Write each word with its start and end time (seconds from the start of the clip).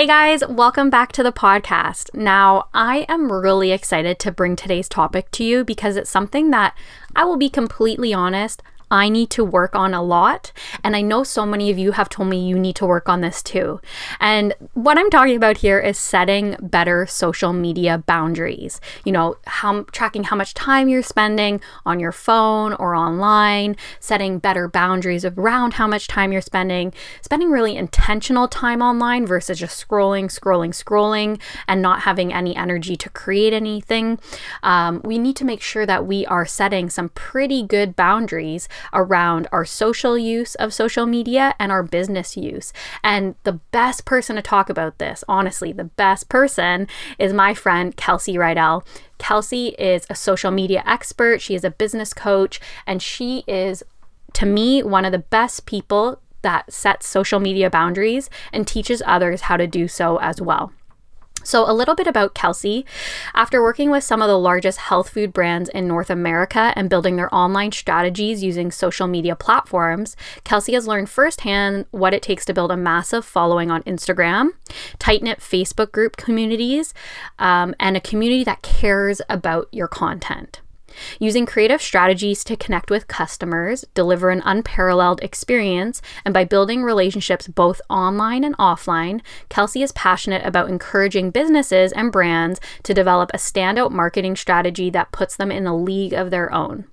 Hey 0.00 0.06
guys, 0.06 0.42
welcome 0.48 0.88
back 0.88 1.12
to 1.12 1.22
the 1.22 1.30
podcast. 1.30 2.14
Now, 2.14 2.68
I 2.72 3.04
am 3.06 3.30
really 3.30 3.70
excited 3.70 4.18
to 4.20 4.32
bring 4.32 4.56
today's 4.56 4.88
topic 4.88 5.30
to 5.32 5.44
you 5.44 5.62
because 5.62 5.96
it's 5.96 6.08
something 6.08 6.50
that 6.52 6.74
I 7.14 7.26
will 7.26 7.36
be 7.36 7.50
completely 7.50 8.14
honest, 8.14 8.62
I 8.90 9.08
need 9.08 9.30
to 9.30 9.44
work 9.44 9.74
on 9.76 9.94
a 9.94 10.02
lot. 10.02 10.52
And 10.82 10.96
I 10.96 11.00
know 11.00 11.22
so 11.22 11.46
many 11.46 11.70
of 11.70 11.78
you 11.78 11.92
have 11.92 12.08
told 12.08 12.28
me 12.28 12.46
you 12.46 12.58
need 12.58 12.76
to 12.76 12.86
work 12.86 13.08
on 13.08 13.20
this 13.20 13.42
too. 13.42 13.80
And 14.18 14.54
what 14.74 14.98
I'm 14.98 15.10
talking 15.10 15.36
about 15.36 15.58
here 15.58 15.78
is 15.78 15.98
setting 15.98 16.56
better 16.60 17.06
social 17.06 17.52
media 17.52 17.98
boundaries. 17.98 18.80
You 19.04 19.12
know, 19.12 19.36
how 19.46 19.82
tracking 19.92 20.24
how 20.24 20.36
much 20.36 20.54
time 20.54 20.88
you're 20.88 21.02
spending 21.02 21.60
on 21.86 22.00
your 22.00 22.12
phone 22.12 22.72
or 22.74 22.94
online, 22.94 23.76
setting 24.00 24.38
better 24.38 24.68
boundaries 24.68 25.24
around 25.24 25.74
how 25.74 25.86
much 25.86 26.08
time 26.08 26.32
you're 26.32 26.40
spending, 26.40 26.92
spending 27.22 27.50
really 27.50 27.76
intentional 27.76 28.48
time 28.48 28.82
online 28.82 29.26
versus 29.26 29.58
just 29.58 29.88
scrolling, 29.88 30.24
scrolling, 30.26 30.70
scrolling, 30.70 31.40
and 31.68 31.80
not 31.80 32.00
having 32.00 32.32
any 32.32 32.56
energy 32.56 32.96
to 32.96 33.08
create 33.10 33.52
anything. 33.52 34.18
Um, 34.62 35.00
we 35.04 35.18
need 35.18 35.36
to 35.36 35.44
make 35.44 35.62
sure 35.62 35.86
that 35.86 36.06
we 36.06 36.26
are 36.26 36.46
setting 36.46 36.90
some 36.90 37.10
pretty 37.10 37.62
good 37.62 37.94
boundaries 37.94 38.68
around 38.92 39.48
our 39.52 39.64
social 39.64 40.16
use 40.16 40.54
of 40.56 40.74
social 40.74 41.06
media 41.06 41.54
and 41.58 41.70
our 41.72 41.82
business 41.82 42.36
use. 42.36 42.72
And 43.02 43.34
the 43.44 43.60
best 43.72 44.04
person 44.04 44.36
to 44.36 44.42
talk 44.42 44.70
about 44.70 44.98
this, 44.98 45.24
honestly, 45.28 45.72
the 45.72 45.84
best 45.84 46.28
person 46.28 46.88
is 47.18 47.32
my 47.32 47.54
friend 47.54 47.96
Kelsey 47.96 48.34
Rydell. 48.34 48.84
Kelsey 49.18 49.68
is 49.78 50.06
a 50.08 50.14
social 50.14 50.50
media 50.50 50.82
expert, 50.86 51.40
she 51.40 51.54
is 51.54 51.64
a 51.64 51.70
business 51.70 52.12
coach, 52.12 52.60
and 52.86 53.02
she 53.02 53.44
is, 53.46 53.82
to 54.32 54.46
me, 54.46 54.82
one 54.82 55.04
of 55.04 55.12
the 55.12 55.18
best 55.18 55.66
people 55.66 56.20
that 56.42 56.72
sets 56.72 57.06
social 57.06 57.38
media 57.38 57.68
boundaries 57.68 58.30
and 58.52 58.66
teaches 58.66 59.02
others 59.04 59.42
how 59.42 59.56
to 59.56 59.66
do 59.66 59.86
so 59.86 60.16
as 60.18 60.40
well. 60.40 60.72
So, 61.42 61.68
a 61.68 61.72
little 61.72 61.94
bit 61.94 62.06
about 62.06 62.34
Kelsey. 62.34 62.84
After 63.34 63.62
working 63.62 63.90
with 63.90 64.04
some 64.04 64.22
of 64.22 64.28
the 64.28 64.38
largest 64.38 64.78
health 64.78 65.10
food 65.10 65.32
brands 65.32 65.68
in 65.70 65.88
North 65.88 66.10
America 66.10 66.72
and 66.76 66.90
building 66.90 67.16
their 67.16 67.34
online 67.34 67.72
strategies 67.72 68.42
using 68.42 68.70
social 68.70 69.06
media 69.06 69.34
platforms, 69.34 70.16
Kelsey 70.44 70.74
has 70.74 70.86
learned 70.86 71.08
firsthand 71.08 71.86
what 71.90 72.14
it 72.14 72.22
takes 72.22 72.44
to 72.46 72.54
build 72.54 72.70
a 72.70 72.76
massive 72.76 73.24
following 73.24 73.70
on 73.70 73.82
Instagram, 73.84 74.50
tight 74.98 75.22
knit 75.22 75.40
Facebook 75.40 75.92
group 75.92 76.16
communities, 76.16 76.92
um, 77.38 77.74
and 77.80 77.96
a 77.96 78.00
community 78.00 78.44
that 78.44 78.62
cares 78.62 79.20
about 79.28 79.68
your 79.72 79.88
content. 79.88 80.60
Using 81.18 81.46
creative 81.46 81.80
strategies 81.80 82.44
to 82.44 82.56
connect 82.56 82.90
with 82.90 83.08
customers, 83.08 83.84
deliver 83.94 84.30
an 84.30 84.42
unparalleled 84.44 85.22
experience, 85.22 86.02
and 86.24 86.34
by 86.34 86.44
building 86.44 86.82
relationships 86.82 87.48
both 87.48 87.80
online 87.88 88.44
and 88.44 88.56
offline, 88.58 89.20
Kelsey 89.48 89.82
is 89.82 89.92
passionate 89.92 90.44
about 90.44 90.68
encouraging 90.68 91.30
businesses 91.30 91.92
and 91.92 92.12
brands 92.12 92.60
to 92.82 92.94
develop 92.94 93.30
a 93.32 93.38
standout 93.38 93.90
marketing 93.90 94.36
strategy 94.36 94.90
that 94.90 95.12
puts 95.12 95.36
them 95.36 95.52
in 95.52 95.66
a 95.66 95.76
league 95.76 96.12
of 96.12 96.30
their 96.30 96.52
own. 96.52 96.84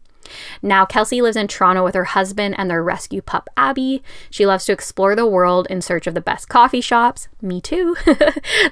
Now, 0.61 0.85
Kelsey 0.85 1.21
lives 1.21 1.38
in 1.38 1.47
Toronto 1.47 1.83
with 1.83 1.95
her 1.95 2.05
husband 2.05 2.55
and 2.57 2.69
their 2.69 2.83
rescue 2.83 3.21
pup, 3.21 3.49
Abby. 3.57 4.03
She 4.29 4.45
loves 4.45 4.65
to 4.65 4.73
explore 4.73 5.15
the 5.15 5.27
world 5.27 5.67
in 5.69 5.81
search 5.81 6.07
of 6.07 6.13
the 6.13 6.21
best 6.21 6.49
coffee 6.49 6.81
shops, 6.81 7.27
me 7.41 7.61
too, 7.61 7.95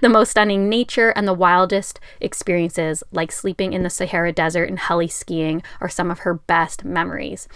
the 0.01 0.09
most 0.09 0.31
stunning 0.31 0.69
nature, 0.69 1.09
and 1.09 1.27
the 1.27 1.33
wildest 1.33 1.99
experiences, 2.21 3.03
like 3.11 3.31
sleeping 3.31 3.73
in 3.73 3.83
the 3.83 3.89
Sahara 3.89 4.31
Desert 4.31 4.69
and 4.69 4.79
heli 4.79 5.07
skiing, 5.07 5.63
are 5.81 5.89
some 5.89 6.11
of 6.11 6.19
her 6.19 6.33
best 6.33 6.85
memories. 6.85 7.47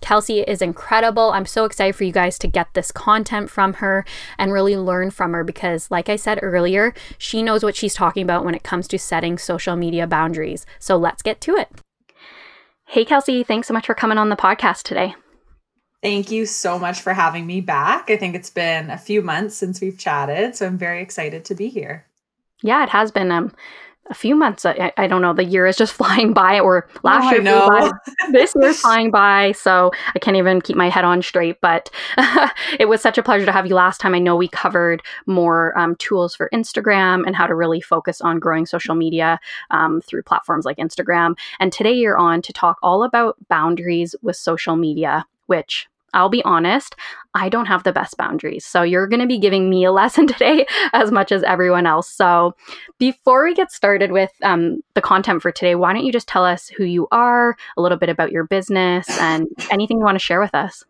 Kelsey 0.00 0.40
is 0.40 0.62
incredible. 0.62 1.30
I'm 1.30 1.46
so 1.46 1.64
excited 1.64 1.96
for 1.96 2.04
you 2.04 2.12
guys 2.12 2.38
to 2.38 2.46
get 2.46 2.68
this 2.74 2.92
content 2.92 3.50
from 3.50 3.74
her 3.74 4.04
and 4.38 4.52
really 4.52 4.76
learn 4.76 5.10
from 5.10 5.32
her 5.32 5.44
because, 5.44 5.90
like 5.90 6.08
I 6.08 6.16
said 6.16 6.38
earlier, 6.42 6.94
she 7.16 7.42
knows 7.42 7.62
what 7.62 7.76
she's 7.76 7.94
talking 7.94 8.22
about 8.22 8.44
when 8.44 8.54
it 8.54 8.62
comes 8.62 8.88
to 8.88 8.98
setting 8.98 9.38
social 9.38 9.76
media 9.76 10.06
boundaries. 10.06 10.66
So 10.78 10.96
let's 10.96 11.22
get 11.22 11.40
to 11.42 11.56
it. 11.56 11.68
Hey, 12.90 13.04
Kelsey, 13.04 13.44
thanks 13.44 13.68
so 13.68 13.74
much 13.74 13.84
for 13.84 13.94
coming 13.94 14.16
on 14.16 14.30
the 14.30 14.34
podcast 14.34 14.84
today. 14.84 15.14
Thank 16.02 16.30
you 16.30 16.46
so 16.46 16.78
much 16.78 17.02
for 17.02 17.12
having 17.12 17.46
me 17.46 17.60
back. 17.60 18.08
I 18.08 18.16
think 18.16 18.34
it's 18.34 18.48
been 18.48 18.88
a 18.88 18.96
few 18.96 19.20
months 19.20 19.56
since 19.56 19.82
we've 19.82 19.98
chatted, 19.98 20.56
so 20.56 20.66
I'm 20.66 20.78
very 20.78 21.02
excited 21.02 21.44
to 21.44 21.54
be 21.54 21.68
here. 21.68 22.06
Yeah, 22.62 22.82
it 22.82 22.88
has 22.88 23.10
been. 23.10 23.30
Um, 23.30 23.52
a 24.10 24.14
few 24.14 24.34
months. 24.34 24.64
I, 24.64 24.92
I, 24.96 25.06
don't 25.06 25.22
know. 25.22 25.32
The 25.32 25.44
year 25.44 25.66
is 25.66 25.76
just 25.76 25.92
flying 26.00 26.32
by, 26.32 26.60
or 26.60 26.88
last 27.02 27.26
oh, 27.26 27.30
year 27.30 27.42
flew 27.42 27.68
by. 27.68 27.90
this 28.32 28.54
year's 28.54 28.80
flying 28.80 29.10
by, 29.10 29.52
so 29.52 29.90
I 30.14 30.18
can't 30.18 30.36
even 30.36 30.60
keep 30.60 30.76
my 30.76 30.88
head 30.88 31.04
on 31.04 31.22
straight. 31.22 31.60
But 31.60 31.90
it 32.78 32.88
was 32.88 33.00
such 33.00 33.18
a 33.18 33.22
pleasure 33.22 33.46
to 33.46 33.52
have 33.52 33.66
you 33.66 33.74
last 33.74 34.00
time. 34.00 34.14
I 34.14 34.18
know 34.18 34.36
we 34.36 34.48
covered 34.48 35.02
more 35.26 35.76
um, 35.78 35.96
tools 35.96 36.34
for 36.34 36.48
Instagram 36.52 37.26
and 37.26 37.36
how 37.36 37.46
to 37.46 37.54
really 37.54 37.80
focus 37.80 38.20
on 38.20 38.38
growing 38.38 38.66
social 38.66 38.94
media 38.94 39.38
um, 39.70 40.00
through 40.00 40.22
platforms 40.22 40.64
like 40.64 40.78
Instagram. 40.78 41.36
And 41.60 41.72
today 41.72 41.92
you're 41.92 42.18
on 42.18 42.42
to 42.42 42.52
talk 42.52 42.78
all 42.82 43.02
about 43.02 43.36
boundaries 43.48 44.14
with 44.22 44.36
social 44.36 44.76
media, 44.76 45.26
which 45.46 45.88
I'll 46.14 46.28
be 46.28 46.42
honest, 46.44 46.96
I 47.34 47.48
don't 47.48 47.66
have 47.66 47.84
the 47.84 47.92
best 47.92 48.16
boundaries. 48.16 48.64
So 48.64 48.82
you're 48.82 49.06
going 49.06 49.20
to 49.20 49.26
be 49.26 49.38
giving 49.38 49.68
me 49.70 49.84
a 49.84 49.92
lesson 49.98 50.26
today 50.26 50.66
as 50.92 51.10
much 51.10 51.32
as 51.32 51.42
everyone 51.42 51.86
else. 51.86 52.08
So 52.08 52.54
before 52.98 53.44
we 53.44 53.54
get 53.54 53.70
started 53.70 54.12
with 54.12 54.30
um, 54.42 54.82
the 54.94 55.00
content 55.00 55.42
for 55.42 55.52
today, 55.52 55.74
why 55.74 55.92
don't 55.92 56.04
you 56.04 56.12
just 56.12 56.28
tell 56.28 56.44
us 56.44 56.68
who 56.68 56.84
you 56.84 57.08
are, 57.12 57.56
a 57.76 57.82
little 57.82 57.98
bit 57.98 58.08
about 58.08 58.32
your 58.32 58.44
business, 58.44 59.06
and 59.18 59.46
anything 59.70 59.98
you 59.98 60.04
want 60.04 60.16
to 60.16 60.24
share 60.24 60.40
with 60.40 60.54
us? 60.54 60.84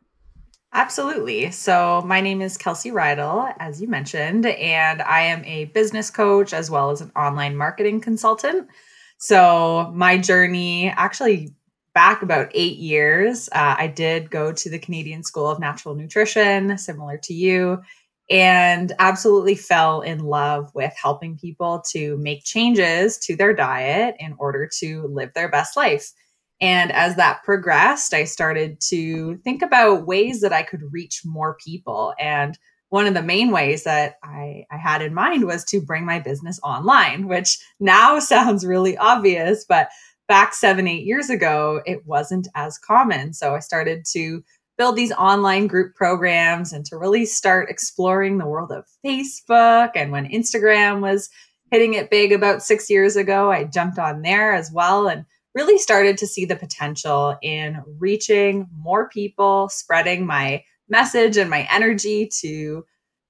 Absolutely. 0.72 1.50
So, 1.50 2.02
my 2.04 2.20
name 2.20 2.42
is 2.42 2.58
Kelsey 2.58 2.90
Rydell, 2.90 3.54
as 3.58 3.80
you 3.80 3.88
mentioned, 3.88 4.44
and 4.44 5.00
I 5.00 5.22
am 5.22 5.42
a 5.46 5.64
business 5.66 6.10
coach 6.10 6.52
as 6.52 6.70
well 6.70 6.90
as 6.90 7.00
an 7.00 7.10
online 7.16 7.56
marketing 7.56 8.02
consultant. 8.02 8.68
So, 9.16 9.90
my 9.94 10.18
journey 10.18 10.90
actually 10.90 11.54
back 11.94 12.22
about 12.22 12.50
eight 12.54 12.78
years, 12.78 13.49
uh, 13.53 13.76
I 13.78 13.87
did 13.88 14.31
go 14.31 14.53
to 14.53 14.71
the 14.71 14.78
Canadian 14.78 15.22
School 15.22 15.49
of 15.49 15.59
Natural 15.59 15.94
Nutrition, 15.94 16.76
similar 16.78 17.19
to 17.25 17.34
you, 17.34 17.82
and 18.31 18.93
absolutely 18.99 19.54
fell 19.54 20.03
in 20.03 20.21
love 20.21 20.71
with 20.75 20.93
helping 21.00 21.38
people 21.38 21.82
to 21.93 22.16
make 22.19 22.44
changes 22.44 23.19
to 23.19 23.37
their 23.37 23.54
diet 23.54 24.16
in 24.19 24.34
order 24.38 24.69
to 24.81 25.06
live 25.09 25.32
their 25.34 25.48
best 25.48 25.77
life. 25.77 26.12
And 26.60 26.91
as 26.93 27.16
that 27.16 27.43
progressed, 27.44 28.12
I 28.12 28.25
started 28.25 28.81
to 28.88 29.37
think 29.44 29.62
about 29.62 30.06
ways 30.06 30.41
that 30.41 30.53
I 30.53 30.62
could 30.62 30.93
reach 30.93 31.22
more 31.25 31.56
people. 31.65 32.15
And 32.19 32.59
one 32.91 33.06
of 33.06 33.15
the 33.15 33.22
main 33.22 33.50
ways 33.50 33.84
that 33.84 34.16
I, 34.22 34.65
I 34.71 34.77
had 34.77 35.03
in 35.03 35.15
mind 35.15 35.44
was 35.44 35.65
to 35.66 35.81
bring 35.81 36.04
my 36.04 36.19
business 36.19 36.59
online, 36.62 37.28
which 37.28 37.59
now 37.78 38.19
sounds 38.19 38.66
really 38.66 38.97
obvious, 38.97 39.65
but 39.68 39.89
back 40.28 40.54
seven, 40.54 40.86
eight 40.86 41.04
years 41.04 41.30
ago, 41.30 41.80
it 41.86 42.07
wasn't 42.07 42.48
as 42.54 42.78
common. 42.78 43.33
So 43.33 43.54
I 43.54 43.60
started 43.60 44.04
to 44.13 44.45
build 44.77 44.95
these 44.95 45.13
online 45.13 45.66
group 45.66 45.95
programs 45.97 46.72
and 46.72 46.84
to 46.86 46.97
really 46.97 47.27
start 47.27 47.71
exploring 47.71 48.39
the 48.39 48.47
world 48.47 48.71
of 48.71 48.84
Facebook. 49.04 49.91
And 49.97 50.13
when 50.13 50.28
Instagram 50.28 51.01
was 51.01 51.28
hitting 51.72 51.95
it 51.95 52.10
big 52.10 52.33
about 52.33 52.63
six 52.63 52.89
years 52.89 53.16
ago, 53.16 53.51
I 53.51 53.65
jumped 53.65 53.98
on 53.98 54.22
there 54.22 54.54
as 54.54 54.71
well 54.72 55.09
and 55.09 55.25
really 55.54 55.78
started 55.78 56.16
to 56.19 56.27
see 56.27 56.45
the 56.45 56.54
potential 56.57 57.36
in 57.42 57.83
reaching 57.98 58.69
more 58.77 59.09
people, 59.09 59.69
spreading 59.69 60.27
my 60.27 60.63
message 60.89 61.36
and 61.36 61.51
my 61.51 61.66
energy 61.72 62.31
to 62.41 62.84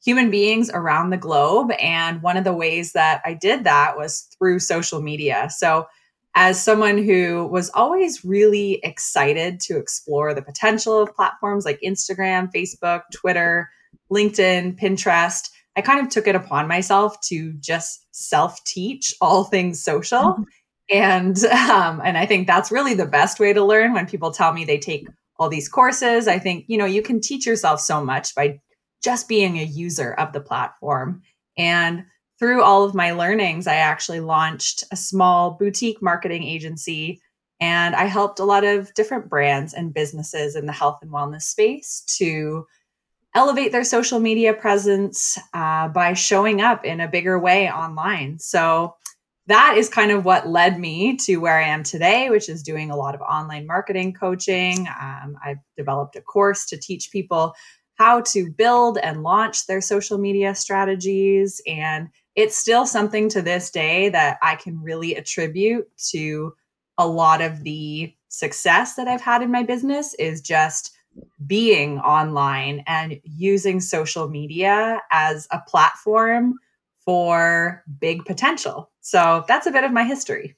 human 0.04 0.30
beings 0.30 0.70
around 0.70 1.10
the 1.10 1.16
globe. 1.16 1.70
And 1.80 2.22
one 2.22 2.36
of 2.36 2.44
the 2.44 2.52
ways 2.52 2.92
that 2.92 3.22
I 3.24 3.34
did 3.34 3.64
that 3.64 3.96
was 3.96 4.28
through 4.38 4.58
social 4.58 5.00
media. 5.00 5.48
So 5.50 5.86
as 6.34 6.62
someone 6.62 7.02
who 7.02 7.46
was 7.46 7.70
always 7.70 8.24
really 8.24 8.80
excited 8.82 9.60
to 9.60 9.76
explore 9.76 10.34
the 10.34 10.42
potential 10.42 11.00
of 11.00 11.14
platforms 11.14 11.64
like 11.64 11.80
Instagram, 11.84 12.50
Facebook, 12.54 13.02
Twitter, 13.12 13.68
LinkedIn, 14.10 14.78
Pinterest, 14.78 15.48
I 15.76 15.80
kind 15.80 16.00
of 16.00 16.08
took 16.08 16.26
it 16.26 16.34
upon 16.34 16.68
myself 16.68 17.20
to 17.22 17.52
just 17.60 18.06
self 18.10 18.62
teach 18.64 19.14
all 19.20 19.44
things 19.44 19.82
social. 19.82 20.18
Mm-hmm. 20.18 20.42
And 20.90 21.44
um, 21.44 22.00
and 22.04 22.16
I 22.16 22.26
think 22.26 22.46
that's 22.46 22.72
really 22.72 22.94
the 22.94 23.06
best 23.06 23.38
way 23.38 23.52
to 23.52 23.64
learn 23.64 23.92
when 23.92 24.06
people 24.06 24.30
tell 24.30 24.52
me 24.52 24.64
they 24.64 24.78
take 24.78 25.06
all 25.38 25.48
these 25.48 25.68
courses. 25.68 26.26
I 26.26 26.38
think, 26.38 26.64
you 26.66 26.76
know, 26.76 26.84
you 26.84 27.02
can 27.02 27.20
teach 27.20 27.46
yourself 27.46 27.80
so 27.80 28.04
much 28.04 28.34
by 28.34 28.60
just 29.02 29.28
being 29.28 29.58
a 29.58 29.64
user 29.64 30.12
of 30.12 30.32
the 30.32 30.40
platform. 30.40 31.22
And 31.56 32.04
through 32.38 32.62
all 32.62 32.84
of 32.84 32.94
my 32.94 33.12
learnings, 33.12 33.66
I 33.66 33.76
actually 33.76 34.20
launched 34.20 34.84
a 34.92 34.96
small 34.96 35.52
boutique 35.52 36.00
marketing 36.00 36.44
agency 36.44 37.20
and 37.60 37.96
I 37.96 38.04
helped 38.04 38.38
a 38.38 38.44
lot 38.44 38.64
of 38.64 38.94
different 38.94 39.28
brands 39.28 39.74
and 39.74 39.92
businesses 39.92 40.54
in 40.54 40.66
the 40.66 40.72
health 40.72 41.00
and 41.02 41.10
wellness 41.10 41.42
space 41.42 42.04
to 42.18 42.66
elevate 43.34 43.72
their 43.72 43.84
social 43.84 44.20
media 44.20 44.54
presence 44.54 45.38
uh, 45.52 45.88
by 45.88 46.12
showing 46.12 46.60
up 46.60 46.84
in 46.84 47.00
a 47.00 47.08
bigger 47.08 47.38
way 47.38 47.70
online. 47.70 48.38
So 48.38 48.94
that 49.48 49.74
is 49.76 49.88
kind 49.88 50.10
of 50.10 50.24
what 50.24 50.46
led 50.46 50.78
me 50.78 51.16
to 51.16 51.38
where 51.38 51.58
I 51.58 51.68
am 51.68 51.82
today, 51.82 52.30
which 52.30 52.48
is 52.48 52.62
doing 52.62 52.90
a 52.90 52.96
lot 52.96 53.14
of 53.14 53.20
online 53.22 53.66
marketing 53.66 54.12
coaching. 54.12 54.86
Um, 55.00 55.36
I've 55.44 55.58
developed 55.76 56.16
a 56.16 56.20
course 56.20 56.66
to 56.66 56.76
teach 56.76 57.10
people 57.10 57.54
how 57.94 58.20
to 58.20 58.50
build 58.50 58.98
and 58.98 59.22
launch 59.22 59.66
their 59.66 59.80
social 59.80 60.18
media 60.18 60.54
strategies. 60.54 61.60
And 61.66 62.08
it's 62.38 62.56
still 62.56 62.86
something 62.86 63.28
to 63.28 63.42
this 63.42 63.68
day 63.68 64.10
that 64.10 64.38
I 64.42 64.54
can 64.54 64.80
really 64.80 65.16
attribute 65.16 65.88
to 66.10 66.54
a 66.96 67.04
lot 67.04 67.40
of 67.40 67.64
the 67.64 68.14
success 68.28 68.94
that 68.94 69.08
I've 69.08 69.20
had 69.20 69.42
in 69.42 69.50
my 69.50 69.64
business 69.64 70.14
is 70.20 70.40
just 70.40 70.96
being 71.48 71.98
online 71.98 72.84
and 72.86 73.18
using 73.24 73.80
social 73.80 74.28
media 74.28 75.00
as 75.10 75.48
a 75.50 75.58
platform 75.66 76.54
for 77.04 77.82
big 77.98 78.24
potential. 78.24 78.88
So 79.00 79.44
that's 79.48 79.66
a 79.66 79.72
bit 79.72 79.82
of 79.82 79.90
my 79.90 80.04
history. 80.04 80.54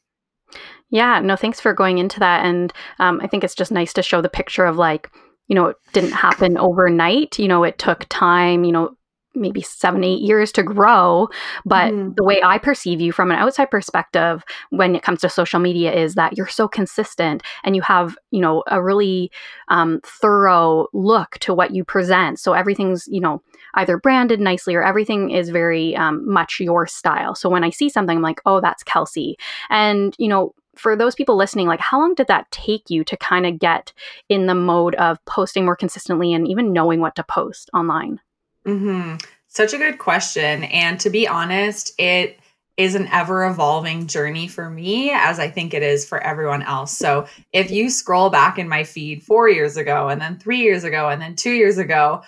Yeah, 0.91 1.21
no, 1.21 1.35
thanks 1.35 1.61
for 1.61 1.73
going 1.73 1.97
into 1.97 2.21
that. 2.21 2.45
And 2.45 2.75
um, 2.99 3.21
I 3.23 3.27
think 3.27 3.43
it's 3.43 3.55
just 3.55 3.73
nice 3.73 3.95
to 3.95 4.03
show 4.03 4.21
the 4.21 4.29
picture 4.29 4.67
of 4.67 4.77
like, 4.77 5.11
you 5.49 5.55
know, 5.55 5.69
it 5.69 5.77
didn't 5.95 6.13
happen 6.13 6.59
overnight. 6.59 7.39
You 7.39 7.49
know, 7.49 7.65
it 7.65 7.79
took 7.79 8.05
time, 8.11 8.65
you 8.65 8.73
know, 8.73 8.97
maybe 9.35 9.63
seven, 9.63 10.03
eight 10.03 10.21
years 10.21 10.51
to 10.53 10.63
grow. 10.63 11.29
But 11.65 11.93
mm. 11.93 12.15
the 12.17 12.25
way 12.25 12.41
I 12.43 12.59
perceive 12.59 13.01
you 13.01 13.13
from 13.13 13.31
an 13.31 13.39
outside 13.39 13.71
perspective 13.71 14.45
when 14.71 14.97
it 14.97 15.03
comes 15.03 15.21
to 15.21 15.29
social 15.29 15.61
media 15.61 15.93
is 15.93 16.15
that 16.15 16.37
you're 16.37 16.49
so 16.49 16.67
consistent 16.67 17.43
and 17.65 17.77
you 17.77 17.83
have, 17.83 18.17
you 18.31 18.41
know, 18.41 18.65
a 18.67 18.83
really 18.83 19.31
um, 19.69 20.01
thorough 20.05 20.89
look 20.93 21.39
to 21.41 21.55
what 21.55 21.75
you 21.75 21.85
present. 21.85 22.39
So 22.39 22.53
everything's, 22.53 23.07
you 23.09 23.21
know, 23.21 23.43
either 23.75 23.99
branded 23.99 24.41
nicely 24.41 24.75
or 24.75 24.83
everything 24.83 25.31
is 25.31 25.51
very 25.51 25.95
um, 25.97 26.29
much 26.29 26.59
your 26.61 26.87
style. 26.87 27.35
So 27.35 27.49
when 27.49 27.65
I 27.65 27.71
see 27.71 27.89
something, 27.89 28.17
I'm 28.17 28.23
like, 28.23 28.41
oh, 28.47 28.61
that's 28.61 28.83
Kelsey. 28.83 29.37
And, 29.69 30.15
you 30.19 30.29
know, 30.29 30.55
for 30.77 30.97
those 30.97 31.15
people 31.15 31.37
listening, 31.37 31.67
like 31.67 31.81
how 31.81 31.99
long 32.01 32.15
did 32.15 32.27
that 32.29 32.51
take 32.51 32.89
you 32.89 33.05
to 33.05 33.17
kind 33.17 33.47
of 33.47 33.59
get 33.59 33.93
in 34.29 34.47
the 34.47 34.55
mode 34.55 34.95
of 34.97 35.23
posting 35.27 35.65
more 35.65 35.77
consistently 35.77 36.33
and 36.33 36.49
even 36.49 36.73
knowing 36.73 37.01
what 37.01 37.15
to 37.17 37.23
post 37.23 37.71
online? 37.75 38.21
Mm-hmm. 38.67 39.17
Such 39.49 39.73
a 39.73 39.79
good 39.79 39.99
question. 39.99 40.65
And 40.65 41.01
to 41.01 41.11
be 41.11 41.27
honest, 41.27 41.93
it 41.99 42.39
is 42.77 42.95
an 42.95 43.09
ever 43.09 43.47
evolving 43.47 44.07
journey 44.07 44.49
for 44.49 44.71
me, 44.71 45.11
as 45.11 45.39
I 45.39 45.49
think 45.49 45.75
it 45.75 45.83
is 45.83 46.07
for 46.07 46.19
everyone 46.19 46.63
else. 46.63 46.97
So 46.97 47.27
if 47.53 47.71
you 47.71 47.91
scroll 47.91 48.31
back 48.31 48.59
in 48.59 48.69
my 48.69 48.85
feed 48.85 49.23
four 49.23 49.49
years 49.49 49.77
ago, 49.77 50.09
and 50.09 50.21
then 50.21 50.39
three 50.39 50.61
years 50.61 50.85
ago, 50.85 51.09
and 51.09 51.21
then 51.21 51.37
two 51.37 51.51
years 51.51 51.79
ago, 51.79 52.23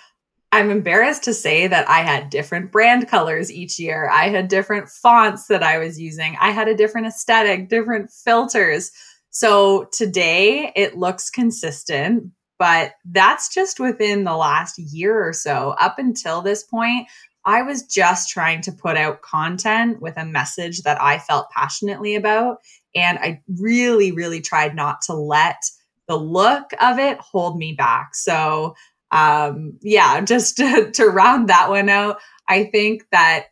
I'm 0.55 0.71
embarrassed 0.71 1.25
to 1.25 1.33
say 1.33 1.67
that 1.69 1.89
I 1.89 2.01
had 2.01 2.29
different 2.29 2.71
brand 2.71 3.09
colors 3.09 3.51
each 3.51 3.79
year. 3.79 4.11
I 4.11 4.29
had 4.29 4.49
different 4.49 4.91
fonts 4.91 5.47
that 5.47 5.63
I 5.63 5.79
was 5.79 5.99
using. 5.99 6.37
I 6.39 6.51
had 6.51 6.69
a 6.69 6.77
different 6.77 7.07
aesthetic, 7.07 7.71
different 7.71 8.11
filters. 8.11 8.91
So 9.31 9.85
today 9.93 10.71
it 10.77 10.99
looks 10.99 11.31
consistent, 11.31 12.25
but 12.59 12.93
that's 13.05 13.53
just 13.53 13.81
within 13.81 14.25
the 14.25 14.37
last 14.37 14.79
year 14.79 15.27
or 15.27 15.33
so. 15.33 15.75
Up 15.81 15.99
until 15.99 16.43
this 16.43 16.63
point, 16.63 17.09
I 17.45 17.63
was 17.63 17.83
just 17.83 18.29
trying 18.29 18.61
to 18.63 18.73
put 18.73 18.97
out 18.97 19.23
content 19.23 20.01
with 20.01 20.17
a 20.17 20.25
message 20.25 20.83
that 20.83 21.01
I 21.01 21.19
felt 21.19 21.51
passionately 21.51 22.15
about. 22.15 22.59
And 22.95 23.19
I 23.19 23.41
really, 23.59 24.13
really 24.13 24.41
tried 24.41 24.77
not 24.77 25.03
to 25.03 25.15
let 25.15 25.63
the 26.07 26.17
look 26.17 26.71
of 26.81 26.99
it 26.99 27.19
hold 27.19 27.59
me 27.59 27.73
back. 27.73 28.15
So, 28.15 28.75
um, 29.11 29.79
yeah, 29.83 30.21
just 30.25 30.57
to, 30.59 30.91
to 30.93 31.07
round 31.07 31.49
that 31.49 31.69
one 31.69 31.89
out, 31.89 32.19
I 32.49 32.65
think 32.65 33.05
that 33.11 33.47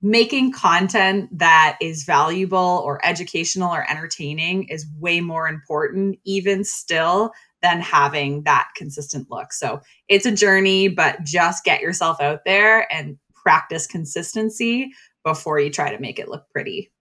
making 0.00 0.52
content 0.52 1.30
that 1.32 1.78
is 1.80 2.04
valuable 2.04 2.82
or 2.84 3.04
educational 3.04 3.72
or 3.72 3.90
entertaining 3.90 4.68
is 4.68 4.86
way 4.98 5.20
more 5.20 5.48
important, 5.48 6.18
even 6.24 6.62
still, 6.62 7.32
than 7.64 7.80
having 7.80 8.42
that 8.42 8.68
consistent 8.76 9.26
look. 9.30 9.52
So 9.52 9.80
it's 10.06 10.26
a 10.26 10.30
journey, 10.30 10.88
but 10.88 11.24
just 11.24 11.64
get 11.64 11.80
yourself 11.80 12.20
out 12.20 12.40
there 12.44 12.86
and 12.92 13.16
practice 13.42 13.86
consistency 13.86 14.90
before 15.24 15.58
you 15.58 15.70
try 15.70 15.90
to 15.90 15.98
make 15.98 16.18
it 16.18 16.28
look 16.28 16.44
pretty. 16.52 16.92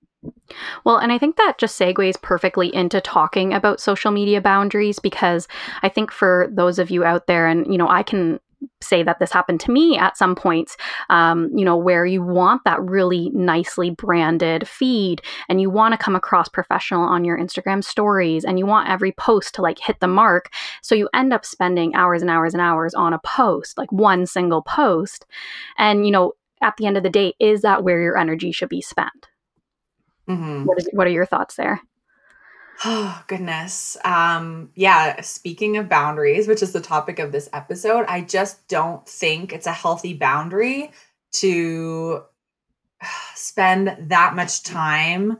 Well, 0.85 0.97
and 0.97 1.11
I 1.11 1.17
think 1.17 1.35
that 1.35 1.57
just 1.57 1.77
segues 1.77 2.19
perfectly 2.21 2.73
into 2.73 3.01
talking 3.01 3.53
about 3.53 3.81
social 3.81 4.09
media 4.09 4.39
boundaries 4.39 4.99
because 4.99 5.49
I 5.81 5.89
think 5.89 6.11
for 6.11 6.47
those 6.49 6.79
of 6.79 6.89
you 6.89 7.03
out 7.03 7.27
there, 7.27 7.45
and 7.45 7.69
you 7.69 7.77
know, 7.77 7.89
I 7.89 8.03
can 8.03 8.39
say 8.81 9.03
that 9.03 9.19
this 9.19 9.31
happened 9.31 9.59
to 9.61 9.71
me 9.71 9.97
at 9.97 10.17
some 10.17 10.35
points, 10.35 10.77
um, 11.09 11.49
you 11.55 11.65
know, 11.65 11.77
where 11.77 12.05
you 12.05 12.21
want 12.21 12.63
that 12.65 12.81
really 12.81 13.29
nicely 13.33 13.89
branded 13.89 14.67
feed 14.67 15.21
and 15.49 15.61
you 15.61 15.69
want 15.69 15.93
to 15.93 15.97
come 15.97 16.15
across 16.15 16.47
professional 16.49 17.03
on 17.03 17.25
your 17.25 17.37
Instagram 17.37 17.83
stories 17.83 18.43
and 18.43 18.59
you 18.59 18.65
want 18.65 18.89
every 18.89 19.11
post 19.13 19.55
to 19.55 19.61
like 19.61 19.79
hit 19.79 19.99
the 19.99 20.07
mark. 20.07 20.49
So 20.81 20.95
you 20.95 21.09
end 21.13 21.33
up 21.33 21.45
spending 21.45 21.95
hours 21.95 22.21
and 22.21 22.31
hours 22.31 22.53
and 22.53 22.61
hours 22.61 22.93
on 22.93 23.13
a 23.13 23.19
post, 23.19 23.77
like 23.77 23.91
one 23.91 24.25
single 24.25 24.61
post. 24.61 25.25
And, 25.77 26.05
you 26.05 26.11
know, 26.11 26.33
at 26.61 26.77
the 26.77 26.85
end 26.85 26.97
of 26.97 27.03
the 27.03 27.09
day, 27.09 27.33
is 27.39 27.61
that 27.61 27.83
where 27.83 28.01
your 28.01 28.17
energy 28.17 28.51
should 28.51 28.69
be 28.69 28.81
spent? 28.81 29.27
Mm-hmm. 30.29 30.63
What, 30.63 30.77
is, 30.79 30.89
what 30.93 31.07
are 31.07 31.11
your 31.11 31.25
thoughts 31.25 31.55
there? 31.55 31.81
Oh, 32.85 33.23
goodness. 33.27 33.97
Um, 34.03 34.71
yeah, 34.75 35.21
speaking 35.21 35.77
of 35.77 35.89
boundaries, 35.89 36.47
which 36.47 36.61
is 36.61 36.73
the 36.73 36.81
topic 36.81 37.19
of 37.19 37.31
this 37.31 37.49
episode, 37.53 38.05
I 38.07 38.21
just 38.21 38.67
don't 38.67 39.07
think 39.07 39.53
it's 39.53 39.67
a 39.67 39.71
healthy 39.71 40.13
boundary 40.13 40.91
to 41.33 42.23
spend 43.35 44.09
that 44.09 44.35
much 44.35 44.63
time 44.63 45.37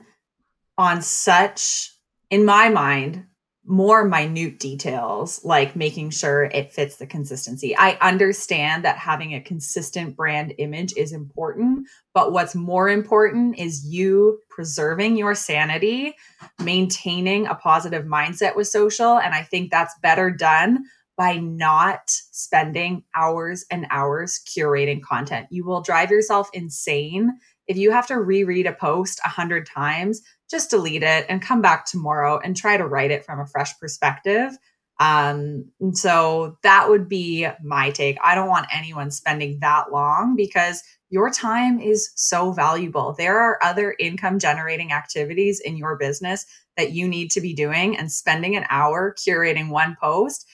on 0.78 1.02
such, 1.02 1.94
in 2.30 2.46
my 2.46 2.70
mind, 2.70 3.26
more 3.66 4.04
minute 4.04 4.60
details 4.60 5.44
like 5.46 5.76
making 5.76 6.10
sure 6.10 6.44
it 6.46 6.74
fits 6.74 6.98
the 6.98 7.08
consistency. 7.08 7.76
I 7.78 7.98
understand 8.02 8.84
that 8.84 8.98
having 8.98 9.34
a 9.34 9.42
consistent 9.42 10.18
brand 10.18 10.54
image 10.58 10.94
is 10.98 11.14
important, 11.14 11.88
but 12.14 12.34
what's 12.34 12.56
more 12.56 12.90
important 12.90 13.58
is 13.58 13.86
you 13.86 14.40
preserving 14.50 15.16
your 15.16 15.34
sanity, 15.34 16.16
maintaining 16.62 17.48
a 17.48 17.56
positive 17.56 18.06
mindset 18.06 18.56
with 18.56 18.68
social. 18.68 19.18
And 19.18 19.34
I 19.34 19.44
think 19.44 19.72
that's 19.72 19.98
better 20.02 20.30
done 20.30 20.84
by 21.18 21.38
not 21.38 22.02
spending 22.08 23.04
hours 23.16 23.66
and 23.70 23.86
hours 23.92 24.40
curating 24.46 25.02
content. 25.02 25.48
You 25.52 25.66
will 25.66 25.82
drive 25.82 26.12
yourself 26.12 26.50
insane 26.54 27.32
if 27.68 27.78
you 27.78 27.92
have 27.92 28.08
to 28.08 28.20
reread 28.20 28.66
a 28.66 28.74
post 28.74 29.20
a 29.24 29.30
hundred 29.30 29.66
times 29.66 30.22
just 30.54 30.70
delete 30.70 31.02
it 31.02 31.26
and 31.30 31.42
come 31.42 31.62
back 31.62 31.86
tomorrow 31.86 32.40
and 32.40 32.56
try 32.56 32.78
to 32.78 32.86
write 32.86 33.10
it 33.10 33.26
from 33.26 33.40
a 33.40 33.48
fresh 33.48 33.78
perspective. 33.80 34.52
Um, 35.00 35.66
and 35.82 35.98
so 35.98 36.60
that 36.62 36.90
would 36.90 37.10
be 37.10 37.48
my 37.64 37.90
take. 37.90 38.18
I 38.24 38.36
don't 38.36 38.50
want 38.50 38.68
anyone 38.72 39.10
spending 39.10 39.58
that 39.62 39.92
long 39.92 40.36
because 40.36 40.84
your 41.10 41.32
time 41.32 41.80
is 41.80 42.12
so 42.16 42.52
valuable. 42.52 43.16
There 43.18 43.40
are 43.40 43.58
other 43.64 43.96
income 43.98 44.38
generating 44.38 44.92
activities 44.92 45.60
in 45.60 45.76
your 45.76 45.98
business 45.98 46.46
that 46.78 46.92
you 46.92 47.08
need 47.08 47.32
to 47.32 47.42
be 47.42 47.56
doing 47.56 47.98
and 47.98 48.12
spending 48.12 48.56
an 48.56 48.66
hour 48.70 49.16
curating 49.18 49.70
one 49.70 49.98
post 50.00 50.46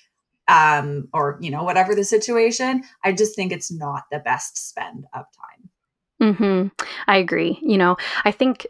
um, 0.50 1.08
or 1.14 1.38
you 1.42 1.52
know 1.52 1.64
whatever 1.64 1.96
the 1.96 2.04
situation 2.04 2.84
i 3.04 3.12
just 3.14 3.36
think 3.36 3.52
it's 3.52 3.72
not 3.72 4.04
the 4.12 4.20
best 4.20 4.70
spend 4.70 5.06
of 5.14 5.26
time 5.32 5.70
Mm-hmm. 6.22 6.68
I 7.08 7.18
agree. 7.18 7.60
You 7.62 7.78
know, 7.78 7.98
I 8.26 8.32
think 8.32 8.68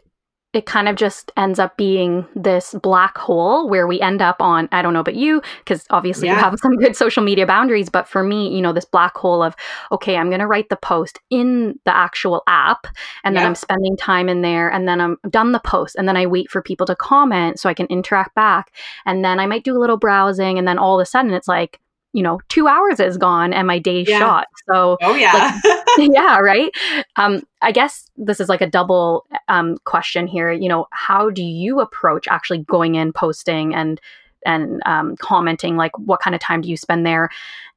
it 0.52 0.66
kind 0.66 0.88
of 0.88 0.96
just 0.96 1.30
ends 1.36 1.60
up 1.60 1.76
being 1.76 2.26
this 2.34 2.74
black 2.82 3.16
hole 3.16 3.68
where 3.68 3.86
we 3.86 4.00
end 4.00 4.20
up 4.20 4.40
on 4.40 4.68
i 4.72 4.82
don't 4.82 4.92
know 4.92 5.02
but 5.02 5.14
you 5.14 5.40
because 5.58 5.84
obviously 5.90 6.26
yeah. 6.26 6.34
you 6.34 6.40
have 6.40 6.58
some 6.62 6.76
good 6.76 6.96
social 6.96 7.22
media 7.22 7.46
boundaries 7.46 7.88
but 7.88 8.08
for 8.08 8.22
me 8.22 8.54
you 8.54 8.60
know 8.60 8.72
this 8.72 8.84
black 8.84 9.16
hole 9.16 9.42
of 9.42 9.54
okay 9.92 10.16
i'm 10.16 10.28
going 10.28 10.40
to 10.40 10.46
write 10.46 10.68
the 10.68 10.76
post 10.76 11.18
in 11.30 11.78
the 11.84 11.94
actual 11.94 12.42
app 12.46 12.86
and 13.24 13.36
then 13.36 13.46
i'm 13.46 13.54
spending 13.54 13.96
time 13.96 14.28
in 14.28 14.42
there 14.42 14.70
and 14.70 14.88
then 14.88 15.00
i'm 15.00 15.16
done 15.28 15.52
the 15.52 15.60
post 15.60 15.94
and 15.96 16.08
then 16.08 16.16
i 16.16 16.26
wait 16.26 16.50
for 16.50 16.62
people 16.62 16.86
to 16.86 16.96
comment 16.96 17.58
so 17.58 17.68
i 17.68 17.74
can 17.74 17.86
interact 17.86 18.34
back 18.34 18.72
and 19.06 19.24
then 19.24 19.38
i 19.38 19.46
might 19.46 19.64
do 19.64 19.76
a 19.76 19.80
little 19.80 19.96
browsing 19.96 20.58
and 20.58 20.66
then 20.66 20.78
all 20.78 20.98
of 20.98 21.02
a 21.02 21.06
sudden 21.06 21.32
it's 21.32 21.48
like 21.48 21.80
you 22.12 22.22
know, 22.22 22.40
two 22.48 22.66
hours 22.66 22.98
is 22.98 23.16
gone 23.16 23.52
and 23.52 23.66
my 23.66 23.78
day's 23.78 24.08
yeah. 24.08 24.18
shot. 24.18 24.46
So, 24.70 24.98
oh 25.02 25.14
yeah, 25.14 25.58
like, 25.96 26.10
yeah, 26.12 26.38
right. 26.38 26.70
Um, 27.16 27.42
I 27.62 27.72
guess 27.72 28.10
this 28.16 28.40
is 28.40 28.48
like 28.48 28.60
a 28.60 28.66
double 28.68 29.26
um, 29.48 29.78
question 29.84 30.26
here. 30.26 30.50
You 30.50 30.68
know, 30.68 30.86
how 30.90 31.30
do 31.30 31.42
you 31.42 31.80
approach 31.80 32.26
actually 32.28 32.58
going 32.64 32.96
in, 32.96 33.12
posting, 33.12 33.74
and 33.74 34.00
and 34.46 34.80
um, 34.86 35.16
commenting 35.16 35.76
like 35.76 35.96
what 35.98 36.20
kind 36.20 36.34
of 36.34 36.40
time 36.40 36.60
do 36.60 36.68
you 36.68 36.76
spend 36.76 37.04
there 37.04 37.28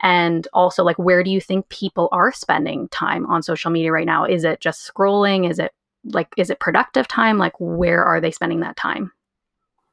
and 0.02 0.48
also 0.54 0.84
like 0.84 0.98
where 0.98 1.24
do 1.24 1.30
you 1.30 1.42
think 1.42 1.68
people 1.70 2.10
are 2.12 2.32
spending 2.32 2.88
time 2.90 3.26
on 3.26 3.44
social 3.44 3.72
media 3.72 3.92
right 3.92 4.06
now 4.06 4.24
is 4.24 4.44
it 4.44 4.62
just 4.62 4.90
scrolling 4.90 5.50
is 5.50 5.60
it 5.60 5.72
like 6.06 6.30
is 6.38 6.50
it 6.50 6.60
productive 6.60 7.08
time 7.08 7.38
like 7.38 7.54
where 7.60 8.04
are 8.04 8.22
they 8.22 8.32
spending 8.32 8.62
that 8.62 8.78
time 8.78 9.12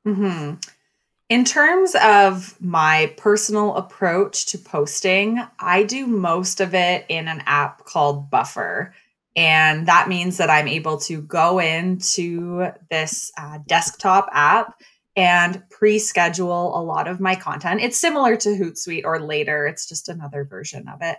mm-hmm. 0.06 0.54
In 1.30 1.44
terms 1.44 1.94
of 2.02 2.60
my 2.60 3.14
personal 3.16 3.76
approach 3.76 4.46
to 4.46 4.58
posting 4.58 5.40
i 5.60 5.82
do 5.82 6.06
most 6.06 6.60
of 6.60 6.74
it 6.74 7.06
in 7.08 7.28
an 7.28 7.42
app 7.46 7.84
called 7.86 8.30
buffer. 8.30 8.92
And 9.36 9.86
that 9.86 10.08
means 10.08 10.36
that 10.36 10.50
i'm 10.50 10.68
able 10.68 10.98
to 10.98 11.22
go 11.22 11.60
into 11.60 12.66
this 12.90 13.32
uh, 13.38 13.60
desktop 13.66 14.28
app 14.32 14.74
and 15.16 15.62
pre-schedule 15.70 16.78
a 16.78 16.82
lot 16.82 17.08
of 17.08 17.20
my 17.20 17.34
content. 17.34 17.80
It's 17.80 18.00
similar 18.00 18.36
to 18.36 18.50
hootsuite 18.50 19.04
or 19.04 19.20
later. 19.20 19.66
It's 19.66 19.88
just 19.88 20.08
another 20.08 20.44
version 20.44 20.88
of 20.88 21.00
it. 21.02 21.18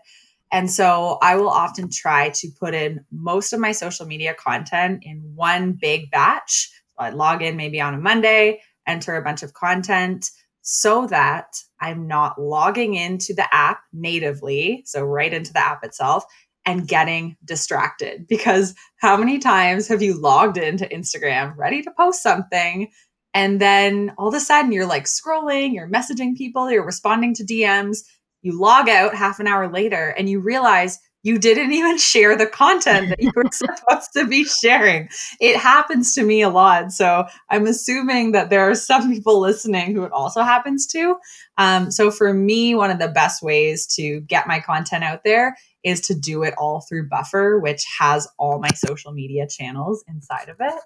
And 0.51 0.71
so 0.71 1.17
I 1.21 1.35
will 1.35 1.49
often 1.49 1.89
try 1.89 2.29
to 2.29 2.47
put 2.59 2.73
in 2.73 3.05
most 3.11 3.53
of 3.53 3.59
my 3.59 3.71
social 3.71 4.05
media 4.05 4.33
content 4.33 5.03
in 5.05 5.19
one 5.35 5.73
big 5.73 6.11
batch. 6.11 6.69
I 6.97 7.09
log 7.09 7.41
in 7.41 7.57
maybe 7.57 7.81
on 7.81 7.93
a 7.93 7.99
Monday, 7.99 8.61
enter 8.87 9.15
a 9.15 9.21
bunch 9.21 9.43
of 9.43 9.53
content 9.53 10.29
so 10.61 11.07
that 11.07 11.55
I'm 11.79 12.07
not 12.07 12.39
logging 12.39 12.93
into 12.93 13.33
the 13.33 13.51
app 13.53 13.81
natively, 13.91 14.83
so 14.85 15.03
right 15.03 15.33
into 15.33 15.53
the 15.53 15.59
app 15.59 15.83
itself, 15.83 16.23
and 16.65 16.87
getting 16.87 17.35
distracted. 17.43 18.25
Because 18.29 18.75
how 18.97 19.17
many 19.17 19.39
times 19.39 19.87
have 19.87 20.01
you 20.01 20.19
logged 20.19 20.57
into 20.57 20.85
Instagram 20.85 21.55
ready 21.57 21.81
to 21.81 21.91
post 21.91 22.21
something? 22.21 22.89
And 23.33 23.59
then 23.59 24.13
all 24.17 24.27
of 24.27 24.33
a 24.33 24.39
sudden 24.39 24.71
you're 24.71 24.85
like 24.85 25.05
scrolling, 25.05 25.73
you're 25.73 25.89
messaging 25.89 26.35
people, 26.35 26.69
you're 26.69 26.85
responding 26.85 27.33
to 27.35 27.45
DMs, 27.45 27.99
you 28.41 28.59
log 28.59 28.89
out 28.89 29.15
half 29.15 29.39
an 29.39 29.47
hour 29.47 29.71
later 29.71 30.09
and 30.17 30.29
you 30.29 30.39
realize 30.39 30.99
you 31.23 31.37
didn't 31.37 31.71
even 31.71 31.97
share 31.97 32.35
the 32.35 32.47
content 32.47 33.09
that 33.09 33.21
you 33.21 33.31
were 33.35 33.45
supposed 33.51 34.09
to 34.13 34.25
be 34.25 34.43
sharing. 34.43 35.09
It 35.39 35.57
happens 35.57 36.13
to 36.15 36.23
me 36.23 36.41
a 36.41 36.49
lot. 36.49 36.91
So 36.91 37.25
I'm 37.49 37.67
assuming 37.67 38.31
that 38.31 38.49
there 38.49 38.69
are 38.69 38.75
some 38.75 39.11
people 39.11 39.39
listening 39.39 39.93
who 39.93 40.03
it 40.03 40.11
also 40.11 40.41
happens 40.41 40.87
to. 40.87 41.17
Um, 41.57 41.91
so 41.91 42.09
for 42.09 42.33
me, 42.33 42.73
one 42.75 42.91
of 42.91 42.99
the 42.99 43.09
best 43.09 43.43
ways 43.43 43.85
to 43.95 44.21
get 44.21 44.47
my 44.47 44.59
content 44.59 45.03
out 45.03 45.23
there 45.23 45.55
is 45.83 46.01
to 46.01 46.15
do 46.15 46.43
it 46.43 46.53
all 46.57 46.81
through 46.81 47.09
Buffer, 47.09 47.59
which 47.59 47.83
has 47.99 48.27
all 48.37 48.59
my 48.59 48.69
social 48.69 49.11
media 49.11 49.47
channels 49.47 50.03
inside 50.07 50.49
of 50.49 50.57
it. 50.59 50.79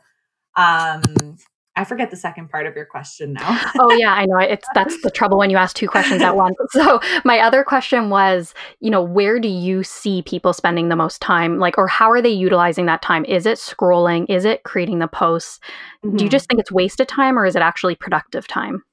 Um, 0.57 1.37
I 1.77 1.83
forget 1.83 2.09
the 2.09 2.17
second 2.17 2.49
part 2.49 2.65
of 2.65 2.75
your 2.75 2.85
question 2.85 3.33
now. 3.33 3.71
oh 3.79 3.91
yeah, 3.93 4.13
I 4.13 4.25
know. 4.25 4.37
It's 4.37 4.67
that's 4.73 5.01
the 5.01 5.11
trouble 5.11 5.37
when 5.37 5.49
you 5.49 5.57
ask 5.57 5.75
two 5.75 5.87
questions 5.87 6.21
at 6.21 6.35
once. 6.35 6.55
So 6.71 6.99
my 7.23 7.39
other 7.39 7.63
question 7.63 8.09
was, 8.09 8.53
you 8.79 8.89
know, 8.91 9.01
where 9.01 9.39
do 9.39 9.47
you 9.47 9.83
see 9.83 10.21
people 10.21 10.53
spending 10.53 10.89
the 10.89 10.95
most 10.95 11.21
time? 11.21 11.57
Like, 11.57 11.77
or 11.77 11.87
how 11.87 12.11
are 12.11 12.21
they 12.21 12.29
utilizing 12.29 12.85
that 12.87 13.01
time? 13.01 13.23
Is 13.25 13.45
it 13.45 13.57
scrolling? 13.57 14.25
Is 14.29 14.45
it 14.45 14.63
creating 14.63 14.99
the 14.99 15.07
posts? 15.07 15.59
Mm-hmm. 16.03 16.17
Do 16.17 16.23
you 16.23 16.27
mm-hmm. 16.27 16.31
just 16.31 16.47
think 16.47 16.59
it's 16.59 16.71
wasted 16.71 17.07
time, 17.07 17.39
or 17.39 17.45
is 17.45 17.55
it 17.55 17.61
actually 17.61 17.95
productive 17.95 18.47
time? 18.47 18.83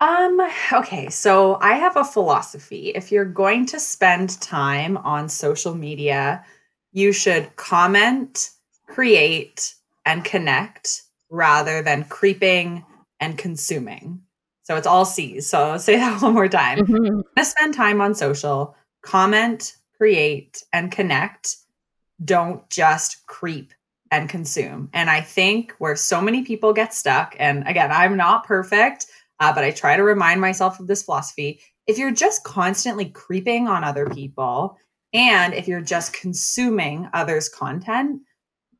Um, 0.00 0.40
okay, 0.72 1.08
so 1.08 1.58
I 1.60 1.74
have 1.74 1.96
a 1.96 2.04
philosophy. 2.04 2.90
If 2.90 3.10
you're 3.10 3.24
going 3.24 3.64
to 3.66 3.80
spend 3.80 4.40
time 4.40 4.98
on 4.98 5.28
social 5.28 5.74
media, 5.74 6.44
you 6.92 7.12
should 7.12 7.56
comment, 7.56 8.50
create, 8.86 9.74
and 10.04 10.24
connect 10.24 11.03
rather 11.30 11.82
than 11.82 12.04
creeping 12.04 12.84
and 13.20 13.38
consuming. 13.38 14.20
So 14.62 14.76
it's 14.76 14.86
all 14.86 15.04
C's. 15.04 15.46
So 15.46 15.72
I'll 15.72 15.78
say 15.78 15.96
that 15.98 16.22
one 16.22 16.34
more 16.34 16.48
time. 16.48 16.86
Mm-hmm. 16.86 17.42
spend 17.42 17.74
time 17.74 18.00
on 18.00 18.14
social, 18.14 18.76
comment, 19.02 19.76
create, 19.96 20.62
and 20.72 20.90
connect. 20.90 21.56
Don't 22.24 22.68
just 22.70 23.26
creep 23.26 23.72
and 24.10 24.28
consume. 24.28 24.88
And 24.92 25.10
I 25.10 25.20
think 25.20 25.72
where 25.78 25.96
so 25.96 26.20
many 26.20 26.44
people 26.44 26.72
get 26.72 26.94
stuck, 26.94 27.34
and 27.38 27.66
again, 27.66 27.90
I'm 27.90 28.16
not 28.16 28.44
perfect, 28.44 29.06
uh, 29.40 29.52
but 29.52 29.64
I 29.64 29.70
try 29.70 29.96
to 29.96 30.02
remind 30.02 30.40
myself 30.40 30.78
of 30.78 30.86
this 30.86 31.02
philosophy. 31.02 31.60
If 31.86 31.98
you're 31.98 32.12
just 32.12 32.44
constantly 32.44 33.06
creeping 33.06 33.66
on 33.66 33.84
other 33.84 34.08
people, 34.08 34.78
and 35.12 35.52
if 35.52 35.68
you're 35.68 35.80
just 35.80 36.12
consuming 36.12 37.08
others' 37.12 37.48
content, 37.48 38.22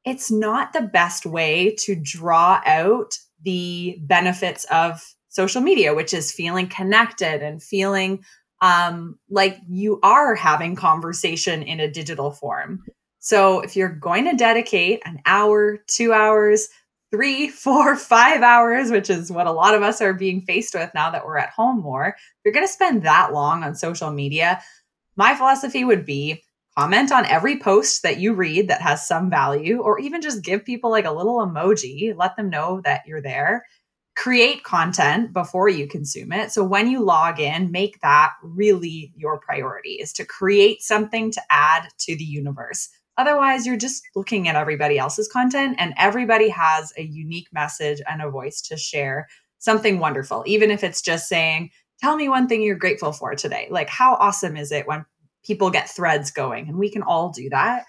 it's 0.04 0.30
not 0.30 0.72
the 0.72 0.82
best 0.82 1.26
way 1.26 1.74
to 1.80 1.94
draw 1.94 2.60
out 2.66 3.14
the 3.42 3.98
benefits 4.02 4.64
of 4.64 5.02
social 5.28 5.60
media, 5.60 5.94
which 5.94 6.14
is 6.14 6.32
feeling 6.32 6.68
connected 6.68 7.42
and 7.42 7.62
feeling 7.62 8.24
um, 8.60 9.18
like 9.28 9.58
you 9.68 9.98
are 10.02 10.34
having 10.34 10.76
conversation 10.76 11.62
in 11.62 11.80
a 11.80 11.90
digital 11.90 12.30
form. 12.30 12.82
So 13.18 13.60
if 13.60 13.76
you're 13.76 13.88
going 13.88 14.24
to 14.26 14.36
dedicate 14.36 15.02
an 15.04 15.20
hour, 15.26 15.78
two 15.86 16.12
hours, 16.12 16.68
three, 17.10 17.48
four, 17.50 17.96
five 17.96 18.42
hours, 18.42 18.90
which 18.90 19.10
is 19.10 19.30
what 19.30 19.46
a 19.46 19.52
lot 19.52 19.74
of 19.74 19.82
us 19.82 20.00
are 20.00 20.14
being 20.14 20.42
faced 20.42 20.74
with 20.74 20.90
now 20.94 21.10
that 21.10 21.24
we're 21.24 21.38
at 21.38 21.50
home 21.50 21.80
more, 21.80 22.08
if 22.08 22.16
you're 22.44 22.54
going 22.54 22.66
to 22.66 22.72
spend 22.72 23.02
that 23.02 23.32
long 23.32 23.64
on 23.64 23.74
social 23.74 24.10
media, 24.10 24.62
my 25.16 25.34
philosophy 25.34 25.84
would 25.84 26.04
be 26.04 26.42
comment 26.76 27.12
on 27.12 27.26
every 27.26 27.58
post 27.58 28.02
that 28.02 28.18
you 28.18 28.34
read 28.34 28.68
that 28.68 28.82
has 28.82 29.06
some 29.06 29.30
value, 29.30 29.80
or 29.80 29.98
even 30.00 30.20
just 30.20 30.42
give 30.42 30.64
people 30.64 30.90
like 30.90 31.04
a 31.04 31.12
little 31.12 31.38
emoji, 31.38 32.16
let 32.16 32.36
them 32.36 32.50
know 32.50 32.80
that 32.84 33.02
you're 33.06 33.22
there. 33.22 33.66
Create 34.16 34.62
content 34.62 35.32
before 35.32 35.68
you 35.68 35.88
consume 35.88 36.32
it. 36.32 36.52
So 36.52 36.64
when 36.64 36.88
you 36.88 37.00
log 37.00 37.40
in, 37.40 37.72
make 37.72 38.00
that 38.00 38.32
really 38.42 39.12
your 39.16 39.40
priority 39.40 39.94
is 39.94 40.12
to 40.14 40.24
create 40.24 40.82
something 40.82 41.32
to 41.32 41.42
add 41.50 41.88
to 42.00 42.16
the 42.16 42.24
universe. 42.24 42.88
Otherwise, 43.16 43.66
you're 43.66 43.76
just 43.76 44.02
looking 44.16 44.48
at 44.48 44.56
everybody 44.56 44.98
else's 44.98 45.28
content, 45.28 45.76
and 45.78 45.94
everybody 45.96 46.48
has 46.48 46.92
a 46.96 47.02
unique 47.02 47.48
message 47.52 48.00
and 48.08 48.20
a 48.20 48.30
voice 48.30 48.60
to 48.62 48.76
share 48.76 49.28
something 49.58 49.98
wonderful, 49.98 50.42
even 50.46 50.70
if 50.70 50.82
it's 50.82 51.02
just 51.02 51.28
saying, 51.28 51.70
Tell 52.00 52.16
me 52.16 52.28
one 52.28 52.48
thing 52.48 52.60
you're 52.60 52.76
grateful 52.76 53.12
for 53.12 53.34
today. 53.34 53.68
Like, 53.70 53.88
how 53.88 54.16
awesome 54.16 54.56
is 54.56 54.72
it 54.72 54.86
when 54.86 55.06
people 55.44 55.70
get 55.70 55.88
threads 55.88 56.30
going 56.30 56.68
and 56.68 56.78
we 56.78 56.90
can 56.90 57.02
all 57.02 57.30
do 57.30 57.48
that. 57.50 57.84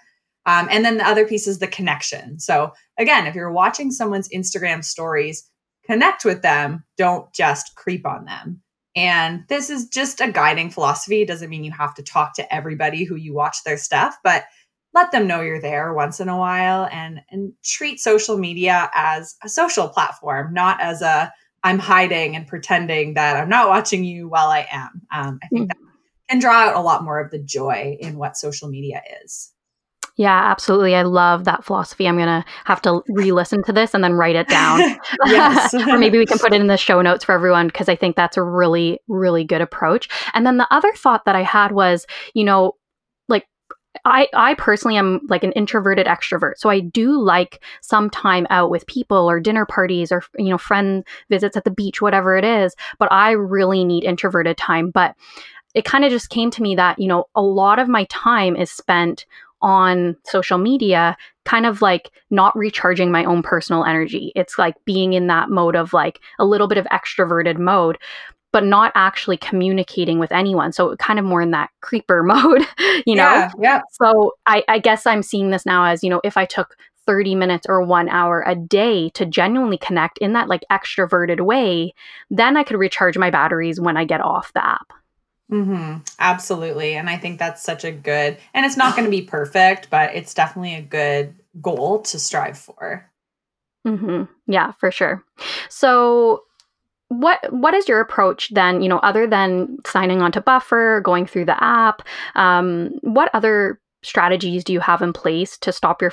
Um, 0.46 0.68
and 0.70 0.84
then 0.84 0.96
the 0.96 1.06
other 1.06 1.26
piece 1.26 1.48
is 1.48 1.58
the 1.58 1.66
connection. 1.66 2.38
So 2.38 2.72
again 2.98 3.26
if 3.26 3.34
you're 3.34 3.52
watching 3.52 3.90
someone's 3.90 4.28
instagram 4.28 4.84
stories 4.84 5.48
connect 5.84 6.24
with 6.24 6.42
them. 6.42 6.84
Don't 6.96 7.32
just 7.32 7.74
creep 7.76 8.06
on 8.06 8.24
them. 8.24 8.60
And 8.96 9.44
this 9.48 9.70
is 9.70 9.88
just 9.88 10.20
a 10.20 10.32
guiding 10.32 10.70
philosophy. 10.70 11.22
It 11.22 11.28
doesn't 11.28 11.50
mean 11.50 11.64
you 11.64 11.72
have 11.72 11.94
to 11.94 12.02
talk 12.02 12.34
to 12.34 12.54
everybody 12.54 13.04
who 13.04 13.14
you 13.14 13.34
watch 13.34 13.58
their 13.64 13.76
stuff 13.76 14.16
but 14.24 14.44
let 14.96 15.12
them 15.12 15.26
know 15.26 15.42
you're 15.42 15.60
there 15.60 15.92
once 15.92 16.20
in 16.20 16.28
a 16.28 16.36
while 16.36 16.88
and 16.90 17.20
and 17.30 17.52
treat 17.62 18.00
social 18.00 18.38
media 18.38 18.90
as 18.94 19.36
a 19.44 19.48
social 19.48 19.88
platform 19.88 20.52
not 20.52 20.80
as 20.80 21.02
a 21.02 21.30
i'm 21.62 21.78
hiding 21.78 22.34
and 22.34 22.48
pretending 22.48 23.14
that 23.14 23.36
i'm 23.36 23.48
not 23.48 23.68
watching 23.68 24.02
you 24.02 24.26
while 24.26 24.48
i 24.48 24.66
am. 24.72 25.02
Um, 25.14 25.38
i 25.42 25.48
think 25.48 25.70
mm-hmm. 25.70 25.84
that 25.84 25.85
can 26.28 26.38
draw 26.38 26.68
out 26.68 26.76
a 26.76 26.80
lot 26.80 27.04
more 27.04 27.20
of 27.20 27.30
the 27.30 27.38
joy 27.38 27.96
in 28.00 28.16
what 28.16 28.36
social 28.36 28.68
media 28.68 29.02
is. 29.24 29.52
Yeah, 30.16 30.50
absolutely. 30.50 30.94
I 30.94 31.02
love 31.02 31.44
that 31.44 31.62
philosophy. 31.62 32.08
I'm 32.08 32.16
going 32.16 32.26
to 32.26 32.44
have 32.64 32.80
to 32.82 33.02
re 33.08 33.32
listen 33.32 33.62
to 33.64 33.72
this 33.72 33.92
and 33.92 34.02
then 34.02 34.14
write 34.14 34.34
it 34.34 34.48
down. 34.48 34.80
yes. 35.26 35.74
or 35.88 35.98
maybe 35.98 36.16
we 36.16 36.24
can 36.24 36.38
put 36.38 36.54
it 36.54 36.60
in 36.60 36.68
the 36.68 36.78
show 36.78 37.02
notes 37.02 37.24
for 37.24 37.32
everyone 37.32 37.66
because 37.66 37.88
I 37.88 37.96
think 37.96 38.16
that's 38.16 38.38
a 38.38 38.42
really, 38.42 38.98
really 39.08 39.44
good 39.44 39.60
approach. 39.60 40.08
And 40.32 40.46
then 40.46 40.56
the 40.56 40.66
other 40.70 40.90
thought 40.94 41.26
that 41.26 41.36
I 41.36 41.42
had 41.42 41.72
was, 41.72 42.06
you 42.32 42.44
know, 42.44 42.72
like 43.28 43.44
I, 44.06 44.28
I 44.32 44.54
personally 44.54 44.96
am 44.96 45.20
like 45.28 45.44
an 45.44 45.52
introverted 45.52 46.06
extrovert. 46.06 46.54
So 46.56 46.70
I 46.70 46.80
do 46.80 47.20
like 47.20 47.62
some 47.82 48.08
time 48.08 48.46
out 48.48 48.70
with 48.70 48.86
people 48.86 49.28
or 49.28 49.38
dinner 49.38 49.66
parties 49.66 50.10
or, 50.10 50.22
you 50.38 50.48
know, 50.48 50.58
friend 50.58 51.04
visits 51.28 51.58
at 51.58 51.64
the 51.64 51.70
beach, 51.70 52.00
whatever 52.00 52.38
it 52.38 52.44
is. 52.44 52.74
But 52.98 53.12
I 53.12 53.32
really 53.32 53.84
need 53.84 54.04
introverted 54.04 54.56
time. 54.56 54.90
But 54.90 55.14
it 55.76 55.84
kind 55.84 56.06
of 56.06 56.10
just 56.10 56.30
came 56.30 56.50
to 56.50 56.62
me 56.62 56.74
that, 56.74 56.98
you 56.98 57.06
know, 57.06 57.26
a 57.34 57.42
lot 57.42 57.78
of 57.78 57.86
my 57.86 58.04
time 58.04 58.56
is 58.56 58.70
spent 58.70 59.26
on 59.60 60.16
social 60.24 60.56
media, 60.56 61.14
kind 61.44 61.66
of 61.66 61.82
like 61.82 62.10
not 62.30 62.56
recharging 62.56 63.12
my 63.12 63.26
own 63.26 63.42
personal 63.42 63.84
energy. 63.84 64.32
It's 64.34 64.58
like 64.58 64.74
being 64.86 65.12
in 65.12 65.26
that 65.26 65.50
mode 65.50 65.76
of 65.76 65.92
like 65.92 66.18
a 66.38 66.46
little 66.46 66.66
bit 66.66 66.78
of 66.78 66.86
extroverted 66.86 67.58
mode, 67.58 67.98
but 68.54 68.64
not 68.64 68.90
actually 68.94 69.36
communicating 69.36 70.18
with 70.18 70.32
anyone. 70.32 70.72
So 70.72 70.96
kind 70.96 71.18
of 71.18 71.26
more 71.26 71.42
in 71.42 71.50
that 71.50 71.68
creeper 71.82 72.22
mode, 72.22 72.62
you 73.04 73.14
know? 73.14 73.22
Yeah. 73.22 73.50
yeah. 73.60 73.80
So 73.92 74.32
I, 74.46 74.64
I 74.68 74.78
guess 74.78 75.06
I'm 75.06 75.22
seeing 75.22 75.50
this 75.50 75.66
now 75.66 75.84
as, 75.84 76.02
you 76.02 76.08
know, 76.08 76.22
if 76.24 76.38
I 76.38 76.46
took 76.46 76.74
30 77.06 77.34
minutes 77.34 77.66
or 77.68 77.82
one 77.82 78.08
hour 78.08 78.42
a 78.46 78.54
day 78.54 79.10
to 79.10 79.26
genuinely 79.26 79.76
connect 79.76 80.16
in 80.18 80.32
that 80.32 80.48
like 80.48 80.64
extroverted 80.72 81.42
way, 81.42 81.92
then 82.30 82.56
I 82.56 82.64
could 82.64 82.78
recharge 82.78 83.18
my 83.18 83.30
batteries 83.30 83.78
when 83.78 83.98
I 83.98 84.06
get 84.06 84.22
off 84.22 84.54
the 84.54 84.64
app. 84.64 84.90
Mm-hmm. 85.50 85.98
Absolutely. 86.18 86.94
And 86.94 87.08
I 87.08 87.16
think 87.16 87.38
that's 87.38 87.62
such 87.62 87.84
a 87.84 87.92
good, 87.92 88.36
and 88.52 88.66
it's 88.66 88.76
not 88.76 88.96
going 88.96 89.04
to 89.04 89.10
be 89.10 89.22
perfect, 89.22 89.90
but 89.90 90.14
it's 90.14 90.34
definitely 90.34 90.74
a 90.74 90.82
good 90.82 91.34
goal 91.60 92.00
to 92.02 92.18
strive 92.18 92.58
for. 92.58 93.08
Mm-hmm. 93.86 94.24
Yeah, 94.50 94.72
for 94.72 94.90
sure. 94.90 95.24
So, 95.68 96.42
what 97.08 97.52
what 97.52 97.72
is 97.72 97.86
your 97.86 98.00
approach 98.00 98.52
then 98.52 98.82
you 98.82 98.88
know 98.88 98.98
other 98.98 99.28
than 99.28 99.78
signing 99.86 100.20
on 100.20 100.32
to 100.32 100.40
buffer 100.40 101.00
going 101.04 101.24
through 101.24 101.44
the 101.44 101.62
app 101.62 102.02
um, 102.34 102.90
what 103.02 103.30
other 103.32 103.78
strategies 104.06 104.62
do 104.64 104.72
you 104.72 104.80
have 104.80 105.02
in 105.02 105.12
place 105.12 105.58
to 105.58 105.72
stop 105.72 106.00
your 106.00 106.12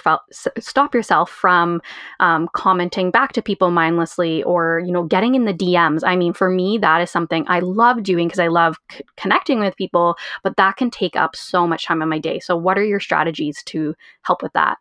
stop 0.59 0.95
yourself 0.95 1.29
from 1.29 1.81
um, 2.19 2.49
commenting 2.53 3.11
back 3.11 3.33
to 3.33 3.41
people 3.41 3.71
mindlessly 3.71 4.43
or 4.43 4.81
you 4.85 4.91
know 4.91 5.03
getting 5.03 5.35
in 5.35 5.45
the 5.45 5.53
DMs? 5.53 6.01
I 6.03 6.15
mean, 6.15 6.33
for 6.33 6.49
me, 6.49 6.77
that 6.79 7.01
is 7.01 7.11
something 7.11 7.45
I 7.47 7.59
love 7.59 8.03
doing 8.03 8.27
because 8.27 8.39
I 8.39 8.47
love 8.47 8.77
c- 8.91 9.03
connecting 9.17 9.59
with 9.59 9.75
people, 9.75 10.15
but 10.43 10.57
that 10.57 10.77
can 10.77 10.89
take 10.89 11.15
up 11.15 11.35
so 11.35 11.67
much 11.67 11.85
time 11.85 12.01
in 12.01 12.09
my 12.09 12.19
day. 12.19 12.39
So, 12.39 12.55
what 12.55 12.77
are 12.77 12.83
your 12.83 12.99
strategies 12.99 13.61
to 13.65 13.95
help 14.23 14.41
with 14.41 14.53
that? 14.53 14.77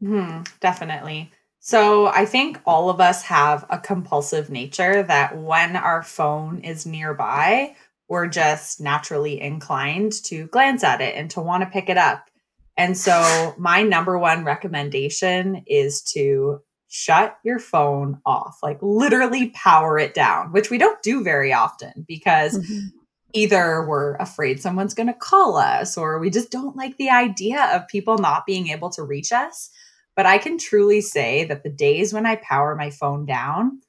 Hmm, 0.00 0.42
definitely. 0.60 1.30
So, 1.60 2.06
I 2.06 2.24
think 2.24 2.60
all 2.64 2.88
of 2.90 3.00
us 3.00 3.22
have 3.22 3.66
a 3.70 3.78
compulsive 3.78 4.50
nature 4.50 5.02
that 5.02 5.36
when 5.36 5.76
our 5.76 6.02
phone 6.02 6.60
is 6.60 6.86
nearby, 6.86 7.74
we're 8.08 8.28
just 8.28 8.80
naturally 8.80 9.40
inclined 9.40 10.12
to 10.24 10.46
glance 10.46 10.84
at 10.84 11.00
it 11.00 11.16
and 11.16 11.30
to 11.32 11.40
want 11.40 11.64
to 11.64 11.70
pick 11.70 11.88
it 11.88 11.98
up. 11.98 12.30
And 12.76 12.96
so, 12.96 13.54
my 13.58 13.82
number 13.82 14.18
one 14.18 14.44
recommendation 14.44 15.64
is 15.66 16.02
to 16.12 16.60
shut 16.88 17.38
your 17.42 17.58
phone 17.58 18.20
off, 18.24 18.58
like 18.62 18.78
literally 18.80 19.50
power 19.50 19.98
it 19.98 20.14
down, 20.14 20.52
which 20.52 20.70
we 20.70 20.78
don't 20.78 21.02
do 21.02 21.22
very 21.22 21.52
often 21.52 22.04
because 22.06 22.58
mm-hmm. 22.58 22.86
either 23.32 23.84
we're 23.86 24.14
afraid 24.16 24.60
someone's 24.60 24.94
going 24.94 25.08
to 25.08 25.14
call 25.14 25.56
us 25.56 25.96
or 25.96 26.18
we 26.18 26.30
just 26.30 26.50
don't 26.50 26.76
like 26.76 26.96
the 26.96 27.10
idea 27.10 27.70
of 27.74 27.88
people 27.88 28.18
not 28.18 28.46
being 28.46 28.68
able 28.68 28.90
to 28.90 29.02
reach 29.02 29.32
us. 29.32 29.70
But 30.14 30.26
I 30.26 30.38
can 30.38 30.58
truly 30.58 31.00
say 31.00 31.44
that 31.44 31.62
the 31.62 31.70
days 31.70 32.12
when 32.12 32.24
I 32.24 32.36
power 32.36 32.74
my 32.74 32.90
phone 32.90 33.26
down, 33.26 33.80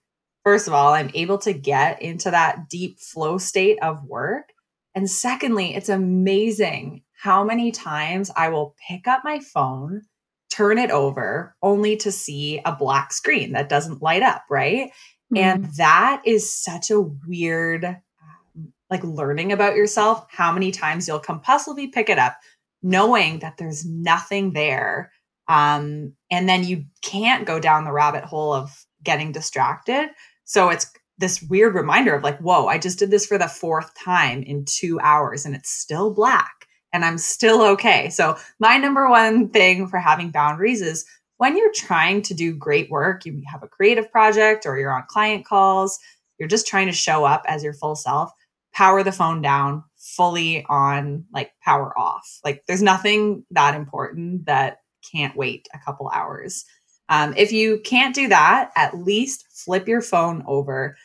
first 0.43 0.67
of 0.67 0.73
all, 0.73 0.93
I'm 0.93 1.11
able 1.13 1.37
to 1.39 1.53
get 1.53 2.01
into 2.01 2.31
that 2.31 2.69
deep 2.69 2.99
flow 2.99 3.37
state 3.37 3.79
of 3.81 4.03
work. 4.03 4.51
And 4.93 5.09
secondly, 5.09 5.75
it's 5.75 5.89
amazing 5.89 7.03
how 7.17 7.43
many 7.43 7.71
times 7.71 8.29
I 8.35 8.49
will 8.49 8.75
pick 8.87 9.07
up 9.07 9.21
my 9.23 9.39
phone, 9.39 10.03
turn 10.51 10.77
it 10.77 10.91
over, 10.91 11.55
only 11.63 11.97
to 11.97 12.11
see 12.11 12.61
a 12.63 12.75
black 12.75 13.11
screen 13.11 13.53
that 13.53 13.69
doesn't 13.69 14.03
light 14.03 14.21
up, 14.21 14.43
right? 14.49 14.91
Mm-hmm. 15.33 15.37
And 15.37 15.65
that 15.77 16.21
is 16.25 16.51
such 16.53 16.91
a 16.91 17.01
weird, 17.01 17.85
um, 17.85 18.73
like 18.91 19.03
learning 19.03 19.51
about 19.51 19.75
yourself, 19.75 20.27
how 20.29 20.51
many 20.51 20.71
times 20.71 21.07
you'll 21.07 21.19
compulsively 21.19 21.91
pick 21.91 22.07
it 22.07 22.19
up, 22.19 22.37
knowing 22.83 23.39
that 23.39 23.57
there's 23.57 23.83
nothing 23.83 24.53
there. 24.53 25.11
Um, 25.47 26.13
and 26.29 26.47
then 26.47 26.63
you 26.65 26.85
can't 27.01 27.47
go 27.47 27.59
down 27.59 27.83
the 27.83 27.91
rabbit 27.91 28.25
hole 28.25 28.53
of 28.53 28.85
getting 29.03 29.31
distracted. 29.31 30.09
So 30.45 30.69
it's 30.69 30.91
this 31.17 31.41
weird 31.41 31.73
reminder 31.73 32.13
of 32.13 32.23
like, 32.23 32.37
whoa, 32.39 32.67
I 32.67 32.77
just 32.77 32.99
did 32.99 33.09
this 33.09 33.25
for 33.25 33.39
the 33.39 33.47
fourth 33.47 33.91
time 33.97 34.43
in 34.43 34.65
two 34.65 34.99
hours 34.99 35.45
and 35.45 35.55
it's 35.55 35.71
still 35.71 36.13
black 36.13 36.66
and 36.93 37.03
I'm 37.05 37.17
still 37.17 37.61
okay. 37.61 38.09
So, 38.09 38.37
my 38.59 38.77
number 38.77 39.09
one 39.09 39.49
thing 39.49 39.87
for 39.87 39.99
having 39.99 40.31
boundaries 40.31 40.81
is 40.81 41.05
when 41.37 41.57
you're 41.57 41.73
trying 41.73 42.21
to 42.23 42.33
do 42.33 42.55
great 42.55 42.89
work, 42.89 43.25
you 43.25 43.41
have 43.51 43.63
a 43.63 43.67
creative 43.67 44.11
project 44.11 44.65
or 44.65 44.77
you're 44.77 44.93
on 44.93 45.03
client 45.07 45.45
calls, 45.45 45.99
you're 46.39 46.47
just 46.47 46.67
trying 46.67 46.87
to 46.87 46.93
show 46.93 47.25
up 47.25 47.43
as 47.47 47.63
your 47.63 47.73
full 47.73 47.95
self, 47.95 48.31
power 48.73 49.03
the 49.03 49.11
phone 49.11 49.41
down 49.41 49.83
fully 49.97 50.65
on 50.69 51.25
like 51.33 51.51
power 51.63 51.97
off. 51.97 52.39
Like, 52.43 52.63
there's 52.67 52.81
nothing 52.81 53.45
that 53.51 53.75
important 53.75 54.45
that 54.45 54.77
can't 55.11 55.35
wait 55.35 55.67
a 55.73 55.79
couple 55.79 56.09
hours. 56.13 56.65
Um, 57.09 57.33
if 57.37 57.51
you 57.51 57.79
can't 57.85 58.15
do 58.15 58.27
that, 58.29 58.71
at 58.75 58.97
least 58.97 59.45
flip 59.49 59.87
your 59.87 60.01
phone 60.01 60.43
over. 60.47 60.97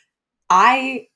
I 0.50 1.06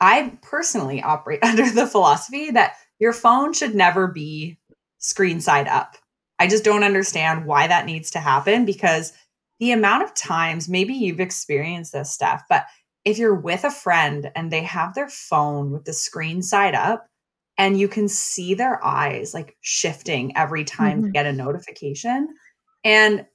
I 0.00 0.38
personally 0.42 1.02
operate 1.02 1.40
under 1.44 1.68
the 1.70 1.86
philosophy 1.86 2.50
that 2.50 2.74
your 3.00 3.12
phone 3.12 3.52
should 3.52 3.74
never 3.74 4.06
be 4.06 4.58
screen 4.98 5.40
side 5.40 5.66
up. 5.66 5.96
I 6.38 6.46
just 6.46 6.64
don't 6.64 6.84
understand 6.84 7.46
why 7.46 7.66
that 7.66 7.86
needs 7.86 8.10
to 8.12 8.20
happen 8.20 8.64
because 8.64 9.12
the 9.58 9.72
amount 9.72 10.04
of 10.04 10.14
times 10.14 10.68
maybe 10.68 10.94
you've 10.94 11.20
experienced 11.20 11.92
this 11.92 12.12
stuff, 12.12 12.42
but 12.48 12.66
if 13.04 13.18
you're 13.18 13.34
with 13.34 13.64
a 13.64 13.70
friend 13.70 14.30
and 14.36 14.50
they 14.50 14.62
have 14.62 14.94
their 14.94 15.08
phone 15.08 15.70
with 15.70 15.84
the 15.84 15.92
screen 15.92 16.42
side 16.42 16.74
up 16.74 17.06
and 17.58 17.78
you 17.78 17.88
can 17.88 18.08
see 18.08 18.54
their 18.54 18.82
eyes 18.84 19.34
like 19.34 19.56
shifting 19.60 20.36
every 20.36 20.64
time 20.64 20.98
mm-hmm. 20.98 21.06
they 21.06 21.12
get 21.12 21.26
a 21.26 21.32
notification 21.32 22.28
and 22.84 23.26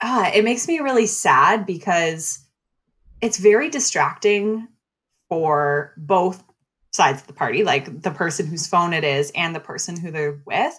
uh, 0.00 0.30
it 0.34 0.44
makes 0.44 0.68
me 0.68 0.78
really 0.78 1.06
sad 1.06 1.66
because 1.66 2.38
it's 3.20 3.38
very 3.38 3.70
distracting 3.70 4.68
for 5.28 5.94
both 5.96 6.45
sides 6.96 7.20
of 7.20 7.26
the 7.26 7.32
party, 7.32 7.62
like 7.62 8.02
the 8.02 8.10
person 8.10 8.46
whose 8.46 8.66
phone 8.66 8.92
it 8.92 9.04
is 9.04 9.30
and 9.34 9.54
the 9.54 9.60
person 9.60 9.98
who 9.98 10.10
they're 10.10 10.40
with. 10.46 10.76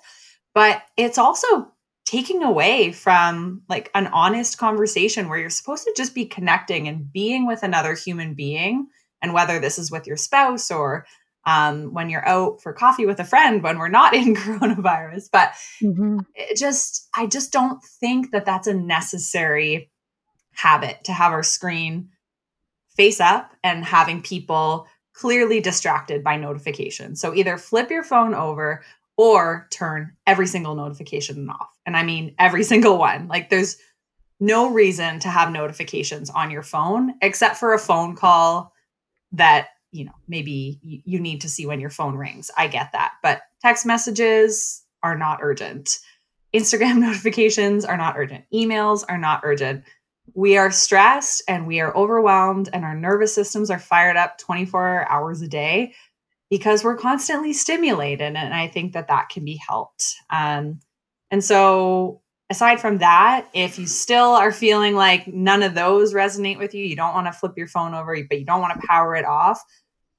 But 0.54 0.82
it's 0.98 1.18
also 1.18 1.72
taking 2.06 2.42
away 2.42 2.92
from 2.92 3.62
like 3.70 3.92
an 3.94 4.08
honest 4.08 4.58
conversation 4.58 5.30
where 5.30 5.38
you're 5.38 5.50
supposed 5.50 5.84
to 5.84 5.94
just 5.96 6.16
be 6.16 6.26
connecting 6.26 6.88
and 6.88 7.12
being 7.12 7.46
with 7.46 7.64
another 7.64 7.94
human 7.94 8.34
being. 8.34 8.88
And 9.22 9.34
whether 9.34 9.60
this 9.60 9.80
is 9.80 9.92
with 9.92 10.08
your 10.08 10.18
spouse 10.18 10.70
or 10.70 11.06
um, 11.46 11.94
when 11.94 12.10
you're 12.10 12.28
out 12.28 12.62
for 12.62 12.74
coffee 12.74 13.06
with 13.06 13.20
a 13.20 13.26
friend 13.26 13.64
when 13.64 13.80
we're 13.80 13.88
not 13.88 14.14
in 14.16 14.36
coronavirus. 14.36 15.30
But 15.32 15.54
mm-hmm. 15.82 16.20
it 16.36 16.58
just, 16.58 17.08
I 17.16 17.26
just 17.26 17.52
don't 17.52 17.82
think 18.00 18.32
that 18.32 18.46
that's 18.46 18.68
a 18.68 18.74
necessary 18.74 19.92
habit 20.54 21.04
to 21.06 21.14
have 21.14 21.32
our 21.32 21.44
screen 21.44 22.10
face 22.96 23.20
up 23.20 23.52
and 23.64 23.86
having 23.86 24.22
people 24.22 24.88
clearly 25.18 25.60
distracted 25.60 26.24
by 26.24 26.38
notifications. 26.38 27.20
So 27.20 27.34
either 27.34 27.58
flip 27.58 27.90
your 27.90 28.04
phone 28.04 28.36
over 28.36 28.84
or 29.18 29.68
turn 29.72 30.14
every 30.28 30.46
single 30.46 30.76
notification 30.76 31.50
off. 31.50 31.70
And 31.88 31.98
I 31.98 32.04
mean 32.04 32.36
every 32.38 32.64
single 32.72 33.00
one. 33.00 33.28
Like 33.28 33.50
there's 33.50 33.78
no 34.40 34.70
reason 34.70 35.20
to 35.22 35.30
have 35.30 35.52
notifications 35.52 36.30
on 36.30 36.52
your 36.52 36.62
phone 36.62 37.16
except 37.24 37.58
for 37.58 37.74
a 37.74 37.80
phone 37.80 38.16
call 38.16 38.74
that, 39.32 39.70
you 39.92 40.06
know, 40.06 40.14
maybe 40.28 40.80
you 40.84 41.20
need 41.20 41.42
to 41.42 41.50
see 41.50 41.66
when 41.66 41.80
your 41.80 41.90
phone 41.90 42.16
rings. 42.16 42.52
I 42.56 42.68
get 42.68 42.92
that. 42.92 43.14
But 43.24 43.42
text 43.64 43.88
messages 43.88 44.84
are 45.02 45.18
not 45.18 45.40
urgent. 45.42 45.98
Instagram 46.54 46.98
notifications 47.00 47.86
are 47.86 47.98
not 47.98 48.18
urgent. 48.18 48.46
Emails 48.54 49.04
are 49.10 49.18
not 49.18 49.42
urgent 49.44 49.84
we 50.34 50.58
are 50.58 50.72
stressed 50.72 51.42
and 51.48 51.68
we 51.68 51.80
are 51.80 51.96
overwhelmed 51.96 52.70
and 52.74 52.84
our 52.84 52.96
nervous 52.96 53.34
systems 53.34 53.70
are 53.70 53.80
fired 53.80 54.18
up 54.18 54.38
24 54.38 55.10
hours 55.10 55.42
a 55.42 55.48
day 55.48 55.94
because 56.50 56.84
we're 56.84 56.98
constantly 56.98 57.54
stimulated 57.54 58.36
and 58.36 58.54
i 58.54 58.68
think 58.68 58.94
that 58.94 59.08
that 59.08 59.30
can 59.30 59.44
be 59.44 59.60
helped. 59.68 60.04
Um, 60.30 60.80
and 61.32 61.44
so 61.44 62.22
aside 62.50 62.80
from 62.80 63.00
that 63.00 63.48
if 63.54 63.78
you 63.78 63.86
still 63.86 64.30
are 64.30 64.52
feeling 64.52 64.96
like 64.96 65.28
none 65.28 65.64
of 65.64 65.74
those 65.74 66.14
resonate 66.14 66.58
with 66.58 66.74
you 66.74 66.86
you 66.86 66.96
don't 66.96 67.14
want 67.14 67.28
to 67.28 67.34
flip 67.34 67.54
your 67.58 67.68
phone 67.68 67.94
over 67.94 68.18
but 68.30 68.40
you 68.40 68.46
don't 68.46 68.62
want 68.62 68.80
to 68.80 68.88
power 68.88 69.16
it 69.16 69.26
off 69.26 69.62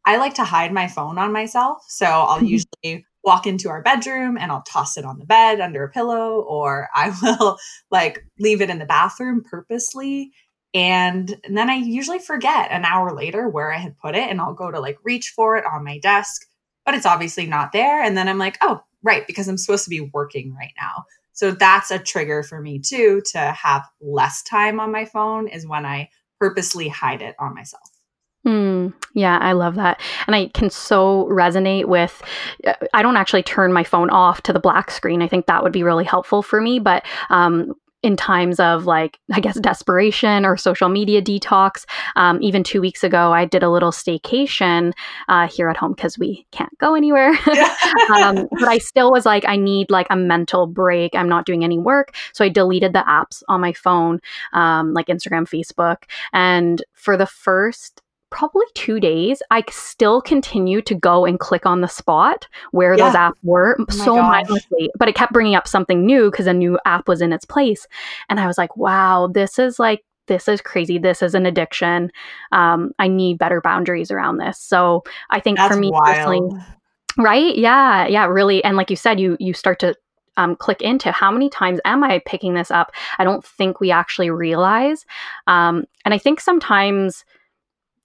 i 0.04 0.16
like 0.18 0.34
to 0.34 0.44
hide 0.44 0.72
my 0.72 0.88
phone 0.88 1.18
on 1.18 1.32
myself. 1.32 1.82
So 1.88 2.06
i'll 2.06 2.42
usually 2.42 3.06
walk 3.28 3.46
into 3.46 3.68
our 3.68 3.82
bedroom 3.82 4.38
and 4.38 4.50
I'll 4.50 4.62
toss 4.62 4.96
it 4.96 5.04
on 5.04 5.18
the 5.18 5.26
bed 5.26 5.60
under 5.60 5.84
a 5.84 5.90
pillow, 5.90 6.40
or 6.40 6.88
I 6.94 7.14
will 7.22 7.58
like 7.90 8.24
leave 8.38 8.62
it 8.62 8.70
in 8.70 8.78
the 8.78 8.86
bathroom 8.86 9.44
purposely. 9.44 10.32
And, 10.72 11.38
and 11.44 11.54
then 11.54 11.68
I 11.68 11.74
usually 11.74 12.20
forget 12.20 12.70
an 12.70 12.86
hour 12.86 13.14
later 13.14 13.46
where 13.46 13.70
I 13.70 13.76
had 13.76 13.98
put 13.98 14.14
it, 14.14 14.30
and 14.30 14.40
I'll 14.40 14.54
go 14.54 14.70
to 14.70 14.80
like 14.80 14.96
reach 15.04 15.34
for 15.36 15.58
it 15.58 15.66
on 15.70 15.84
my 15.84 15.98
desk, 15.98 16.46
but 16.86 16.94
it's 16.94 17.04
obviously 17.04 17.46
not 17.46 17.72
there. 17.72 18.02
And 18.02 18.16
then 18.16 18.28
I'm 18.28 18.38
like, 18.38 18.56
oh, 18.62 18.80
right, 19.02 19.26
because 19.26 19.46
I'm 19.46 19.58
supposed 19.58 19.84
to 19.84 19.90
be 19.90 20.00
working 20.00 20.54
right 20.54 20.72
now. 20.80 21.04
So 21.34 21.50
that's 21.50 21.90
a 21.90 21.98
trigger 21.98 22.42
for 22.42 22.62
me 22.62 22.80
too 22.80 23.22
to 23.32 23.38
have 23.38 23.84
less 24.00 24.42
time 24.42 24.80
on 24.80 24.90
my 24.90 25.04
phone 25.04 25.48
is 25.48 25.66
when 25.66 25.84
I 25.84 26.08
purposely 26.40 26.88
hide 26.88 27.20
it 27.20 27.36
on 27.38 27.54
myself. 27.54 27.90
Mm, 28.88 28.94
yeah, 29.14 29.38
I 29.38 29.52
love 29.52 29.74
that. 29.76 30.00
And 30.26 30.34
I 30.34 30.48
can 30.48 30.70
so 30.70 31.26
resonate 31.30 31.86
with 31.86 32.22
uh, 32.66 32.74
I 32.94 33.02
don't 33.02 33.16
actually 33.16 33.42
turn 33.42 33.72
my 33.72 33.84
phone 33.84 34.10
off 34.10 34.42
to 34.42 34.52
the 34.52 34.60
black 34.60 34.90
screen. 34.90 35.22
I 35.22 35.28
think 35.28 35.46
that 35.46 35.62
would 35.62 35.72
be 35.72 35.82
really 35.82 36.04
helpful 36.04 36.42
for 36.42 36.60
me, 36.60 36.78
but 36.78 37.04
um, 37.30 37.74
in 38.02 38.16
times 38.16 38.60
of 38.60 38.86
like 38.86 39.18
i 39.32 39.40
guess 39.40 39.58
desperation 39.58 40.44
or 40.44 40.56
social 40.56 40.88
media 40.88 41.20
detox 41.20 41.84
um, 42.16 42.38
even 42.40 42.62
two 42.62 42.80
weeks 42.80 43.02
ago 43.02 43.32
i 43.32 43.44
did 43.44 43.62
a 43.62 43.70
little 43.70 43.90
staycation 43.90 44.92
uh, 45.28 45.48
here 45.48 45.68
at 45.68 45.76
home 45.76 45.92
because 45.92 46.18
we 46.18 46.46
can't 46.52 46.76
go 46.78 46.94
anywhere. 46.94 47.32
Um, 48.14 48.48
but 48.52 48.68
i 48.68 48.78
still 48.78 49.10
was 49.10 49.26
like 49.26 49.44
i 49.46 49.56
need 49.56 49.90
like 49.90 50.06
a 50.10 50.16
mental 50.16 50.66
break. 50.66 51.14
I'm 51.14 51.28
not 51.28 51.44
doing 51.44 51.64
any 51.64 51.78
work. 51.78 52.14
So 52.32 52.44
i 52.44 52.48
deleted 52.48 52.92
the 52.92 53.04
apps 53.06 53.42
on 53.48 53.60
my 53.60 53.72
phone 53.72 54.20
um, 54.52 54.94
like 54.94 55.06
instagram 55.06 55.48
facebook. 55.48 56.04
And 56.32 56.82
for 56.94 57.16
the 57.16 57.26
first 57.26 58.02
probably 58.30 58.66
two 58.74 59.00
days, 59.00 59.42
I 59.50 59.62
still 59.70 60.20
continue 60.20 60.82
to 60.82 60.94
go 60.94 61.24
and 61.24 61.38
click 61.38 61.66
on 61.66 61.80
the 61.80 61.88
spot 61.88 62.46
where 62.72 62.96
yeah. 62.96 63.06
those 63.06 63.16
apps 63.16 63.36
were 63.42 63.76
oh 63.78 63.92
so 63.92 64.16
gosh. 64.16 64.28
mindlessly, 64.28 64.90
but 64.98 65.08
it 65.08 65.14
kept 65.14 65.32
bringing 65.32 65.54
up 65.54 65.68
something 65.68 66.04
new 66.04 66.30
because 66.30 66.46
a 66.46 66.52
new 66.52 66.78
app 66.84 67.08
was 67.08 67.20
in 67.20 67.32
its 67.32 67.44
place. 67.44 67.86
And 68.28 68.38
I 68.40 68.46
was 68.46 68.58
like, 68.58 68.76
wow, 68.76 69.28
this 69.32 69.58
is 69.58 69.78
like 69.78 70.04
this 70.26 70.46
is 70.46 70.60
crazy. 70.60 70.98
This 70.98 71.22
is 71.22 71.34
an 71.34 71.46
addiction. 71.46 72.12
Um, 72.52 72.92
I 72.98 73.08
need 73.08 73.38
better 73.38 73.60
boundaries 73.60 74.10
around 74.10 74.36
this. 74.36 74.58
So 74.58 75.02
I 75.30 75.40
think 75.40 75.56
That's 75.56 75.74
for 75.74 75.80
me 75.80 75.90
wild. 75.90 76.04
personally, 76.04 76.64
right? 77.16 77.56
Yeah, 77.56 78.06
yeah, 78.06 78.26
really. 78.26 78.62
And 78.62 78.76
like 78.76 78.90
you 78.90 78.96
said, 78.96 79.18
you 79.18 79.36
you 79.40 79.54
start 79.54 79.80
to 79.80 79.96
um, 80.36 80.54
click 80.54 80.80
into 80.80 81.10
how 81.10 81.32
many 81.32 81.50
times 81.50 81.80
am 81.84 82.04
I 82.04 82.20
picking 82.24 82.54
this 82.54 82.70
up? 82.70 82.92
I 83.18 83.24
don't 83.24 83.44
think 83.44 83.80
we 83.80 83.90
actually 83.90 84.30
realize. 84.30 85.04
Um, 85.46 85.84
and 86.04 86.14
I 86.14 86.18
think 86.18 86.40
sometimes 86.40 87.24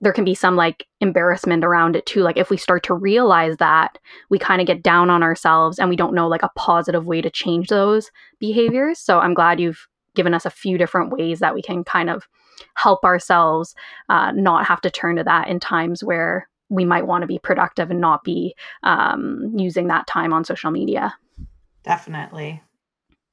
there 0.04 0.14
can 0.14 0.26
be 0.26 0.36
some 0.36 0.58
like 0.58 0.86
embarrassment 1.00 1.64
around 1.64 1.96
it 1.96 2.06
too. 2.06 2.24
Like 2.24 2.36
if 2.36 2.50
we 2.50 2.58
start 2.58 2.84
to 2.84 2.94
realize 2.94 3.56
that, 3.58 3.98
we 4.30 4.38
kind 4.38 4.60
of 4.60 4.68
get 4.68 4.84
down 4.84 5.10
on 5.10 5.24
ourselves 5.24 5.80
and 5.80 5.90
we 5.90 5.96
don't 5.96 6.14
know 6.14 6.28
like 6.28 6.44
a 6.44 6.52
positive 6.58 7.06
way 7.06 7.22
to 7.22 7.30
change 7.30 7.70
those 7.70 8.12
behaviors. 8.38 9.00
So 9.00 9.20
I'm 9.20 9.34
glad 9.34 9.62
you've 9.62 9.88
given 10.14 10.34
us 10.34 10.46
a 10.46 10.50
few 10.50 10.78
different 10.78 11.12
ways 11.12 11.40
that 11.40 11.56
we 11.56 11.62
can 11.62 11.86
kind 11.86 12.10
of 12.10 12.28
help 12.76 13.06
ourselves 13.06 13.76
uh, 14.10 14.32
not 14.34 14.66
have 14.66 14.82
to 14.82 14.92
turn 14.92 15.16
to 15.16 15.24
that 15.24 15.48
in 15.48 15.60
times 15.60 16.04
where 16.04 16.50
we 16.70 16.84
might 16.84 17.08
want 17.08 17.22
to 17.22 17.28
be 17.28 17.40
productive 17.40 17.90
and 17.90 18.02
not 18.02 18.26
be 18.26 18.56
um, 18.84 19.54
using 19.56 19.88
that 19.88 20.06
time 20.06 20.34
on 20.34 20.44
social 20.44 20.70
media. 20.70 21.16
Definitely. 21.84 22.62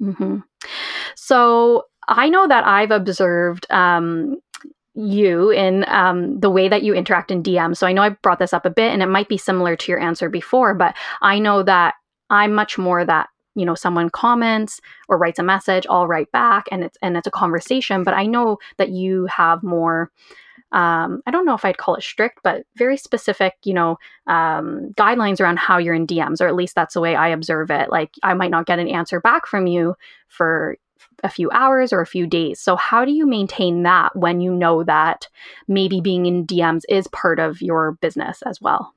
Mm-hmm. 0.01 0.39
So 1.17 1.87
I 2.07 2.29
know 2.29 2.47
that 2.47 2.65
I've 2.65 2.91
observed 2.93 3.67
um, 3.71 4.37
you 4.95 5.51
in 5.51 5.85
um, 5.89 6.39
the 6.41 6.51
way 6.51 6.69
that 6.69 6.83
you 6.83 6.95
interact 6.95 7.31
in 7.31 7.43
DM. 7.43 7.77
So 7.77 7.87
I 7.87 7.93
know 7.93 8.03
I 8.03 8.11
brought 8.11 8.39
this 8.39 8.53
up 8.53 8.67
a 8.67 8.71
bit, 8.71 8.93
and 8.93 9.03
it 9.03 9.07
might 9.07 9.29
be 9.29 9.39
similar 9.39 9.77
to 9.77 9.93
your 9.93 10.01
answer 10.01 10.29
before, 10.29 10.75
but 10.75 10.97
I 11.23 11.39
know 11.39 11.63
that 11.63 11.95
I'm 12.29 12.55
much 12.55 12.79
more 12.79 13.05
that 13.05 13.29
you 13.57 13.65
know 13.67 13.75
someone 13.75 14.11
comments 14.11 14.81
or 15.09 15.19
writes 15.19 15.41
a 15.41 15.43
message 15.43 15.85
i'll 15.91 16.07
write 16.07 16.31
back 16.31 16.67
and 16.71 16.85
it's 16.85 16.97
and 17.03 17.17
it's 17.17 17.27
a 17.27 17.33
conversation 17.33 18.05
but 18.05 18.15
i 18.15 18.25
know 18.25 18.59
that 18.77 18.91
you 18.91 19.27
have 19.27 19.61
more 19.65 20.09
um, 20.73 21.23
I 21.27 21.31
don't 21.31 21.47
know 21.47 21.55
if 21.55 21.65
I'd 21.65 21.79
call 21.79 21.97
it 21.97 22.03
strict, 22.03 22.41
but 22.45 22.65
very 22.77 22.97
specific, 22.97 23.55
you 23.65 23.75
know, 23.75 23.99
um, 24.29 24.93
guidelines 24.95 25.41
around 25.41 25.59
how 25.59 25.79
you're 25.79 25.95
in 25.95 26.07
DMs, 26.07 26.41
or 26.41 26.47
at 26.47 26.55
least 26.55 26.75
that's 26.75 26.95
the 26.95 27.01
way 27.01 27.17
I 27.17 27.29
observe 27.29 27.71
it. 27.71 27.91
Like 27.91 28.13
I 28.23 28.35
might 28.35 28.53
not 28.53 28.67
get 28.67 28.79
an 28.79 28.89
answer 28.89 29.21
back 29.21 29.47
from 29.47 29.67
you 29.67 29.97
for 30.29 30.77
a 31.23 31.29
few 31.29 31.51
hours 31.51 31.93
or 31.93 32.01
a 32.01 32.07
few 32.07 32.27
days. 32.27 32.61
So 32.61 32.77
how 32.77 33.05
do 33.05 33.13
you 33.13 33.27
maintain 33.27 33.83
that 33.85 34.15
when 34.17 34.41
you 34.41 34.55
know 34.55 34.85
that 34.85 35.29
maybe 35.69 36.01
being 36.01 36.27
in 36.27 36.47
DMs 36.47 36.83
is 36.89 37.07
part 37.09 37.39
of 37.39 37.61
your 37.63 37.93
business 37.93 38.43
as 38.43 38.61
well? 38.61 38.95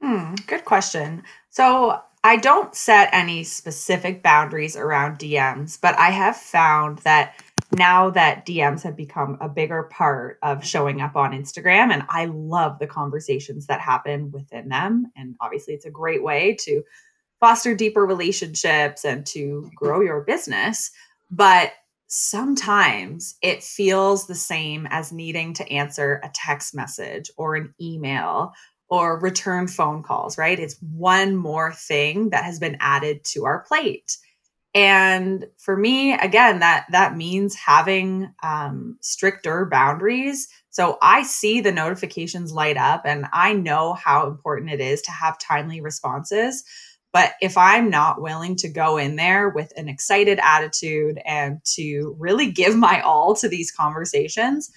Hmm, 0.00 0.34
good 0.46 0.64
question. 0.64 1.22
So 1.50 2.00
I 2.22 2.36
don't 2.36 2.74
set 2.74 3.10
any 3.12 3.44
specific 3.44 4.22
boundaries 4.22 4.76
around 4.76 5.18
DMs, 5.18 5.78
but 5.80 5.98
I 5.98 6.10
have 6.10 6.36
found 6.36 6.98
that 7.00 7.34
now 7.72 8.10
that 8.10 8.46
DMs 8.46 8.82
have 8.82 8.96
become 8.96 9.38
a 9.40 9.48
bigger 9.48 9.84
part 9.84 10.38
of 10.42 10.64
showing 10.64 11.00
up 11.00 11.16
on 11.16 11.32
Instagram, 11.32 11.92
and 11.92 12.04
I 12.08 12.26
love 12.26 12.78
the 12.78 12.86
conversations 12.86 13.66
that 13.66 13.80
happen 13.80 14.32
within 14.32 14.68
them. 14.68 15.06
And 15.16 15.36
obviously, 15.40 15.74
it's 15.74 15.86
a 15.86 15.90
great 15.90 16.22
way 16.22 16.56
to 16.62 16.82
foster 17.38 17.74
deeper 17.74 18.04
relationships 18.04 19.04
and 19.04 19.24
to 19.26 19.70
grow 19.74 20.00
your 20.00 20.20
business. 20.22 20.90
But 21.30 21.72
sometimes 22.06 23.36
it 23.40 23.62
feels 23.62 24.26
the 24.26 24.34
same 24.34 24.86
as 24.90 25.12
needing 25.12 25.54
to 25.54 25.72
answer 25.72 26.20
a 26.24 26.30
text 26.34 26.74
message 26.74 27.30
or 27.36 27.54
an 27.54 27.72
email 27.80 28.52
or 28.88 29.20
return 29.20 29.68
phone 29.68 30.02
calls, 30.02 30.36
right? 30.36 30.58
It's 30.58 30.76
one 30.80 31.36
more 31.36 31.72
thing 31.72 32.30
that 32.30 32.44
has 32.44 32.58
been 32.58 32.76
added 32.80 33.22
to 33.26 33.44
our 33.44 33.60
plate. 33.60 34.16
And 34.72 35.46
for 35.58 35.76
me 35.76 36.12
again 36.14 36.60
that 36.60 36.86
that 36.92 37.16
means 37.16 37.56
having 37.56 38.32
um, 38.42 38.98
stricter 39.00 39.66
boundaries. 39.66 40.48
So 40.70 40.98
i 41.02 41.24
see 41.24 41.60
the 41.60 41.72
notifications 41.72 42.52
light 42.52 42.76
up 42.76 43.02
and 43.04 43.26
i 43.32 43.52
know 43.52 43.94
how 43.94 44.28
important 44.28 44.70
it 44.70 44.80
is 44.80 45.02
to 45.02 45.10
have 45.10 45.38
timely 45.38 45.80
responses 45.80 46.62
but 47.12 47.32
if 47.40 47.56
i'm 47.56 47.90
not 47.90 48.20
willing 48.20 48.56
to 48.56 48.68
go 48.68 48.96
in 48.96 49.16
there 49.16 49.48
with 49.48 49.72
an 49.76 49.88
excited 49.88 50.38
attitude 50.42 51.20
and 51.24 51.58
to 51.64 52.16
really 52.18 52.50
give 52.50 52.76
my 52.76 53.00
all 53.00 53.34
to 53.34 53.48
these 53.48 53.70
conversations 53.70 54.70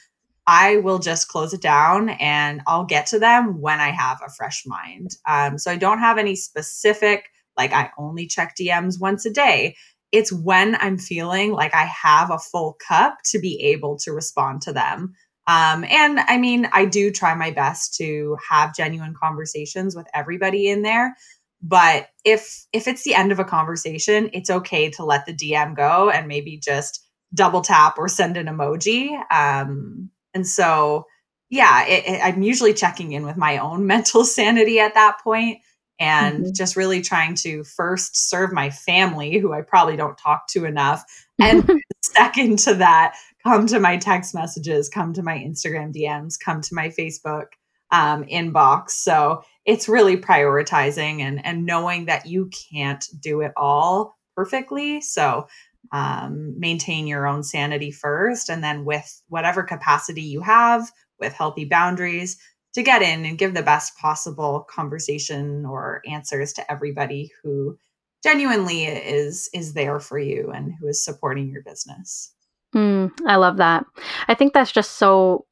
I 0.46 0.78
will 0.78 1.00
just 1.00 1.30
close 1.30 1.54
it 1.54 1.62
down 1.62 2.10
and 2.10 2.62
I'll 2.67 2.84
get 2.84 3.08
to 3.08 3.19
them 3.19 3.62
when 3.62 3.80
I 3.80 3.91
have 3.91 4.19
a 4.22 4.30
fresh 4.30 4.63
mind. 4.65 5.12
Um, 5.26 5.58
so 5.58 5.72
I 5.72 5.78
don't 5.78 6.00
have 6.00 6.17
any 6.17 6.36
specific 6.36 7.30
like 7.58 7.74
I 7.74 7.91
only 7.98 8.28
check 8.28 8.56
DMs 8.60 9.00
once 9.00 9.26
a 9.26 9.32
day. 9.32 9.76
It's 10.12 10.32
when 10.32 10.76
I'm 10.80 10.98
feeling 10.98 11.52
like 11.52 11.74
I 11.74 11.86
have 11.86 12.32
a 12.32 12.39
full 12.39 12.78
cup 12.88 13.17
to 13.32 13.39
be 13.39 13.60
able 13.62 13.98
to 14.00 14.12
respond 14.12 14.62
to 14.63 14.74
them. 14.74 15.13
Um, 15.46 15.84
and 15.86 16.19
I 16.19 16.38
mean, 16.38 16.69
I 16.72 16.86
do 16.86 17.12
try 17.12 17.36
my 17.36 17.52
best 17.52 17.96
to 17.96 18.38
have 18.50 18.76
genuine 18.76 19.13
conversations 19.22 19.96
with 19.96 20.08
everybody 20.13 20.69
in 20.69 20.84
there. 20.84 21.15
But 21.63 22.08
if 22.26 22.65
if 22.73 22.88
it's 22.88 23.04
the 23.04 23.15
end 23.15 23.32
of 23.32 23.39
a 23.39 23.45
conversation, 23.45 24.30
it's 24.34 24.49
okay 24.49 24.89
to 24.91 25.06
let 25.06 25.26
the 25.26 25.34
DM 25.34 25.76
go 25.76 26.10
and 26.10 26.28
maybe 26.28 26.58
just 26.58 27.04
double 27.34 27.62
tap 27.62 27.97
or 27.97 28.08
send 28.10 28.38
an 28.38 28.47
emoji. 28.47 29.17
Um, 29.32 30.12
and 30.34 30.45
so, 30.45 31.06
yeah, 31.49 31.86
it, 31.88 32.04
it, 32.06 32.19
I'm 32.23 32.43
usually 32.43 32.73
checking 32.73 33.13
in 33.13 33.26
with 33.26 33.38
my 33.38 33.58
own 33.58 33.88
mental 33.88 34.26
sanity 34.26 34.80
at 34.80 34.93
that 34.95 35.17
point 35.23 35.60
and 35.99 36.39
mm-hmm. 36.39 36.54
just 36.54 36.76
really 36.76 37.02
trying 37.02 37.36
to 37.36 37.63
first 37.63 38.30
serve 38.30 38.52
my 38.52 38.69
family 38.69 39.38
who 39.38 39.54
I 39.54 39.62
probably 39.62 39.95
don't 39.95 40.17
talk 40.17 40.47
to 40.49 40.65
enough 40.65 41.04
and 41.39 41.69
second 42.04 42.60
to 42.60 42.73
that 42.76 43.15
come 43.43 43.67
to 43.67 43.80
my 43.80 43.97
text 43.97 44.34
messages 44.34 44.89
come 44.89 45.13
to 45.13 45.23
my 45.23 45.38
Instagram 45.38 45.93
DMs 45.93 46.34
come 46.43 46.62
to 46.62 46.73
my 46.73 46.89
Facebook 46.89 47.45
um, 47.91 48.23
inbox 48.26 48.91
so 48.91 49.43
it's 49.65 49.88
really 49.88 50.17
prioritizing 50.17 51.21
and 51.21 51.45
and 51.45 51.65
knowing 51.65 52.06
that 52.06 52.26
you 52.26 52.49
can't 52.71 53.06
do 53.19 53.41
it 53.41 53.52
all 53.56 54.15
perfectly 54.36 55.02
so 55.02 55.47
um, 55.91 56.58
maintain 56.58 57.08
your 57.08 57.28
own 57.28 57.43
sanity 57.43 57.91
first 57.91 58.49
and 58.49 58.63
then 58.63 58.86
with 58.86 59.21
whatever 59.28 59.63
capacity 59.63 60.23
you 60.23 60.41
have 60.41 60.89
with 61.19 61.34
healthy 61.34 61.65
boundaries 61.65 62.38
to 62.73 62.82
get 62.82 63.02
in 63.02 63.26
and 63.26 63.38
give 63.38 63.54
the 63.54 63.62
best 63.62 63.97
possible 63.97 64.65
conversation 64.69 65.65
or 65.65 66.02
answers 66.10 66.54
to 66.54 66.71
everybody 66.71 67.32
who 67.43 67.78
genuinely 68.23 68.86
is 68.86 69.49
is 69.54 69.73
there 69.73 69.99
for 69.99 70.17
you 70.17 70.52
and 70.54 70.73
who 70.80 70.88
is 70.88 71.04
supporting 71.04 71.49
your 71.49 71.62
business. 71.62 72.34
Mm, 72.73 73.12
I 73.28 73.36
love 73.36 73.58
that. 73.58 73.86
I 74.28 74.34
think 74.34 74.54
that's 74.54 74.71
just 74.71 74.93
so 74.93 75.45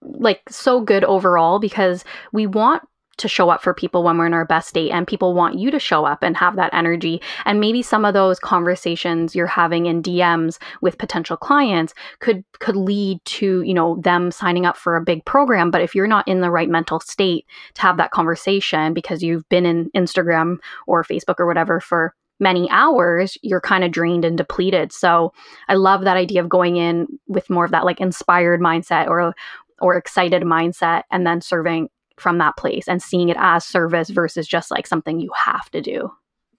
like 0.00 0.42
so 0.48 0.80
good 0.80 1.02
overall 1.02 1.58
because 1.58 2.04
we 2.32 2.46
want 2.46 2.82
to 3.18 3.28
show 3.28 3.50
up 3.50 3.62
for 3.62 3.74
people 3.74 4.02
when 4.02 4.16
we're 4.16 4.26
in 4.26 4.34
our 4.34 4.44
best 4.44 4.68
state 4.68 4.90
and 4.90 5.06
people 5.06 5.34
want 5.34 5.58
you 5.58 5.70
to 5.70 5.78
show 5.78 6.04
up 6.04 6.22
and 6.22 6.36
have 6.36 6.56
that 6.56 6.72
energy 6.72 7.20
and 7.44 7.60
maybe 7.60 7.82
some 7.82 8.04
of 8.04 8.14
those 8.14 8.38
conversations 8.38 9.34
you're 9.34 9.46
having 9.46 9.86
in 9.86 10.02
DMs 10.02 10.58
with 10.80 10.98
potential 10.98 11.36
clients 11.36 11.94
could 12.20 12.44
could 12.60 12.76
lead 12.76 13.22
to 13.24 13.62
you 13.62 13.74
know 13.74 13.96
them 14.02 14.30
signing 14.30 14.66
up 14.66 14.76
for 14.76 14.96
a 14.96 15.04
big 15.04 15.24
program 15.24 15.70
but 15.70 15.82
if 15.82 15.94
you're 15.94 16.06
not 16.06 16.26
in 16.26 16.40
the 16.40 16.50
right 16.50 16.68
mental 16.68 17.00
state 17.00 17.46
to 17.74 17.82
have 17.82 17.96
that 17.96 18.10
conversation 18.10 18.94
because 18.94 19.22
you've 19.22 19.48
been 19.48 19.66
in 19.66 19.90
Instagram 19.96 20.58
or 20.86 21.04
Facebook 21.04 21.38
or 21.38 21.46
whatever 21.46 21.80
for 21.80 22.14
many 22.42 22.68
hours, 22.70 23.38
you're 23.42 23.60
kind 23.60 23.84
of 23.84 23.92
drained 23.92 24.24
and 24.24 24.36
depleted. 24.36 24.92
So 24.92 25.32
I 25.68 25.74
love 25.74 26.02
that 26.02 26.16
idea 26.16 26.42
of 26.42 26.48
going 26.48 26.76
in 26.76 27.06
with 27.28 27.48
more 27.48 27.64
of 27.64 27.70
that 27.70 27.84
like 27.84 28.00
inspired 28.00 28.60
mindset 28.60 29.06
or 29.06 29.34
or 29.80 29.96
excited 29.96 30.42
mindset 30.42 31.02
and 31.10 31.26
then 31.26 31.40
serving 31.40 31.88
from 32.20 32.38
that 32.38 32.56
place 32.56 32.88
and 32.88 33.02
seeing 33.02 33.28
it 33.28 33.36
as 33.38 33.64
service 33.64 34.10
versus 34.10 34.46
just 34.46 34.70
like 34.70 34.86
something 34.86 35.20
you 35.20 35.30
have 35.44 35.70
to 35.70 35.80
do. 35.80 36.12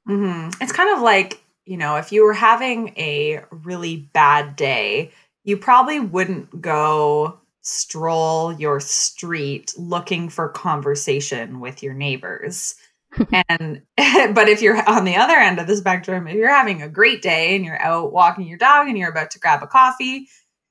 Mm-hmm. 0.08 0.62
It's 0.62 0.72
kind 0.72 0.96
of 0.96 1.02
like, 1.02 1.44
you 1.66 1.78
know, 1.78 1.96
if 1.96 2.12
you 2.12 2.24
were 2.24 2.34
having 2.34 2.90
a 2.98 3.42
really 3.52 4.10
bad 4.14 4.56
day, 4.56 5.12
you 5.44 5.58
probably 5.58 6.00
wouldn't 6.00 6.62
go 6.62 7.40
stroll 7.62 8.52
your 8.54 8.80
street 8.80 9.74
looking 9.78 10.30
for 10.30 10.50
conversation 10.50 11.60
with 11.60 11.82
your 11.82 11.94
neighbors. 11.94 12.76
and 13.50 13.82
but 14.36 14.50
if 14.50 14.62
you're 14.62 14.88
on 14.90 15.06
the 15.06 15.16
other 15.16 15.36
end 15.36 15.60
of 15.60 15.68
the 15.68 15.78
spectrum, 15.78 16.28
if 16.28 16.36
you're 16.36 16.50
having 16.50 16.82
a 16.82 16.90
great 16.90 17.22
day 17.22 17.56
and 17.56 17.66
you're 17.66 17.82
out 17.82 18.12
walking 18.12 18.46
your 18.46 18.58
dog 18.58 18.88
and 18.88 18.98
you're 18.98 19.10
about 19.10 19.32
to 19.32 19.40
grab 19.40 19.64
a 19.64 19.68
coffee, 19.68 20.28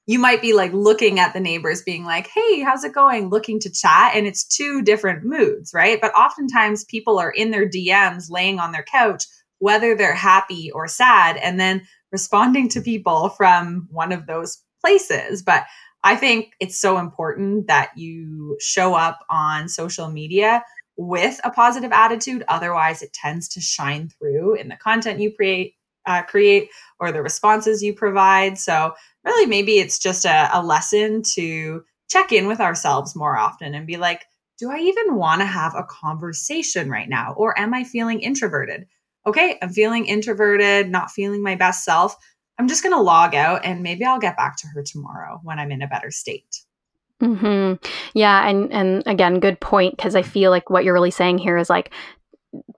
you 0.07 0.19
might 0.19 0.43
be 0.43 0.53
like 0.53 0.73
looking 0.73 1.21
at 1.21 1.33
the 1.33 1.41
neighbors 1.41 1.83
being 1.83 2.05
like 2.05 2.29
hey 2.35 2.61
how's 2.61 2.85
it 2.85 2.93
going? 2.93 3.29
looking 3.29 3.59
to 3.61 3.71
chat 3.71 4.13
and 4.15 4.27
it's 4.27 4.45
two 4.45 4.83
different 4.83 5.25
moods 5.25 5.73
right? 5.75 6.01
But 6.01 6.15
oftentimes 6.15 6.85
people 6.85 7.19
are 7.19 7.31
in 7.31 7.51
their 7.51 7.69
dms 7.69 8.31
laying 8.31 8.59
on 8.59 8.73
their 8.73 8.85
couch 8.85 9.25
whether 9.59 9.95
they're 9.95 10.15
happy 10.15 10.73
or 10.73 10.89
sad 10.89 11.37
and 11.37 11.61
then 11.61 11.87
responding 12.11 12.69
to 12.69 12.81
people 12.81 13.29
from 13.31 13.87
one 13.91 14.11
of 14.11 14.27
those 14.27 14.59
places. 14.81 15.43
But 15.43 15.65
i 16.05 16.17
think 16.17 16.53
it's 16.59 16.81
so 16.81 16.99
important 16.99 17.69
that 17.69 17.93
you 17.97 18.57
show 18.61 18.95
up 18.95 19.21
on 19.31 19.69
social 19.69 20.09
media 20.09 20.65
with 20.97 21.41
a 21.45 21.51
positive 21.51 21.93
attitude. 21.93 22.45
Otherwise 22.49 23.03
it 23.03 23.13
tends 23.13 23.49
to 23.49 23.61
shine 23.61 24.09
through 24.09 24.55
in 24.55 24.69
the 24.69 24.77
content 24.77 25.21
you 25.21 25.33
create 25.35 25.75
uh, 26.07 26.23
create 26.23 26.69
or 26.99 27.13
the 27.13 27.23
responses 27.23 27.83
you 27.83 27.95
provide. 27.95 28.59
So, 28.59 28.95
really, 29.25 29.47
maybe 29.47 29.79
it's 29.79 29.99
just 29.99 30.25
a, 30.25 30.51
a 30.53 30.63
lesson 30.63 31.23
to 31.35 31.85
check 32.09 32.33
in 32.33 32.47
with 32.47 32.61
ourselves 32.61 33.17
more 33.17 33.37
often 33.37 33.75
and 33.75 33.87
be 33.87 33.97
like, 33.97 34.25
do 34.59 34.71
I 34.71 34.79
even 34.79 35.17
want 35.17 35.41
to 35.41 35.47
have 35.47 35.75
a 35.75 35.85
conversation 35.85 36.91
right 36.91 37.09
now? 37.09 37.35
Or 37.37 37.59
am 37.59 37.75
I 37.75 37.85
feeling 37.85 38.21
introverted? 38.21 38.87
Okay, 39.27 39.59
I'm 39.63 39.71
feeling 39.71 40.07
introverted, 40.07 40.91
not 40.91 41.11
feeling 41.11 41.43
my 41.43 41.55
best 41.55 41.85
self. 41.85 42.17
I'm 42.59 42.69
just 42.69 42.83
going 42.83 42.95
to 42.95 43.01
log 43.01 43.35
out 43.35 43.65
and 43.65 43.83
maybe 43.83 44.05
I'll 44.05 44.19
get 44.19 44.37
back 44.37 44.57
to 44.59 44.67
her 44.69 44.83
tomorrow 44.83 45.41
when 45.43 45.59
I'm 45.59 45.73
in 45.73 45.83
a 45.83 45.89
better 45.89 46.11
state. 46.11 46.61
Hmm. 47.21 47.75
Yeah, 48.15 48.49
and 48.49 48.73
and 48.73 49.03
again, 49.07 49.39
good 49.39 49.61
point 49.61 49.97
because 49.97 50.17
I 50.17 50.23
feel 50.23 50.51
like 50.51 50.71
what 50.71 50.85
you're 50.85 50.95
really 50.95 51.13
saying 51.13 51.39
here 51.39 51.57
is 51.57 51.71
like 51.71 51.93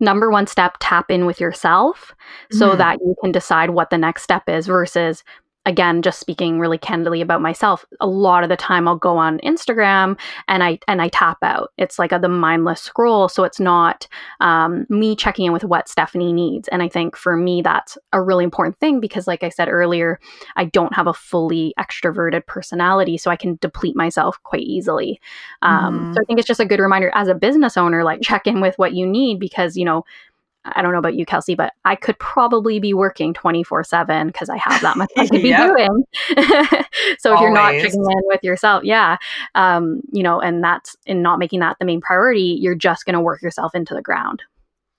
number 0.01 0.31
one 0.31 0.47
step 0.47 0.77
tap 0.81 1.11
in 1.11 1.27
with 1.27 1.41
yourself 1.41 2.15
so 2.53 2.71
mm. 2.71 2.79
that 2.79 3.01
you 3.01 3.17
can 3.21 3.33
decide 3.33 3.71
what 3.71 3.91
the 3.91 3.99
next 3.99 4.23
step 4.23 4.49
is 4.49 4.67
versus 4.67 5.25
again 5.67 6.03
just 6.03 6.21
speaking 6.21 6.59
really 6.59 6.79
candidly 6.79 7.21
about 7.21 7.41
myself 7.41 7.85
a 8.01 8.07
lot 8.07 8.43
of 8.43 8.49
the 8.49 8.57
time 8.57 8.87
i'll 8.87 8.97
go 8.97 9.17
on 9.17 9.39
instagram 9.41 10.19
and 10.49 10.63
i 10.63 10.79
and 10.89 11.01
i 11.01 11.09
tap 11.09 11.39
out. 11.43 11.73
It's 11.79 11.99
like 11.99 12.13
a, 12.13 12.19
the 12.19 12.29
mindless 12.29 12.81
scroll 12.81 13.29
so 13.29 13.45
it's 13.45 13.61
not 13.61 14.07
um, 14.41 14.87
me 14.89 15.17
checking 15.17 15.47
in 15.47 15.53
with 15.53 15.65
what 15.65 15.89
stephanie 15.89 16.33
needs. 16.33 16.69
And 16.69 16.83
i 16.83 16.89
think 16.89 17.17
for 17.17 17.37
me 17.37 17.63
that's 17.63 17.97
a 18.13 18.21
really 18.21 18.45
important 18.45 18.79
thing 18.79 19.01
because 19.01 19.27
like 19.27 19.43
i 19.43 19.49
said 19.49 19.69
earlier 19.69 20.19
i 20.57 20.65
don't 20.65 20.95
have 20.95 21.07
a 21.07 21.15
fully 21.15 21.75
extroverted 21.79 22.47
personality 22.47 23.17
so 23.17 23.31
i 23.31 23.37
can 23.37 23.57
deplete 23.61 23.97
myself 23.97 24.43
quite 24.43 24.63
easily. 24.63 25.21
Um, 25.63 25.99
mm-hmm. 25.99 26.13
so 26.15 26.21
i 26.21 26.25
think 26.25 26.39
it's 26.39 26.49
just 26.49 26.61
a 26.61 26.67
good 26.67 26.81
reminder 26.81 27.11
as 27.15 27.29
a 27.29 27.35
business 27.35 27.77
owner 27.77 28.05
like 28.05 28.21
check 28.21 28.47
in 28.47 28.61
with 28.61 28.79
what 28.79 28.95
you 28.95 29.07
need 29.07 29.39
because 29.41 29.77
you 29.77 29.85
know 29.85 30.05
I 30.65 30.83
don't 30.83 30.93
know 30.93 30.99
about 30.99 31.15
you, 31.15 31.27
Kelsey, 31.27 31.55
but 31.55 31.73
I 31.85 31.95
could 31.95 32.19
probably 32.19 32.81
be 32.81 32.95
working 32.95 33.35
24 33.35 33.85
7 33.85 34.29
because 34.29 34.49
I 34.49 34.57
have 34.57 34.81
that 34.83 34.97
much 34.97 35.11
I 35.17 35.27
could 35.27 35.43
be 35.43 35.53
doing. 35.57 36.05
so 37.19 37.35
if 37.35 37.41
you're 37.41 37.53
not 37.53 37.73
checking 37.73 38.01
in 38.01 38.23
with 38.25 38.43
yourself, 38.43 38.85
yeah, 38.85 39.17
um, 39.55 40.01
you 40.13 40.23
know, 40.23 40.41
and 40.41 40.65
that's 40.65 40.97
in 41.07 41.23
not 41.23 41.39
making 41.39 41.61
that 41.61 41.77
the 41.79 41.85
main 41.85 42.01
priority, 42.01 42.59
you're 42.61 42.75
just 42.75 43.05
going 43.05 43.15
to 43.15 43.21
work 43.21 43.43
yourself 43.43 43.75
into 43.75 43.95
the 43.95 44.03
ground. 44.03 44.43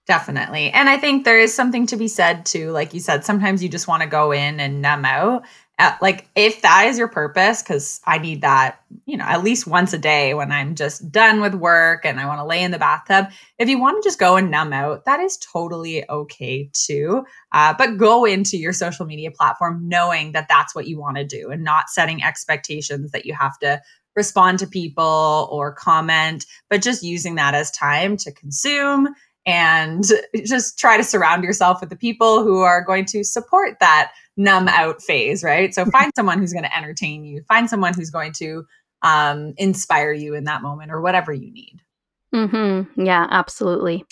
Definitely. 0.05 0.69
And 0.69 0.87
I 0.87 0.97
think 0.97 1.25
there 1.25 1.39
is 1.39 1.51
something 1.51 1.87
to 1.87 1.97
be 1.97 2.07
said 2.07 2.45
too. 2.45 2.69
Like 2.69 2.93
you 2.93 2.99
said, 2.99 3.25
sometimes 3.25 3.63
you 3.63 3.69
just 3.69 3.87
want 3.87 4.03
to 4.03 4.07
go 4.07 4.31
in 4.31 4.59
and 4.59 4.81
numb 4.81 5.03
out 5.03 5.45
at, 5.77 6.01
like 6.01 6.27
if 6.35 6.61
that 6.61 6.85
is 6.87 6.97
your 6.97 7.07
purpose 7.07 7.61
because 7.61 8.01
i 8.05 8.17
need 8.17 8.41
that 8.41 8.81
you 9.05 9.17
know 9.17 9.25
at 9.25 9.43
least 9.43 9.67
once 9.67 9.93
a 9.93 9.97
day 9.97 10.33
when 10.33 10.51
i'm 10.51 10.75
just 10.75 11.11
done 11.11 11.41
with 11.41 11.53
work 11.53 12.05
and 12.05 12.19
i 12.19 12.25
want 12.25 12.39
to 12.39 12.45
lay 12.45 12.63
in 12.63 12.71
the 12.71 12.79
bathtub 12.79 13.27
if 13.59 13.69
you 13.69 13.79
want 13.79 14.01
to 14.01 14.07
just 14.07 14.19
go 14.19 14.35
and 14.37 14.51
numb 14.51 14.73
out 14.73 15.05
that 15.05 15.19
is 15.19 15.37
totally 15.37 16.07
okay 16.09 16.69
too. 16.73 17.25
Uh, 17.51 17.73
but 17.77 17.97
go 17.97 18.25
into 18.25 18.57
your 18.57 18.73
social 18.73 19.05
media 19.05 19.31
platform 19.31 19.87
knowing 19.87 20.33
that 20.33 20.47
that's 20.49 20.75
what 20.75 20.87
you 20.87 20.99
want 20.99 21.17
to 21.17 21.25
do 21.25 21.49
and 21.49 21.63
not 21.63 21.89
setting 21.89 22.23
expectations 22.23 23.11
that 23.11 23.25
you 23.25 23.33
have 23.33 23.57
to 23.59 23.81
respond 24.15 24.59
to 24.59 24.67
people 24.67 25.47
or 25.51 25.73
comment 25.73 26.45
but 26.69 26.81
just 26.81 27.03
using 27.03 27.35
that 27.35 27.53
as 27.53 27.71
time 27.71 28.15
to 28.17 28.31
consume 28.31 29.09
and 29.45 30.03
just 30.45 30.79
try 30.79 30.97
to 30.97 31.03
surround 31.03 31.43
yourself 31.43 31.79
with 31.79 31.89
the 31.89 31.95
people 31.95 32.43
who 32.43 32.61
are 32.61 32.83
going 32.83 33.05
to 33.05 33.23
support 33.23 33.77
that 33.79 34.11
numb 34.37 34.67
out 34.67 35.01
phase, 35.01 35.43
right? 35.43 35.73
So 35.73 35.85
find 35.91 36.11
someone 36.15 36.39
who's 36.39 36.53
going 36.53 36.63
to 36.63 36.75
entertain 36.75 37.23
you, 37.25 37.43
find 37.47 37.69
someone 37.69 37.93
who's 37.93 38.09
going 38.09 38.33
to 38.33 38.65
um, 39.01 39.53
inspire 39.57 40.13
you 40.13 40.33
in 40.33 40.45
that 40.45 40.61
moment 40.61 40.91
or 40.91 41.01
whatever 41.01 41.31
you 41.31 41.51
need. 41.51 41.81
Mm-hmm. 42.33 43.05
Yeah, 43.05 43.27
absolutely. 43.29 44.03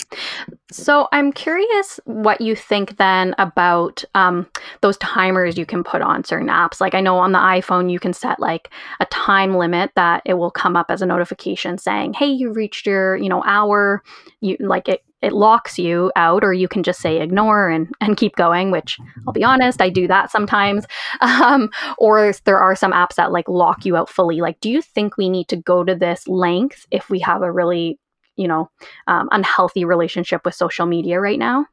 So 0.72 1.10
I'm 1.12 1.34
curious 1.34 2.00
what 2.06 2.40
you 2.40 2.56
think 2.56 2.96
then 2.98 3.36
about 3.38 4.06
um, 4.16 4.48
those 4.80 4.96
timers 4.98 5.58
you 5.58 5.66
can 5.66 5.84
put 5.84 6.02
on 6.02 6.24
certain 6.24 6.48
apps. 6.48 6.80
Like 6.80 6.94
I 6.94 7.02
know 7.02 7.18
on 7.18 7.34
the 7.34 7.40
iPhone 7.40 7.92
you 7.92 8.00
can 8.00 8.14
set 8.14 8.40
like 8.40 8.70
a 9.02 9.06
time 9.08 9.56
limit 9.56 9.92
that 9.96 10.22
it 10.26 10.36
will 10.36 10.52
come 10.52 10.78
up 10.78 10.86
as 10.90 11.02
a 11.02 11.06
notification 11.06 11.78
saying, 11.78 12.14
"Hey, 12.14 12.28
you 12.28 12.54
reached 12.54 12.88
your 12.88 13.18
you 13.18 13.28
know 13.28 13.44
hour." 13.44 14.02
You 14.40 14.56
like 14.60 14.88
it 14.88 15.04
it 15.24 15.34
locks 15.34 15.80
you 15.80 16.12
out 16.16 16.44
or 16.44 16.54
you 16.54 16.68
can 16.68 16.84
just 16.84 17.00
say 17.00 17.22
ignore 17.22 17.70
and, 17.70 17.88
and 18.02 18.18
keep 18.18 18.36
going 18.36 18.70
which 18.70 19.00
i'll 19.26 19.34
be 19.34 19.44
honest 19.44 19.82
i 19.82 19.90
do 19.90 20.08
that 20.08 20.30
sometimes 20.30 20.86
um, 21.22 21.70
or 21.98 22.34
there 22.46 22.60
are 22.60 22.76
some 22.76 22.92
apps 22.92 23.16
that 23.16 23.32
like 23.32 23.48
lock 23.48 23.86
you 23.86 23.96
out 23.96 24.10
fully 24.10 24.42
like 24.42 24.60
do 24.60 24.70
you 24.70 24.82
think 24.82 25.18
we 25.18 25.30
need 25.30 25.48
to 25.48 25.56
go 25.56 25.84
to 25.84 25.96
this 25.96 26.28
length 26.28 26.86
if 26.92 27.10
we 27.10 27.20
have 27.20 27.42
a 27.42 27.52
really 27.52 27.98
you 28.36 28.48
know 28.48 28.70
um, 29.08 29.30
unhealthy 29.32 29.86
relationship 29.86 30.42
with 30.46 30.54
social 30.54 30.86
media 30.86 31.20
right 31.20 31.40
now 31.40 31.66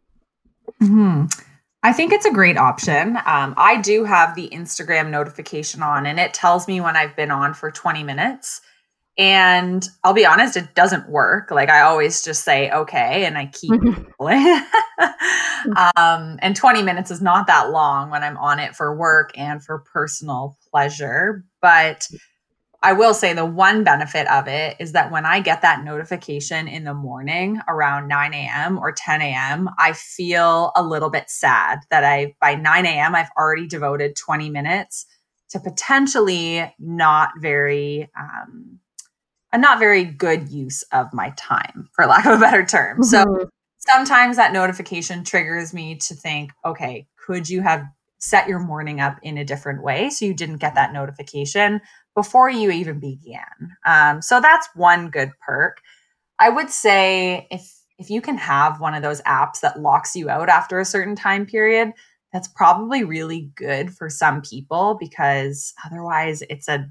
mm-hmm. 0.80 1.24
I 1.82 1.94
think 1.94 2.12
it's 2.12 2.26
a 2.26 2.30
great 2.30 2.58
option. 2.58 3.16
Um, 3.24 3.54
I 3.56 3.80
do 3.80 4.04
have 4.04 4.34
the 4.34 4.50
Instagram 4.50 5.08
notification 5.08 5.82
on, 5.82 6.04
and 6.04 6.20
it 6.20 6.34
tells 6.34 6.68
me 6.68 6.78
when 6.78 6.94
I've 6.94 7.16
been 7.16 7.30
on 7.30 7.54
for 7.54 7.70
20 7.70 8.04
minutes. 8.04 8.60
And 9.18 9.86
I'll 10.02 10.14
be 10.14 10.24
honest, 10.24 10.56
it 10.56 10.74
doesn't 10.74 11.10
work. 11.10 11.50
Like 11.50 11.68
I 11.68 11.82
always 11.82 12.22
just 12.22 12.44
say 12.44 12.70
okay 12.70 13.26
and 13.26 13.36
I 13.36 13.46
keep 13.46 13.72
going. 14.18 14.64
um, 15.96 16.38
and 16.40 16.56
20 16.56 16.82
minutes 16.82 17.10
is 17.10 17.20
not 17.20 17.46
that 17.48 17.70
long 17.70 18.10
when 18.10 18.22
I'm 18.22 18.38
on 18.38 18.58
it 18.58 18.74
for 18.74 18.96
work 18.96 19.32
and 19.36 19.62
for 19.62 19.84
personal 19.92 20.56
pleasure. 20.70 21.44
But 21.60 22.08
I 22.82 22.94
will 22.94 23.12
say 23.12 23.34
the 23.34 23.44
one 23.44 23.84
benefit 23.84 24.26
of 24.30 24.48
it 24.48 24.76
is 24.78 24.92
that 24.92 25.12
when 25.12 25.26
I 25.26 25.40
get 25.40 25.60
that 25.62 25.84
notification 25.84 26.66
in 26.66 26.84
the 26.84 26.94
morning 26.94 27.60
around 27.68 28.08
9 28.08 28.32
a.m. 28.32 28.78
or 28.78 28.90
10 28.90 29.20
a.m., 29.20 29.68
I 29.78 29.92
feel 29.92 30.72
a 30.74 30.82
little 30.82 31.10
bit 31.10 31.28
sad 31.28 31.80
that 31.90 32.04
I 32.04 32.36
by 32.40 32.54
9 32.54 32.86
a.m. 32.86 33.14
I've 33.14 33.28
already 33.36 33.66
devoted 33.66 34.16
20 34.16 34.48
minutes 34.48 35.04
to 35.50 35.60
potentially 35.60 36.74
not 36.78 37.30
very 37.38 38.08
um, 38.18 38.78
a 39.52 39.58
not 39.58 39.78
very 39.78 40.04
good 40.04 40.48
use 40.48 40.82
of 40.92 41.12
my 41.12 41.32
time, 41.36 41.88
for 41.92 42.06
lack 42.06 42.26
of 42.26 42.38
a 42.38 42.40
better 42.40 42.64
term. 42.64 42.98
Mm-hmm. 42.98 43.04
So 43.04 43.50
sometimes 43.78 44.36
that 44.36 44.52
notification 44.52 45.24
triggers 45.24 45.74
me 45.74 45.96
to 45.96 46.14
think, 46.14 46.52
okay, 46.64 47.06
could 47.26 47.48
you 47.48 47.62
have 47.62 47.84
set 48.18 48.48
your 48.48 48.58
morning 48.58 49.00
up 49.00 49.18
in 49.22 49.38
a 49.38 49.44
different 49.44 49.82
way 49.82 50.10
so 50.10 50.26
you 50.26 50.34
didn't 50.34 50.58
get 50.58 50.74
that 50.74 50.92
notification 50.92 51.80
before 52.14 52.50
you 52.50 52.70
even 52.70 53.00
began? 53.00 53.76
Um, 53.86 54.22
so 54.22 54.40
that's 54.40 54.68
one 54.74 55.10
good 55.10 55.32
perk. 55.40 55.80
I 56.38 56.48
would 56.48 56.70
say 56.70 57.46
if 57.50 57.76
if 57.98 58.08
you 58.08 58.22
can 58.22 58.38
have 58.38 58.80
one 58.80 58.94
of 58.94 59.02
those 59.02 59.20
apps 59.22 59.60
that 59.60 59.78
locks 59.78 60.16
you 60.16 60.30
out 60.30 60.48
after 60.48 60.80
a 60.80 60.86
certain 60.86 61.14
time 61.14 61.44
period, 61.44 61.92
that's 62.32 62.48
probably 62.48 63.04
really 63.04 63.50
good 63.56 63.92
for 63.92 64.08
some 64.08 64.40
people 64.40 64.96
because 64.98 65.74
otherwise 65.84 66.42
it's 66.48 66.66
a 66.66 66.88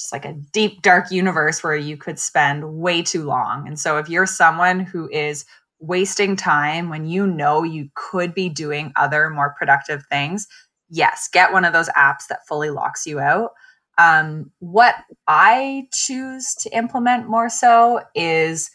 just 0.00 0.12
like 0.12 0.24
a 0.24 0.32
deep 0.32 0.82
dark 0.82 1.10
universe 1.10 1.62
where 1.62 1.76
you 1.76 1.96
could 1.96 2.18
spend 2.18 2.78
way 2.78 3.02
too 3.02 3.24
long. 3.24 3.66
And 3.66 3.78
so 3.78 3.98
if 3.98 4.08
you're 4.08 4.26
someone 4.26 4.80
who 4.80 5.08
is 5.10 5.44
wasting 5.78 6.36
time 6.36 6.88
when 6.88 7.06
you 7.06 7.26
know 7.26 7.62
you 7.62 7.88
could 7.94 8.34
be 8.34 8.48
doing 8.48 8.92
other 8.96 9.30
more 9.30 9.54
productive 9.58 10.04
things, 10.10 10.46
yes, 10.88 11.28
get 11.32 11.52
one 11.52 11.64
of 11.64 11.72
those 11.72 11.88
apps 11.90 12.26
that 12.28 12.46
fully 12.48 12.70
locks 12.70 13.06
you 13.06 13.20
out. 13.20 13.50
Um, 13.98 14.50
what 14.60 14.94
I 15.28 15.88
choose 15.92 16.54
to 16.60 16.70
implement 16.70 17.28
more 17.28 17.50
so 17.50 18.00
is 18.14 18.70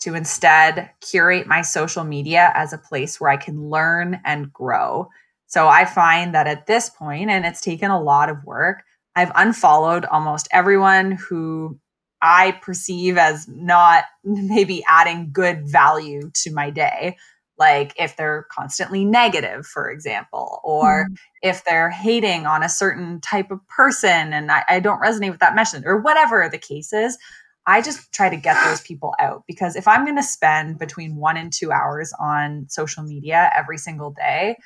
to 0.00 0.14
instead 0.14 0.90
curate 1.02 1.46
my 1.46 1.60
social 1.60 2.04
media 2.04 2.52
as 2.54 2.72
a 2.72 2.78
place 2.78 3.20
where 3.20 3.30
I 3.30 3.36
can 3.36 3.68
learn 3.68 4.20
and 4.24 4.50
grow. 4.50 5.08
So 5.46 5.68
I 5.68 5.84
find 5.84 6.34
that 6.34 6.46
at 6.46 6.66
this 6.66 6.88
point, 6.88 7.28
and 7.28 7.44
it's 7.44 7.60
taken 7.60 7.90
a 7.90 8.00
lot 8.00 8.30
of 8.30 8.42
work, 8.44 8.84
I've 9.16 9.32
unfollowed 9.34 10.04
almost 10.04 10.48
everyone 10.52 11.12
who 11.12 11.78
I 12.22 12.52
perceive 12.52 13.16
as 13.16 13.48
not 13.48 14.04
maybe 14.24 14.84
adding 14.86 15.30
good 15.32 15.68
value 15.68 16.30
to 16.42 16.52
my 16.52 16.70
day. 16.70 17.16
Like 17.58 17.92
if 17.98 18.16
they're 18.16 18.46
constantly 18.50 19.04
negative, 19.04 19.66
for 19.66 19.90
example, 19.90 20.60
or 20.64 21.06
mm. 21.10 21.16
if 21.42 21.62
they're 21.64 21.90
hating 21.90 22.46
on 22.46 22.62
a 22.62 22.70
certain 22.70 23.20
type 23.20 23.50
of 23.50 23.66
person 23.68 24.32
and 24.32 24.50
I, 24.50 24.64
I 24.66 24.80
don't 24.80 25.02
resonate 25.02 25.30
with 25.30 25.40
that 25.40 25.54
message, 25.54 25.82
or 25.84 26.00
whatever 26.00 26.48
the 26.50 26.58
case 26.58 26.92
is, 26.92 27.18
I 27.66 27.82
just 27.82 28.12
try 28.12 28.30
to 28.30 28.36
get 28.36 28.62
those 28.64 28.80
people 28.80 29.14
out 29.20 29.44
because 29.46 29.76
if 29.76 29.86
I'm 29.86 30.04
going 30.04 30.16
to 30.16 30.22
spend 30.22 30.78
between 30.78 31.16
one 31.16 31.36
and 31.36 31.52
two 31.52 31.70
hours 31.70 32.12
on 32.18 32.66
social 32.70 33.02
media 33.02 33.50
every 33.54 33.76
single 33.76 34.10
day, 34.10 34.56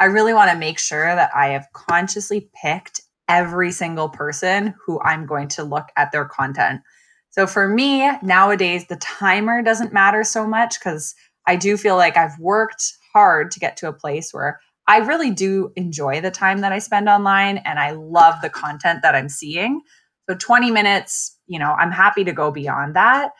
I 0.00 0.06
really 0.06 0.34
want 0.34 0.50
to 0.50 0.58
make 0.58 0.78
sure 0.80 1.14
that 1.14 1.30
I 1.34 1.50
have 1.50 1.68
consciously 1.72 2.50
picked 2.60 3.00
every 3.30 3.70
single 3.70 4.08
person 4.08 4.74
who 4.84 5.00
I'm 5.02 5.24
going 5.24 5.46
to 5.48 5.62
look 5.62 5.86
at 5.96 6.10
their 6.10 6.24
content. 6.24 6.80
So 7.30 7.46
for 7.46 7.68
me, 7.68 8.10
nowadays, 8.22 8.88
the 8.88 8.96
timer 8.96 9.62
doesn't 9.62 9.92
matter 9.92 10.24
so 10.24 10.48
much 10.48 10.80
because 10.80 11.14
I 11.46 11.54
do 11.54 11.76
feel 11.76 11.96
like 11.96 12.16
I've 12.16 12.38
worked 12.40 12.82
hard 13.12 13.52
to 13.52 13.60
get 13.60 13.76
to 13.78 13.88
a 13.88 13.92
place 13.92 14.34
where 14.34 14.58
I 14.88 14.98
really 14.98 15.30
do 15.30 15.72
enjoy 15.76 16.20
the 16.20 16.32
time 16.32 16.62
that 16.62 16.72
I 16.72 16.80
spend 16.80 17.08
online 17.08 17.58
and 17.58 17.78
I 17.78 17.92
love 17.92 18.34
the 18.42 18.50
content 18.50 19.02
that 19.02 19.14
I'm 19.14 19.28
seeing. 19.28 19.80
So 20.28 20.34
20 20.34 20.72
minutes, 20.72 21.38
you 21.46 21.60
know, 21.60 21.70
I'm 21.70 21.92
happy 21.92 22.24
to 22.24 22.32
go 22.32 22.50
beyond 22.50 22.96
that. 22.96 23.30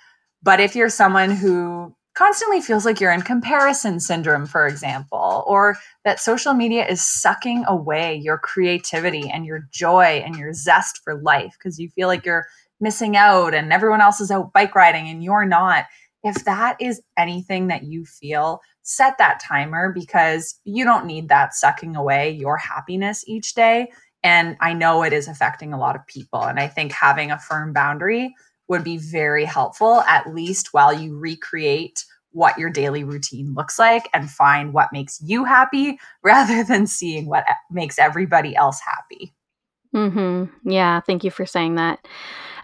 But 0.41 0.61
if 0.61 0.77
you're 0.77 0.89
someone 0.89 1.33
who 1.33 1.97
constantly 2.21 2.61
feels 2.61 2.85
like 2.85 3.01
you're 3.01 3.11
in 3.11 3.23
comparison 3.23 3.99
syndrome, 3.99 4.45
for 4.45 4.67
example, 4.67 5.43
or 5.47 5.75
that 6.05 6.21
social 6.21 6.53
media 6.53 6.87
is 6.87 7.01
sucking 7.01 7.65
away 7.67 8.15
your 8.15 8.37
creativity 8.37 9.31
and 9.31 9.47
your 9.47 9.67
joy 9.73 10.23
and 10.23 10.37
your 10.37 10.53
zest 10.53 11.01
for 11.03 11.23
life 11.23 11.57
because 11.59 11.79
you 11.79 11.89
feel 11.89 12.09
like 12.09 12.27
you're 12.27 12.47
missing 12.79 13.17
out 13.17 13.55
and 13.55 13.73
everyone 13.73 14.03
else 14.03 14.21
is 14.21 14.31
out 14.31 14.53
bike 14.53 14.75
riding 14.75 15.09
and 15.09 15.25
you're 15.25 15.47
not. 15.47 15.87
If 16.23 16.45
that 16.45 16.77
is 16.79 17.01
anything 17.17 17.69
that 17.69 17.85
you 17.85 18.05
feel, 18.05 18.61
set 18.83 19.17
that 19.17 19.41
timer 19.41 19.91
because 19.91 20.61
you 20.65 20.85
don't 20.85 21.07
need 21.07 21.31
that 21.31 21.55
sucking 21.55 21.97
away 21.97 22.33
your 22.33 22.59
happiness 22.59 23.25
each 23.27 23.55
day. 23.55 23.91
And 24.23 24.59
I 24.61 24.75
know 24.75 25.05
it 25.05 25.15
is 25.15 25.27
affecting 25.27 25.73
a 25.73 25.79
lot 25.79 25.97
of 25.97 26.07
people. 26.07 26.43
And 26.43 26.61
I 26.61 26.69
think 26.69 26.93
having 26.93 27.31
a 27.31 27.39
firm 27.39 27.73
boundary 27.73 28.35
would 28.69 28.85
be 28.85 28.99
very 28.99 29.47
helpful, 29.47 30.03
at 30.03 30.33
least 30.33 30.75
while 30.75 30.93
you 30.93 31.19
recreate 31.19 32.05
what 32.33 32.59
your 32.59 32.71
daily 32.71 33.05
routine 33.05 33.55
looks 33.55 33.79
like 33.79 34.09
and 34.15 34.31
find 34.31 34.73
what 34.73 34.93
makes 34.93 35.21
you 35.23 35.45
happy 35.45 35.99
rather 36.23 36.65
than 36.65 36.87
seeing 36.87 37.27
what 37.27 37.45
makes 37.71 37.99
everybody 37.99 38.55
else 38.55 38.81
happy. 38.81 39.35
Mm-hmm. 39.95 40.71
Yeah, 40.71 41.01
thank 41.01 41.25
you 41.25 41.31
for 41.31 41.45
saying 41.45 41.75
that. 41.75 42.07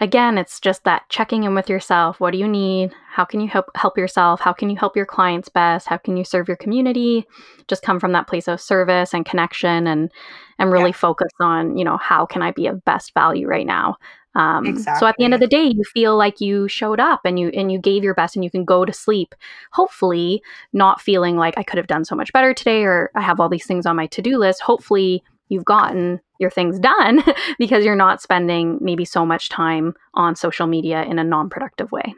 Again, 0.00 0.38
it's 0.38 0.60
just 0.60 0.84
that 0.84 1.08
checking 1.08 1.44
in 1.44 1.54
with 1.54 1.68
yourself. 1.68 2.20
What 2.20 2.32
do 2.32 2.38
you 2.38 2.46
need? 2.46 2.92
How 3.10 3.24
can 3.24 3.40
you 3.40 3.48
help 3.48 3.66
help 3.74 3.96
yourself? 3.96 4.40
How 4.40 4.52
can 4.52 4.68
you 4.70 4.76
help 4.76 4.94
your 4.94 5.06
clients 5.06 5.48
best? 5.48 5.88
How 5.88 5.96
can 5.96 6.16
you 6.16 6.24
serve 6.24 6.48
your 6.48 6.56
community? 6.56 7.26
Just 7.66 7.82
come 7.82 7.98
from 7.98 8.12
that 8.12 8.28
place 8.28 8.46
of 8.46 8.60
service 8.60 9.14
and 9.14 9.24
connection 9.24 9.86
and 9.86 10.12
and 10.58 10.70
really 10.70 10.90
yeah. 10.90 10.96
focus 10.96 11.32
on, 11.40 11.76
you 11.76 11.84
know, 11.84 11.96
how 11.96 12.26
can 12.26 12.42
I 12.42 12.52
be 12.52 12.66
of 12.66 12.84
best 12.84 13.12
value 13.14 13.48
right 13.48 13.66
now? 13.66 13.96
Um, 14.36 14.66
exactly. 14.66 15.00
So 15.00 15.06
at 15.06 15.14
the 15.16 15.24
end 15.24 15.32
of 15.32 15.40
the 15.40 15.46
day, 15.46 15.64
you 15.64 15.82
feel 15.82 16.16
like 16.16 16.42
you 16.42 16.68
showed 16.68 17.00
up 17.00 17.22
and 17.24 17.38
you 17.38 17.48
and 17.48 17.72
you 17.72 17.78
gave 17.78 18.04
your 18.04 18.14
best, 18.14 18.36
and 18.36 18.44
you 18.44 18.50
can 18.50 18.64
go 18.64 18.84
to 18.84 18.92
sleep, 18.92 19.34
hopefully 19.72 20.42
not 20.74 21.00
feeling 21.00 21.36
like 21.36 21.54
I 21.56 21.62
could 21.62 21.78
have 21.78 21.86
done 21.86 22.04
so 22.04 22.14
much 22.14 22.32
better 22.34 22.52
today, 22.52 22.82
or 22.82 23.10
I 23.14 23.22
have 23.22 23.40
all 23.40 23.48
these 23.48 23.66
things 23.66 23.86
on 23.86 23.96
my 23.96 24.06
to 24.08 24.20
do 24.20 24.36
list. 24.36 24.60
Hopefully, 24.60 25.24
you've 25.48 25.64
gotten 25.64 26.20
your 26.38 26.50
things 26.50 26.78
done 26.78 27.24
because 27.58 27.84
you're 27.84 27.96
not 27.96 28.20
spending 28.20 28.78
maybe 28.82 29.06
so 29.06 29.24
much 29.24 29.48
time 29.48 29.94
on 30.12 30.36
social 30.36 30.66
media 30.66 31.02
in 31.04 31.18
a 31.18 31.24
non-productive 31.24 31.90
way. 31.90 32.14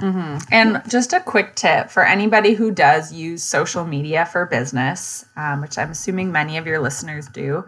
Mm-hmm. 0.00 0.38
And 0.52 0.82
just 0.88 1.14
a 1.14 1.20
quick 1.20 1.56
tip 1.56 1.90
for 1.90 2.04
anybody 2.04 2.52
who 2.52 2.70
does 2.70 3.12
use 3.12 3.42
social 3.42 3.84
media 3.84 4.26
for 4.26 4.46
business, 4.46 5.24
um, 5.36 5.62
which 5.62 5.78
I'm 5.78 5.90
assuming 5.90 6.30
many 6.30 6.58
of 6.58 6.66
your 6.66 6.80
listeners 6.80 7.26
do 7.28 7.64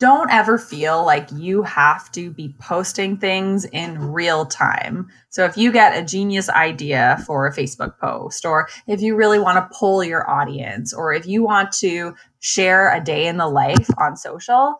don't 0.00 0.30
ever 0.30 0.56
feel 0.56 1.04
like 1.04 1.28
you 1.30 1.62
have 1.62 2.10
to 2.12 2.30
be 2.30 2.54
posting 2.58 3.18
things 3.18 3.66
in 3.66 4.12
real 4.12 4.46
time. 4.46 5.06
So 5.28 5.44
if 5.44 5.58
you 5.58 5.70
get 5.70 5.96
a 5.96 6.04
genius 6.04 6.48
idea 6.48 7.22
for 7.26 7.46
a 7.46 7.54
Facebook 7.54 7.98
post, 7.98 8.46
or 8.46 8.68
if 8.86 9.02
you 9.02 9.14
really 9.14 9.38
want 9.38 9.56
to 9.58 9.78
pull 9.78 10.02
your 10.02 10.28
audience, 10.28 10.94
or 10.94 11.12
if 11.12 11.26
you 11.26 11.44
want 11.44 11.70
to 11.72 12.14
share 12.40 12.92
a 12.92 13.04
day 13.04 13.26
in 13.26 13.36
the 13.36 13.46
life 13.46 13.90
on 13.98 14.16
social, 14.16 14.76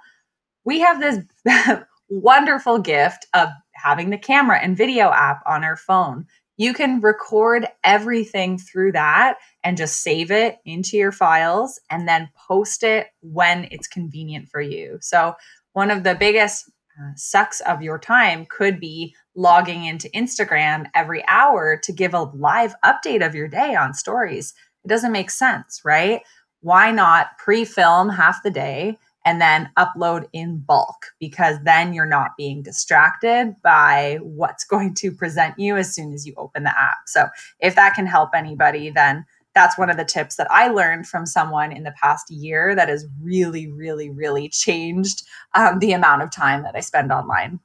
we 0.64 0.80
have 0.80 1.00
this 1.00 1.18
wonderful 2.08 2.78
gift 2.78 3.26
of 3.34 3.50
having 3.74 4.08
the 4.08 4.18
camera 4.18 4.58
and 4.58 4.76
video 4.76 5.10
app 5.10 5.42
on 5.46 5.64
our 5.64 5.76
phone 5.76 6.26
you 6.60 6.74
can 6.74 7.00
record 7.00 7.66
everything 7.84 8.58
through 8.58 8.92
that 8.92 9.38
and 9.64 9.78
just 9.78 10.02
save 10.02 10.30
it 10.30 10.58
into 10.66 10.98
your 10.98 11.10
files 11.10 11.80
and 11.88 12.06
then 12.06 12.28
post 12.36 12.82
it 12.82 13.06
when 13.22 13.66
it's 13.70 13.88
convenient 13.88 14.46
for 14.50 14.60
you. 14.60 14.98
So, 15.00 15.36
one 15.72 15.90
of 15.90 16.02
the 16.02 16.14
biggest 16.14 16.70
uh, 17.00 17.12
sucks 17.16 17.60
of 17.60 17.80
your 17.80 17.98
time 17.98 18.44
could 18.44 18.78
be 18.78 19.14
logging 19.34 19.86
into 19.86 20.10
Instagram 20.10 20.84
every 20.94 21.26
hour 21.28 21.80
to 21.82 21.92
give 21.94 22.12
a 22.12 22.24
live 22.34 22.74
update 22.84 23.24
of 23.26 23.34
your 23.34 23.48
day 23.48 23.74
on 23.74 23.94
stories. 23.94 24.52
It 24.84 24.88
doesn't 24.88 25.12
make 25.12 25.30
sense, 25.30 25.80
right? 25.82 26.20
Why 26.60 26.90
not 26.90 27.38
pre 27.38 27.64
film 27.64 28.10
half 28.10 28.42
the 28.42 28.50
day 28.50 28.98
and 29.24 29.40
then 29.40 29.70
upload 29.78 30.26
in 30.32 30.58
bulk 30.58 31.06
because 31.18 31.58
then 31.64 31.92
you're 31.92 32.06
not 32.06 32.36
being 32.36 32.62
distracted 32.62 33.54
by 33.62 34.18
what's 34.22 34.64
going 34.70 34.94
to 34.94 35.12
present 35.12 35.58
you 35.58 35.76
as 35.76 35.94
soon 35.94 36.12
as 36.12 36.26
you 36.26 36.34
open 36.36 36.64
the 36.64 36.78
app. 36.78 36.98
So, 37.06 37.28
if 37.60 37.74
that 37.74 37.94
can 37.94 38.06
help 38.06 38.30
anybody, 38.34 38.90
then 38.90 39.24
that's 39.54 39.76
one 39.76 39.90
of 39.90 39.96
the 39.96 40.04
tips 40.04 40.36
that 40.36 40.50
I 40.50 40.68
learned 40.68 41.06
from 41.06 41.26
someone 41.26 41.72
in 41.72 41.82
the 41.82 41.94
past 42.00 42.30
year 42.30 42.74
that 42.76 42.88
has 42.88 43.06
really, 43.20 43.70
really, 43.70 44.08
really 44.08 44.48
changed 44.48 45.22
um, 45.54 45.80
the 45.80 45.92
amount 45.92 46.22
of 46.22 46.30
time 46.30 46.62
that 46.62 46.76
I 46.76 46.80
spend 46.80 47.10
online. 47.10 47.58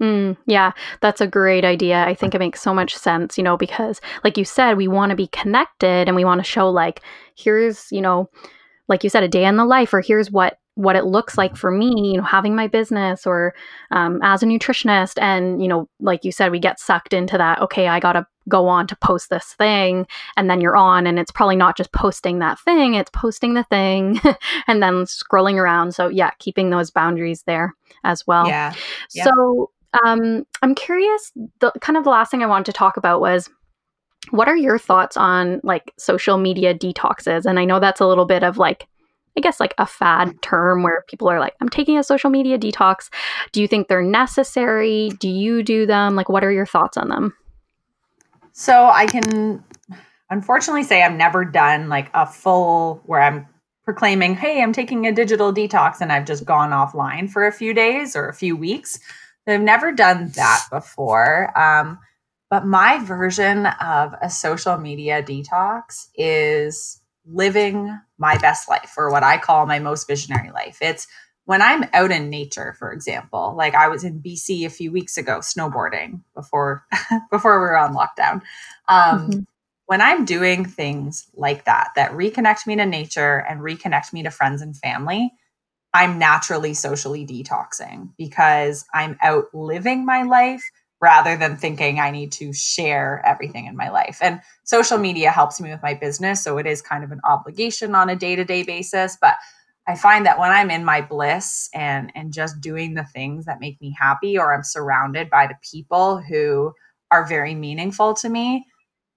Mm, 0.00 0.38
yeah, 0.46 0.72
that's 1.02 1.20
a 1.20 1.26
great 1.26 1.64
idea. 1.64 2.02
I 2.04 2.14
think 2.14 2.34
it 2.34 2.38
makes 2.38 2.62
so 2.62 2.72
much 2.72 2.96
sense, 2.96 3.36
you 3.36 3.44
know, 3.44 3.58
because 3.58 4.00
like 4.24 4.38
you 4.38 4.46
said, 4.46 4.78
we 4.78 4.88
want 4.88 5.10
to 5.10 5.16
be 5.16 5.26
connected 5.26 6.08
and 6.08 6.16
we 6.16 6.24
want 6.24 6.38
to 6.38 6.50
show, 6.50 6.70
like, 6.70 7.02
here's, 7.36 7.86
you 7.92 8.00
know, 8.00 8.30
like 8.88 9.04
you 9.04 9.10
said, 9.10 9.22
a 9.22 9.28
day 9.28 9.44
in 9.44 9.56
the 9.56 9.64
life, 9.64 9.92
or 9.92 10.00
here's 10.00 10.30
what 10.30 10.58
what 10.80 10.96
it 10.96 11.04
looks 11.04 11.36
like 11.36 11.56
for 11.56 11.70
me, 11.70 12.12
you 12.12 12.16
know, 12.16 12.22
having 12.22 12.56
my 12.56 12.66
business 12.66 13.26
or 13.26 13.54
um, 13.90 14.18
as 14.22 14.42
a 14.42 14.46
nutritionist. 14.46 15.20
And, 15.20 15.62
you 15.62 15.68
know, 15.68 15.88
like 16.00 16.24
you 16.24 16.32
said, 16.32 16.50
we 16.50 16.58
get 16.58 16.80
sucked 16.80 17.12
into 17.12 17.36
that. 17.36 17.60
Okay, 17.60 17.86
I 17.86 18.00
got 18.00 18.14
to 18.14 18.26
go 18.48 18.66
on 18.66 18.86
to 18.86 18.96
post 18.96 19.28
this 19.28 19.52
thing. 19.52 20.06
And 20.38 20.48
then 20.48 20.62
you're 20.62 20.78
on, 20.78 21.06
and 21.06 21.18
it's 21.18 21.30
probably 21.30 21.56
not 21.56 21.76
just 21.76 21.92
posting 21.92 22.38
that 22.38 22.58
thing, 22.60 22.94
it's 22.94 23.10
posting 23.12 23.52
the 23.52 23.64
thing 23.64 24.20
and 24.66 24.82
then 24.82 25.04
scrolling 25.04 25.56
around. 25.56 25.94
So, 25.94 26.08
yeah, 26.08 26.30
keeping 26.38 26.70
those 26.70 26.90
boundaries 26.90 27.42
there 27.42 27.74
as 28.02 28.26
well. 28.26 28.48
Yeah. 28.48 28.74
yeah. 29.12 29.24
So, 29.24 29.70
um, 30.04 30.46
I'm 30.62 30.74
curious, 30.74 31.32
the 31.58 31.72
kind 31.82 31.98
of 31.98 32.04
the 32.04 32.10
last 32.10 32.30
thing 32.30 32.42
I 32.42 32.46
wanted 32.46 32.66
to 32.66 32.72
talk 32.72 32.96
about 32.96 33.20
was 33.20 33.50
what 34.30 34.48
are 34.48 34.56
your 34.56 34.78
thoughts 34.78 35.16
on 35.16 35.60
like 35.62 35.92
social 35.98 36.38
media 36.38 36.74
detoxes? 36.74 37.44
And 37.44 37.58
I 37.58 37.64
know 37.64 37.80
that's 37.80 38.00
a 38.00 38.06
little 38.06 38.26
bit 38.26 38.44
of 38.44 38.56
like 38.56 38.86
I 39.36 39.40
guess 39.40 39.60
like 39.60 39.74
a 39.78 39.86
fad 39.86 40.42
term 40.42 40.82
where 40.82 41.04
people 41.08 41.28
are 41.28 41.40
like, 41.40 41.54
I'm 41.60 41.68
taking 41.68 41.98
a 41.98 42.02
social 42.02 42.30
media 42.30 42.58
detox. 42.58 43.08
Do 43.52 43.60
you 43.60 43.68
think 43.68 43.88
they're 43.88 44.02
necessary? 44.02 45.10
Do 45.20 45.28
you 45.28 45.62
do 45.62 45.86
them? 45.86 46.16
Like, 46.16 46.28
what 46.28 46.44
are 46.44 46.52
your 46.52 46.66
thoughts 46.66 46.96
on 46.96 47.08
them? 47.08 47.34
So 48.52 48.86
I 48.86 49.06
can 49.06 49.64
unfortunately 50.28 50.82
say 50.82 51.02
I've 51.02 51.14
never 51.14 51.44
done 51.44 51.88
like 51.88 52.10
a 52.12 52.26
full 52.26 53.02
where 53.06 53.20
I'm 53.20 53.46
proclaiming, 53.84 54.34
hey, 54.34 54.62
I'm 54.62 54.72
taking 54.72 55.06
a 55.06 55.12
digital 55.12 55.52
detox 55.52 56.00
and 56.00 56.12
I've 56.12 56.26
just 56.26 56.44
gone 56.44 56.70
offline 56.70 57.30
for 57.30 57.46
a 57.46 57.52
few 57.52 57.72
days 57.72 58.14
or 58.14 58.28
a 58.28 58.34
few 58.34 58.56
weeks. 58.56 59.00
I've 59.46 59.60
never 59.60 59.90
done 59.90 60.30
that 60.36 60.64
before. 60.70 61.58
Um, 61.58 61.98
but 62.50 62.66
my 62.66 63.02
version 63.02 63.66
of 63.66 64.14
a 64.20 64.28
social 64.28 64.76
media 64.76 65.22
detox 65.22 66.08
is 66.14 66.99
living 67.26 67.98
my 68.18 68.36
best 68.38 68.68
life 68.68 68.94
or 68.96 69.10
what 69.10 69.22
I 69.22 69.38
call 69.38 69.66
my 69.66 69.78
most 69.78 70.06
visionary 70.06 70.50
life. 70.50 70.78
It's 70.80 71.06
when 71.44 71.62
I'm 71.62 71.84
out 71.92 72.10
in 72.10 72.30
nature, 72.30 72.74
for 72.78 72.92
example, 72.92 73.54
like 73.56 73.74
I 73.74 73.88
was 73.88 74.04
in 74.04 74.22
BC 74.22 74.64
a 74.66 74.70
few 74.70 74.92
weeks 74.92 75.16
ago 75.16 75.38
snowboarding 75.38 76.20
before 76.34 76.84
before 77.30 77.58
we 77.58 77.62
were 77.62 77.78
on 77.78 77.94
lockdown. 77.94 78.42
Um, 78.88 79.30
mm-hmm. 79.30 79.40
When 79.86 80.00
I'm 80.00 80.24
doing 80.24 80.64
things 80.64 81.26
like 81.34 81.64
that 81.64 81.88
that 81.96 82.12
reconnect 82.12 82.66
me 82.66 82.76
to 82.76 82.86
nature 82.86 83.44
and 83.48 83.60
reconnect 83.60 84.12
me 84.12 84.22
to 84.22 84.30
friends 84.30 84.62
and 84.62 84.76
family, 84.76 85.32
I'm 85.92 86.18
naturally 86.18 86.74
socially 86.74 87.26
detoxing 87.26 88.10
because 88.16 88.84
I'm 88.94 89.16
out 89.20 89.46
living 89.52 90.06
my 90.06 90.22
life 90.22 90.62
rather 91.00 91.36
than 91.36 91.56
thinking 91.56 91.98
I 91.98 92.10
need 92.10 92.30
to 92.32 92.52
share 92.52 93.22
everything 93.24 93.66
in 93.66 93.76
my 93.76 93.88
life. 93.88 94.18
And 94.20 94.40
social 94.64 94.98
media 94.98 95.30
helps 95.30 95.60
me 95.60 95.70
with 95.70 95.82
my 95.82 95.94
business. 95.94 96.44
So 96.44 96.58
it 96.58 96.66
is 96.66 96.82
kind 96.82 97.02
of 97.02 97.10
an 97.10 97.20
obligation 97.24 97.94
on 97.94 98.10
a 98.10 98.16
day 98.16 98.36
to 98.36 98.44
day 98.44 98.62
basis. 98.62 99.16
But 99.20 99.36
I 99.88 99.96
find 99.96 100.26
that 100.26 100.38
when 100.38 100.50
I'm 100.50 100.70
in 100.70 100.84
my 100.84 101.00
bliss 101.00 101.70
and, 101.74 102.12
and 102.14 102.32
just 102.32 102.60
doing 102.60 102.94
the 102.94 103.04
things 103.04 103.46
that 103.46 103.60
make 103.60 103.80
me 103.80 103.96
happy, 103.98 104.38
or 104.38 104.54
I'm 104.54 104.62
surrounded 104.62 105.30
by 105.30 105.46
the 105.46 105.56
people 105.68 106.18
who 106.18 106.74
are 107.10 107.26
very 107.26 107.54
meaningful 107.54 108.14
to 108.14 108.28
me, 108.28 108.66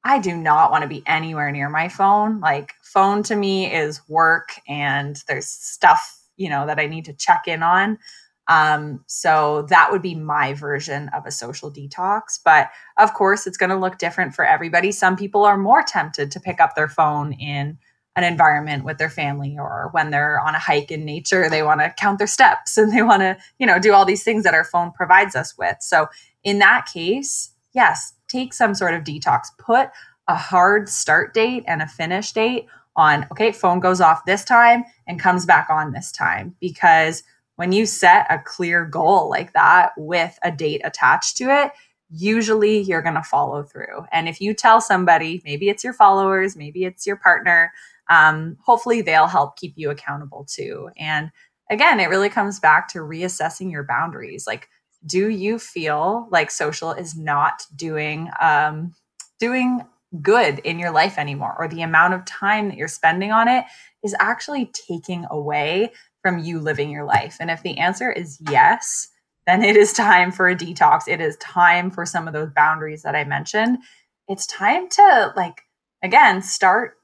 I 0.05 0.19
do 0.19 0.35
not 0.35 0.71
want 0.71 0.81
to 0.83 0.87
be 0.87 1.03
anywhere 1.05 1.51
near 1.51 1.69
my 1.69 1.89
phone. 1.89 2.39
Like, 2.39 2.73
phone 2.81 3.23
to 3.23 3.35
me 3.35 3.73
is 3.73 4.01
work 4.07 4.59
and 4.67 5.21
there's 5.27 5.47
stuff, 5.47 6.19
you 6.37 6.49
know, 6.49 6.65
that 6.65 6.79
I 6.79 6.87
need 6.87 7.05
to 7.05 7.13
check 7.13 7.43
in 7.47 7.61
on. 7.61 7.99
Um, 8.47 9.03
so 9.07 9.65
that 9.69 9.91
would 9.91 10.01
be 10.01 10.15
my 10.15 10.53
version 10.53 11.09
of 11.09 11.25
a 11.25 11.31
social 11.31 11.71
detox. 11.71 12.39
But 12.43 12.69
of 12.97 13.13
course, 13.13 13.47
it's 13.47 13.57
going 13.57 13.69
to 13.69 13.77
look 13.77 13.97
different 13.97 14.35
for 14.35 14.45
everybody. 14.45 14.91
Some 14.91 15.15
people 15.15 15.45
are 15.45 15.57
more 15.57 15.83
tempted 15.83 16.31
to 16.31 16.39
pick 16.39 16.59
up 16.59 16.75
their 16.75 16.89
phone 16.89 17.33
in 17.33 17.77
an 18.15 18.23
environment 18.23 18.83
with 18.83 18.97
their 18.97 19.09
family 19.09 19.57
or 19.57 19.89
when 19.91 20.11
they're 20.11 20.39
on 20.39 20.53
a 20.53 20.59
hike 20.59 20.91
in 20.91 21.03
nature 21.03 21.49
they 21.49 21.63
want 21.63 21.81
to 21.81 21.93
count 21.97 22.17
their 22.17 22.27
steps 22.27 22.77
and 22.77 22.95
they 22.95 23.01
want 23.01 23.21
to 23.21 23.37
you 23.59 23.65
know 23.65 23.79
do 23.79 23.93
all 23.93 24.05
these 24.05 24.23
things 24.23 24.43
that 24.43 24.53
our 24.53 24.63
phone 24.63 24.91
provides 24.91 25.35
us 25.35 25.57
with 25.57 25.77
so 25.81 26.07
in 26.43 26.59
that 26.59 26.85
case 26.85 27.51
yes 27.73 28.13
take 28.27 28.53
some 28.53 28.75
sort 28.75 28.93
of 28.93 29.03
detox 29.03 29.47
put 29.57 29.89
a 30.27 30.35
hard 30.35 30.87
start 30.87 31.33
date 31.33 31.63
and 31.67 31.81
a 31.81 31.87
finish 31.87 32.31
date 32.33 32.67
on 32.95 33.25
okay 33.31 33.51
phone 33.51 33.79
goes 33.79 33.99
off 33.99 34.25
this 34.25 34.43
time 34.43 34.83
and 35.07 35.19
comes 35.19 35.45
back 35.45 35.67
on 35.69 35.91
this 35.91 36.11
time 36.11 36.55
because 36.59 37.23
when 37.55 37.71
you 37.71 37.85
set 37.85 38.25
a 38.29 38.39
clear 38.39 38.85
goal 38.85 39.29
like 39.29 39.53
that 39.53 39.91
with 39.97 40.37
a 40.43 40.51
date 40.51 40.81
attached 40.83 41.37
to 41.37 41.45
it, 41.45 41.71
usually 42.09 42.79
you're 42.79 43.01
going 43.01 43.15
to 43.15 43.23
follow 43.23 43.63
through. 43.63 44.05
And 44.11 44.27
if 44.27 44.39
you 44.41 44.53
tell 44.53 44.81
somebody, 44.81 45.41
maybe 45.45 45.69
it's 45.69 45.83
your 45.83 45.93
followers, 45.93 46.55
maybe 46.55 46.85
it's 46.85 47.05
your 47.05 47.17
partner, 47.17 47.71
um, 48.09 48.57
hopefully 48.63 49.01
they'll 49.01 49.27
help 49.27 49.57
keep 49.57 49.73
you 49.75 49.89
accountable 49.89 50.45
too. 50.45 50.89
And 50.97 51.31
again, 51.69 51.99
it 51.99 52.09
really 52.09 52.29
comes 52.29 52.59
back 52.59 52.87
to 52.89 52.99
reassessing 52.99 53.71
your 53.71 53.83
boundaries. 53.83 54.45
Like, 54.45 54.69
do 55.05 55.29
you 55.29 55.59
feel 55.59 56.27
like 56.31 56.51
social 56.51 56.91
is 56.91 57.15
not 57.15 57.65
doing 57.75 58.29
um, 58.39 58.93
doing 59.39 59.81
good 60.21 60.59
in 60.59 60.79
your 60.79 60.91
life 60.91 61.17
anymore, 61.17 61.55
or 61.57 61.67
the 61.67 61.81
amount 61.81 62.13
of 62.13 62.25
time 62.25 62.69
that 62.69 62.77
you're 62.77 62.87
spending 62.87 63.31
on 63.31 63.47
it 63.47 63.65
is 64.03 64.15
actually 64.19 64.71
taking 64.87 65.25
away 65.29 65.91
from 66.23 66.39
you 66.39 66.59
living 66.59 66.89
your 66.89 67.03
life? 67.03 67.37
And 67.39 67.51
if 67.51 67.61
the 67.61 67.77
answer 67.77 68.11
is 68.11 68.39
yes, 68.49 69.09
then 69.45 69.63
it 69.63 69.75
is 69.75 69.93
time 69.93 70.31
for 70.31 70.47
a 70.47 70.55
detox. 70.55 71.07
It 71.07 71.21
is 71.21 71.37
time 71.37 71.91
for 71.91 72.05
some 72.05 72.27
of 72.27 72.33
those 72.33 72.49
boundaries 72.55 73.03
that 73.03 73.15
I 73.15 73.25
mentioned. 73.25 73.79
It's 74.27 74.47
time 74.47 74.89
to, 74.89 75.33
like, 75.35 75.61
again, 76.01 76.41
start 76.41 76.95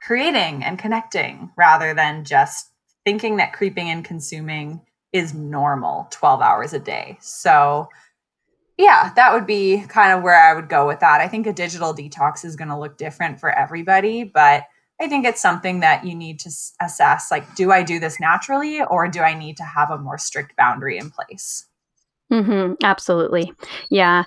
creating 0.00 0.64
and 0.64 0.78
connecting 0.78 1.50
rather 1.56 1.92
than 1.92 2.24
just 2.24 2.70
thinking 3.04 3.36
that 3.36 3.52
creeping 3.52 3.90
and 3.90 4.04
consuming 4.04 4.80
is 5.12 5.34
normal 5.34 6.06
12 6.10 6.40
hours 6.40 6.72
a 6.72 6.78
day. 6.78 7.18
So, 7.20 7.88
yeah, 8.78 9.12
that 9.16 9.32
would 9.32 9.46
be 9.46 9.84
kind 9.88 10.12
of 10.12 10.22
where 10.22 10.40
I 10.40 10.54
would 10.54 10.68
go 10.68 10.86
with 10.86 11.00
that. 11.00 11.20
I 11.20 11.28
think 11.28 11.46
a 11.46 11.52
digital 11.52 11.92
detox 11.94 12.44
is 12.44 12.56
going 12.56 12.68
to 12.68 12.78
look 12.78 12.96
different 12.96 13.38
for 13.38 13.50
everybody, 13.50 14.24
but 14.24 14.64
I 15.02 15.08
think 15.08 15.26
it's 15.26 15.40
something 15.40 15.80
that 15.80 16.04
you 16.04 16.14
need 16.14 16.38
to 16.40 16.50
assess 16.80 17.30
like, 17.30 17.54
do 17.56 17.72
I 17.72 17.82
do 17.82 17.98
this 17.98 18.20
naturally 18.20 18.82
or 18.82 19.08
do 19.08 19.20
I 19.20 19.34
need 19.34 19.56
to 19.56 19.64
have 19.64 19.90
a 19.90 19.98
more 19.98 20.16
strict 20.16 20.54
boundary 20.56 20.96
in 20.96 21.10
place? 21.10 21.66
Mm-hmm, 22.30 22.74
absolutely. 22.84 23.52
Yeah. 23.90 24.24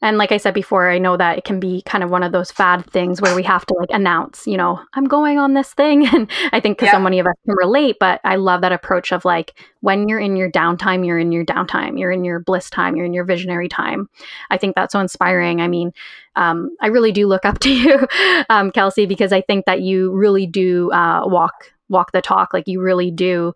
And 0.00 0.16
like 0.16 0.30
I 0.30 0.36
said 0.36 0.54
before, 0.54 0.88
I 0.88 0.98
know 0.98 1.16
that 1.16 1.38
it 1.38 1.44
can 1.44 1.58
be 1.58 1.82
kind 1.82 2.04
of 2.04 2.10
one 2.10 2.22
of 2.22 2.30
those 2.30 2.52
fad 2.52 2.88
things 2.90 3.20
where 3.20 3.34
we 3.34 3.42
have 3.42 3.66
to 3.66 3.74
like 3.74 3.88
announce, 3.90 4.46
you 4.46 4.56
know, 4.56 4.80
I'm 4.94 5.04
going 5.04 5.38
on 5.38 5.54
this 5.54 5.74
thing. 5.74 6.06
And 6.18 6.30
I 6.52 6.60
think 6.60 6.78
because 6.78 6.86
yeah. 6.86 6.92
so 6.92 7.00
many 7.00 7.18
of 7.18 7.26
us 7.26 7.34
can 7.44 7.54
relate, 7.56 7.96
but 7.98 8.20
I 8.24 8.36
love 8.36 8.60
that 8.62 8.72
approach 8.72 9.12
of 9.12 9.24
like 9.24 9.58
when 9.80 10.08
you're 10.08 10.20
in 10.20 10.36
your 10.36 10.50
downtime, 10.50 11.04
you're 11.06 11.18
in 11.18 11.32
your 11.32 11.44
downtime, 11.44 11.98
you're 11.98 12.10
in 12.10 12.24
your 12.24 12.40
bliss 12.40 12.70
time, 12.70 12.96
you're 12.96 13.06
in 13.06 13.12
your 13.12 13.24
visionary 13.24 13.68
time. 13.68 14.08
I 14.50 14.56
think 14.56 14.74
that's 14.74 14.92
so 14.92 15.00
inspiring. 15.00 15.60
I 15.60 15.68
mean, 15.68 15.92
um, 16.36 16.76
I 16.80 16.86
really 16.86 17.12
do 17.12 17.26
look 17.26 17.44
up 17.44 17.58
to 17.60 17.70
you, 17.70 18.06
um, 18.48 18.70
Kelsey, 18.70 19.06
because 19.06 19.32
I 19.32 19.42
think 19.42 19.66
that 19.66 19.82
you 19.82 20.12
really 20.12 20.46
do 20.46 20.90
uh, 20.92 21.22
walk 21.24 21.72
walk 21.88 22.12
the 22.12 22.22
talk. 22.22 22.52
Like 22.54 22.68
you 22.68 22.80
really 22.80 23.10
do 23.10 23.54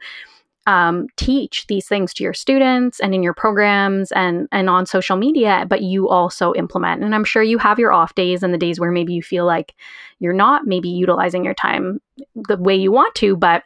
um, 0.66 1.08
teach 1.16 1.66
these 1.66 1.88
things 1.88 2.14
to 2.14 2.22
your 2.22 2.34
students 2.34 3.00
and 3.00 3.14
in 3.14 3.22
your 3.22 3.34
programs 3.34 4.12
and 4.12 4.48
and 4.52 4.70
on 4.70 4.86
social 4.86 5.16
media 5.16 5.66
but 5.68 5.82
you 5.82 6.08
also 6.08 6.54
implement. 6.54 7.02
And 7.02 7.14
i'm 7.14 7.24
sure 7.24 7.42
you 7.42 7.58
have 7.58 7.78
your 7.78 7.92
off 7.92 8.14
days 8.14 8.42
and 8.42 8.54
the 8.54 8.58
days 8.58 8.78
where 8.78 8.92
maybe 8.92 9.12
you 9.12 9.22
feel 9.22 9.44
like 9.44 9.74
you're 10.18 10.32
not 10.32 10.66
maybe 10.66 10.88
utilizing 10.88 11.44
your 11.44 11.54
time 11.54 12.00
the 12.34 12.56
way 12.56 12.76
you 12.76 12.92
want 12.92 13.14
to 13.16 13.36
but 13.36 13.64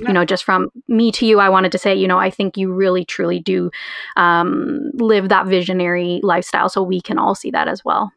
you 0.00 0.12
know 0.12 0.24
just 0.24 0.44
from 0.44 0.68
me 0.88 1.10
to 1.10 1.24
you 1.24 1.40
i 1.40 1.48
wanted 1.48 1.72
to 1.72 1.78
say 1.78 1.94
you 1.94 2.06
know 2.06 2.18
i 2.18 2.28
think 2.28 2.56
you 2.56 2.72
really 2.72 3.04
truly 3.04 3.40
do 3.40 3.70
um, 4.16 4.90
live 4.94 5.30
that 5.30 5.46
visionary 5.46 6.20
lifestyle 6.22 6.68
so 6.68 6.82
we 6.82 7.00
can 7.00 7.18
all 7.18 7.34
see 7.34 7.50
that 7.50 7.68
as 7.68 7.84
well. 7.84 8.12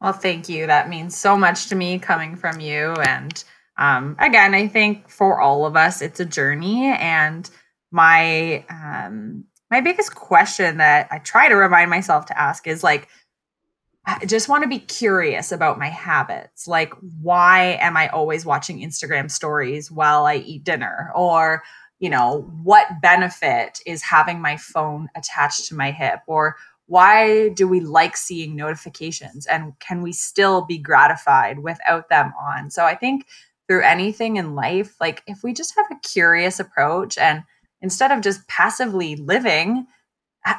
Well 0.00 0.12
thank 0.12 0.48
you. 0.48 0.66
That 0.66 0.90
means 0.90 1.16
so 1.16 1.36
much 1.36 1.68
to 1.68 1.74
me 1.74 1.98
coming 1.98 2.36
from 2.36 2.60
you 2.60 2.92
and 2.92 3.42
um, 3.78 4.16
again, 4.18 4.54
I 4.54 4.68
think 4.68 5.08
for 5.08 5.40
all 5.40 5.66
of 5.66 5.76
us, 5.76 6.02
it's 6.02 6.20
a 6.20 6.24
journey. 6.24 6.86
And 6.86 7.48
my 7.90 8.64
um, 8.70 9.44
my 9.70 9.80
biggest 9.80 10.14
question 10.14 10.78
that 10.78 11.08
I 11.10 11.18
try 11.18 11.48
to 11.48 11.56
remind 11.56 11.90
myself 11.90 12.26
to 12.26 12.38
ask 12.38 12.66
is 12.66 12.84
like, 12.84 13.08
I 14.06 14.24
just 14.24 14.48
want 14.48 14.62
to 14.62 14.68
be 14.68 14.78
curious 14.78 15.50
about 15.50 15.78
my 15.78 15.88
habits. 15.88 16.68
Like, 16.68 16.92
why 17.20 17.76
am 17.80 17.96
I 17.96 18.08
always 18.08 18.46
watching 18.46 18.78
Instagram 18.78 19.30
stories 19.30 19.90
while 19.90 20.24
I 20.26 20.36
eat 20.36 20.62
dinner? 20.62 21.10
Or, 21.14 21.64
you 21.98 22.08
know, 22.08 22.42
what 22.62 22.86
benefit 23.02 23.80
is 23.84 24.02
having 24.02 24.40
my 24.40 24.56
phone 24.56 25.08
attached 25.16 25.66
to 25.66 25.74
my 25.74 25.90
hip? 25.90 26.20
Or 26.28 26.56
why 26.86 27.48
do 27.48 27.66
we 27.66 27.80
like 27.80 28.16
seeing 28.16 28.54
notifications? 28.54 29.44
And 29.46 29.76
can 29.80 30.02
we 30.02 30.12
still 30.12 30.64
be 30.64 30.78
gratified 30.78 31.58
without 31.58 32.08
them 32.08 32.32
on? 32.40 32.70
So 32.70 32.84
I 32.84 32.94
think 32.94 33.26
through 33.68 33.82
anything 33.82 34.36
in 34.36 34.54
life, 34.54 34.94
like 35.00 35.22
if 35.26 35.42
we 35.42 35.52
just 35.52 35.74
have 35.76 35.86
a 35.90 36.08
curious 36.08 36.60
approach 36.60 37.18
and 37.18 37.42
instead 37.80 38.12
of 38.12 38.20
just 38.20 38.46
passively 38.48 39.16
living, 39.16 39.86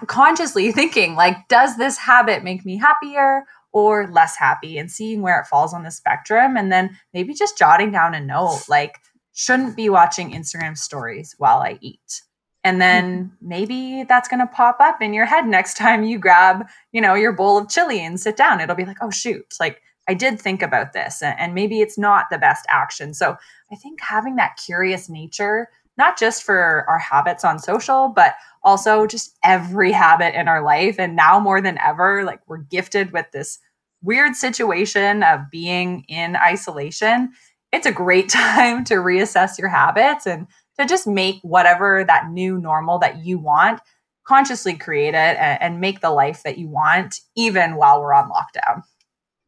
consciously 0.07 0.71
thinking, 0.73 1.15
like, 1.15 1.47
does 1.47 1.77
this 1.77 1.97
habit 1.97 2.43
make 2.43 2.65
me 2.65 2.77
happier 2.77 3.43
or 3.71 4.07
less 4.07 4.35
happy? 4.35 4.77
And 4.77 4.91
seeing 4.91 5.21
where 5.21 5.39
it 5.39 5.47
falls 5.47 5.73
on 5.73 5.83
the 5.83 5.91
spectrum. 5.91 6.57
And 6.57 6.71
then 6.71 6.97
maybe 7.13 7.33
just 7.33 7.57
jotting 7.57 7.91
down 7.91 8.13
a 8.13 8.19
note, 8.19 8.63
like, 8.67 8.97
shouldn't 9.33 9.75
be 9.75 9.89
watching 9.89 10.31
Instagram 10.31 10.77
stories 10.77 11.35
while 11.37 11.59
I 11.59 11.77
eat. 11.81 12.21
And 12.63 12.81
then 12.81 13.25
mm-hmm. 13.25 13.47
maybe 13.47 14.03
that's 14.03 14.27
going 14.27 14.39
to 14.39 14.47
pop 14.47 14.77
up 14.81 15.01
in 15.01 15.13
your 15.13 15.25
head 15.25 15.47
next 15.47 15.77
time 15.77 16.03
you 16.03 16.17
grab, 16.17 16.67
you 16.91 17.01
know, 17.01 17.13
your 17.13 17.31
bowl 17.31 17.57
of 17.57 17.69
chili 17.69 18.01
and 18.01 18.19
sit 18.19 18.35
down. 18.35 18.59
It'll 18.59 18.75
be 18.75 18.83
like, 18.83 18.97
oh, 19.01 19.11
shoot, 19.11 19.53
like 19.59 19.81
I 20.07 20.13
did 20.13 20.39
think 20.39 20.61
about 20.61 20.93
this 20.93 21.21
and 21.21 21.53
maybe 21.53 21.81
it's 21.81 21.97
not 21.97 22.27
the 22.31 22.37
best 22.37 22.65
action. 22.69 23.13
So 23.13 23.37
I 23.71 23.75
think 23.75 24.01
having 24.01 24.35
that 24.37 24.59
curious 24.63 25.09
nature, 25.09 25.69
not 25.97 26.17
just 26.17 26.43
for 26.43 26.85
our 26.87 26.99
habits 26.99 27.43
on 27.43 27.59
social, 27.59 28.09
but 28.15 28.35
also 28.63 29.07
just 29.07 29.37
every 29.43 29.91
habit 29.91 30.39
in 30.39 30.47
our 30.47 30.63
life. 30.63 30.99
And 30.99 31.15
now 31.15 31.39
more 31.39 31.61
than 31.61 31.77
ever, 31.79 32.23
like 32.23 32.39
we're 32.47 32.57
gifted 32.57 33.11
with 33.11 33.25
this 33.31 33.59
weird 34.01 34.35
situation 34.35 35.23
of 35.23 35.49
being 35.51 36.05
in 36.07 36.35
isolation. 36.35 37.31
It's 37.71 37.87
a 37.87 37.91
great 37.91 38.29
time 38.29 38.83
to 38.85 38.95
reassess 38.95 39.57
your 39.57 39.69
habits 39.69 40.25
and 40.25 40.47
to 40.79 40.85
just 40.85 41.07
make 41.07 41.39
whatever 41.41 42.03
that 42.05 42.29
new 42.29 42.59
normal 42.59 42.99
that 42.99 43.25
you 43.25 43.39
want 43.39 43.81
consciously 44.27 44.75
create 44.75 45.13
it 45.13 45.37
and, 45.39 45.79
make 45.79 46.01
the 46.01 46.11
life 46.11 46.43
that 46.43 46.57
you 46.57 46.67
want, 46.67 47.21
even 47.35 47.75
while 47.75 48.01
we're 48.01 48.13
on 48.13 48.29
lockdown. 48.29 48.83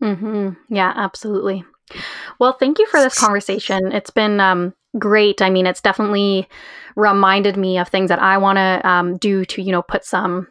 Mm-hmm. 0.01 0.73
Yeah, 0.73 0.93
absolutely. 0.95 1.65
Well, 2.39 2.53
thank 2.53 2.79
you 2.79 2.85
for 2.87 2.99
this 2.99 3.19
conversation. 3.19 3.91
It's 3.91 4.11
been 4.11 4.39
um, 4.39 4.73
great. 4.97 5.41
I 5.41 5.49
mean, 5.49 5.65
it's 5.65 5.81
definitely 5.81 6.47
reminded 6.95 7.57
me 7.57 7.77
of 7.77 7.89
things 7.89 8.09
that 8.09 8.19
I 8.19 8.37
want 8.37 8.57
to 8.57 8.89
um, 8.89 9.17
do 9.17 9.45
to, 9.45 9.61
you 9.61 9.71
know, 9.71 9.81
put 9.81 10.05
some 10.05 10.47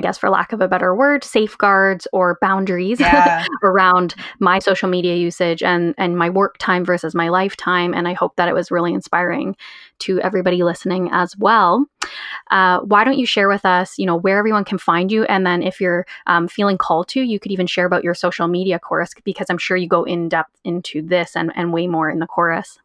I 0.00 0.02
guess 0.02 0.16
for 0.16 0.30
lack 0.30 0.54
of 0.54 0.62
a 0.62 0.68
better 0.68 0.94
word, 0.94 1.24
safeguards 1.24 2.08
or 2.10 2.38
boundaries 2.40 3.00
yeah. 3.00 3.44
around 3.62 4.14
my 4.38 4.58
social 4.58 4.88
media 4.88 5.14
usage 5.14 5.62
and 5.62 5.94
and 5.98 6.16
my 6.16 6.30
work 6.30 6.56
time 6.56 6.86
versus 6.86 7.14
my 7.14 7.28
lifetime. 7.28 7.92
And 7.92 8.08
I 8.08 8.14
hope 8.14 8.36
that 8.36 8.48
it 8.48 8.54
was 8.54 8.70
really 8.70 8.94
inspiring 8.94 9.56
to 10.00 10.18
everybody 10.22 10.62
listening 10.62 11.10
as 11.12 11.36
well. 11.36 11.84
Uh, 12.50 12.80
why 12.80 13.04
don't 13.04 13.18
you 13.18 13.26
share 13.26 13.46
with 13.46 13.66
us, 13.66 13.98
you 13.98 14.06
know, 14.06 14.16
where 14.16 14.38
everyone 14.38 14.64
can 14.64 14.78
find 14.78 15.12
you, 15.12 15.24
and 15.24 15.44
then 15.44 15.62
if 15.62 15.82
you're 15.82 16.06
um, 16.26 16.48
feeling 16.48 16.78
called 16.78 17.08
to, 17.08 17.20
you 17.20 17.38
could 17.38 17.52
even 17.52 17.66
share 17.66 17.84
about 17.84 18.02
your 18.02 18.14
social 18.14 18.48
media 18.48 18.78
course 18.78 19.12
because 19.22 19.50
I'm 19.50 19.58
sure 19.58 19.76
you 19.76 19.86
go 19.86 20.04
in 20.04 20.30
depth 20.30 20.58
into 20.64 21.02
this 21.02 21.36
and 21.36 21.52
and 21.54 21.74
way 21.74 21.86
more 21.86 22.08
in 22.08 22.20
the 22.20 22.26
course. 22.26 22.78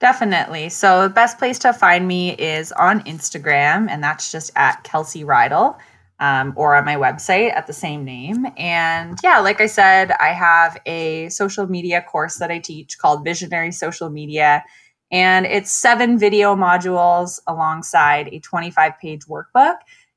Definitely. 0.00 0.70
So 0.70 1.02
the 1.02 1.14
best 1.14 1.38
place 1.38 1.58
to 1.60 1.74
find 1.74 2.08
me 2.08 2.32
is 2.32 2.72
on 2.72 3.02
Instagram, 3.02 3.90
and 3.90 4.02
that's 4.02 4.32
just 4.32 4.52
at 4.56 4.84
Kelsey 4.84 5.22
Rydell 5.22 5.76
um, 6.20 6.52
or 6.56 6.74
on 6.74 6.84
my 6.84 6.96
website 6.96 7.54
at 7.54 7.66
the 7.66 7.72
same 7.72 8.04
name. 8.04 8.46
And 8.56 9.18
yeah, 9.22 9.40
like 9.40 9.60
I 9.60 9.66
said, 9.66 10.12
I 10.12 10.28
have 10.28 10.80
a 10.86 11.28
social 11.28 11.66
media 11.66 12.02
course 12.02 12.36
that 12.36 12.50
I 12.50 12.58
teach 12.58 12.98
called 12.98 13.24
Visionary 13.24 13.72
Social 13.72 14.10
Media. 14.10 14.64
And 15.10 15.46
it's 15.46 15.70
seven 15.70 16.18
video 16.18 16.54
modules 16.54 17.40
alongside 17.46 18.28
a 18.32 18.40
25 18.40 18.98
page 19.00 19.22
workbook. 19.26 19.76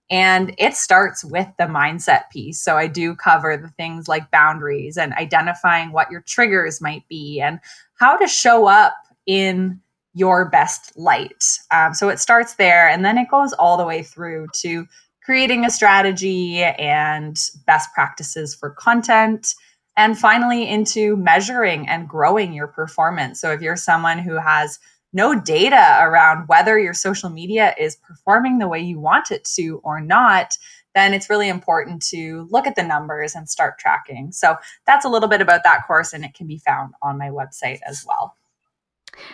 And 0.10 0.56
it 0.58 0.76
starts 0.76 1.26
with 1.26 1.48
the 1.58 1.66
mindset 1.66 2.30
piece. 2.32 2.62
So 2.62 2.78
I 2.78 2.88
do 2.88 3.14
cover 3.14 3.58
the 3.58 3.68
things 3.70 4.08
like 4.08 4.32
boundaries 4.32 4.98
and 4.98 5.14
identifying 5.14 5.92
what 5.92 6.10
your 6.10 6.22
triggers 6.22 6.80
might 6.80 7.06
be 7.10 7.42
and 7.42 7.60
how 7.96 8.16
to 8.16 8.28
show 8.28 8.68
up 8.68 8.96
in 9.26 9.82
your 10.14 10.50
best 10.50 10.98
light. 10.98 11.44
Um, 11.72 11.94
so 11.94 12.10
it 12.10 12.20
starts 12.20 12.56
there 12.56 12.88
and 12.88 13.04
then 13.04 13.18
it 13.18 13.30
goes 13.30 13.54
all 13.54 13.78
the 13.78 13.86
way 13.86 14.02
through 14.02 14.48
to 14.62 14.88
creating 15.28 15.66
a 15.66 15.70
strategy 15.70 16.64
and 16.64 17.50
best 17.66 17.94
practices 17.94 18.56
for 18.56 18.70
content. 18.70 19.56
And 19.98 20.18
finally, 20.18 20.70
into 20.70 21.18
measuring 21.18 21.90
and 21.90 22.08
growing 22.08 22.54
your 22.54 22.68
performance. 22.68 23.42
So, 23.42 23.52
if 23.52 23.62
you're 23.62 23.76
someone 23.76 24.20
who 24.20 24.38
has 24.38 24.80
no 25.12 25.38
data 25.38 25.98
around 26.00 26.48
whether 26.48 26.80
your 26.80 26.94
social 26.94 27.30
media 27.30 27.76
is 27.78 27.98
performing 27.98 28.60
the 28.60 28.70
way 28.70 28.80
you 28.80 29.02
want 29.02 29.32
it 29.32 29.44
to 29.56 29.82
or 29.84 30.00
not, 30.00 30.58
then 30.96 31.14
it's 31.14 31.30
really 31.30 31.50
important 31.50 32.02
to 32.04 32.48
look 32.50 32.66
at 32.66 32.76
the 32.76 32.84
numbers 32.84 33.36
and 33.36 33.50
start 33.50 33.80
tracking. 33.80 34.32
So, 34.32 34.56
that's 34.86 35.04
a 35.04 35.10
little 35.10 35.28
bit 35.28 35.42
about 35.42 35.66
that 35.66 35.86
course, 35.86 36.14
and 36.14 36.24
it 36.24 36.36
can 36.36 36.48
be 36.48 36.60
found 36.60 36.94
on 37.02 37.18
my 37.18 37.28
website 37.28 37.80
as 37.86 38.06
well. 38.08 38.38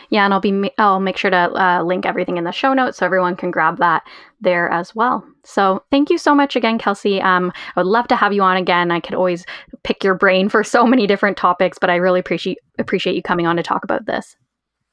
Yeah, 0.10 0.26
and 0.26 0.34
I'll 0.34 0.40
be 0.40 0.72
I'll 0.78 1.00
make 1.00 1.18
sure 1.18 1.32
to 1.32 1.38
uh, 1.38 1.84
link 1.84 2.06
everything 2.06 2.38
in 2.38 2.44
the 2.44 2.52
show 2.52 2.74
notes 2.74 2.98
so 2.98 3.06
everyone 3.06 3.36
can 3.36 3.52
grab 3.52 3.78
that 3.78 4.04
there 4.42 4.70
as 4.70 4.94
well. 4.96 5.26
So 5.44 5.84
thank 5.92 6.10
you 6.10 6.18
so 6.18 6.36
much 6.36 6.56
again, 6.56 6.78
Kelsey. 6.78 7.22
Um, 7.22 7.52
I 7.76 7.80
would 7.80 7.88
love 7.88 8.08
to 8.10 8.16
have 8.16 8.34
you 8.34 8.42
on 8.42 8.58
again. 8.58 8.92
I 8.92 9.00
could 9.00 9.16
always 9.16 9.46
pick 9.84 10.04
your 10.04 10.16
brain 10.16 10.50
for 10.50 10.64
so 10.64 10.86
many 10.86 11.08
different 11.08 11.38
topics, 11.38 11.78
but 11.80 11.90
I 11.90 11.96
really 11.96 12.20
appreciate 12.20 12.60
appreciate 12.80 13.16
you 13.16 13.22
coming 13.22 13.48
on 13.48 13.56
to 13.58 13.64
talk 13.64 13.84
about 13.84 14.06
this. 14.06 14.36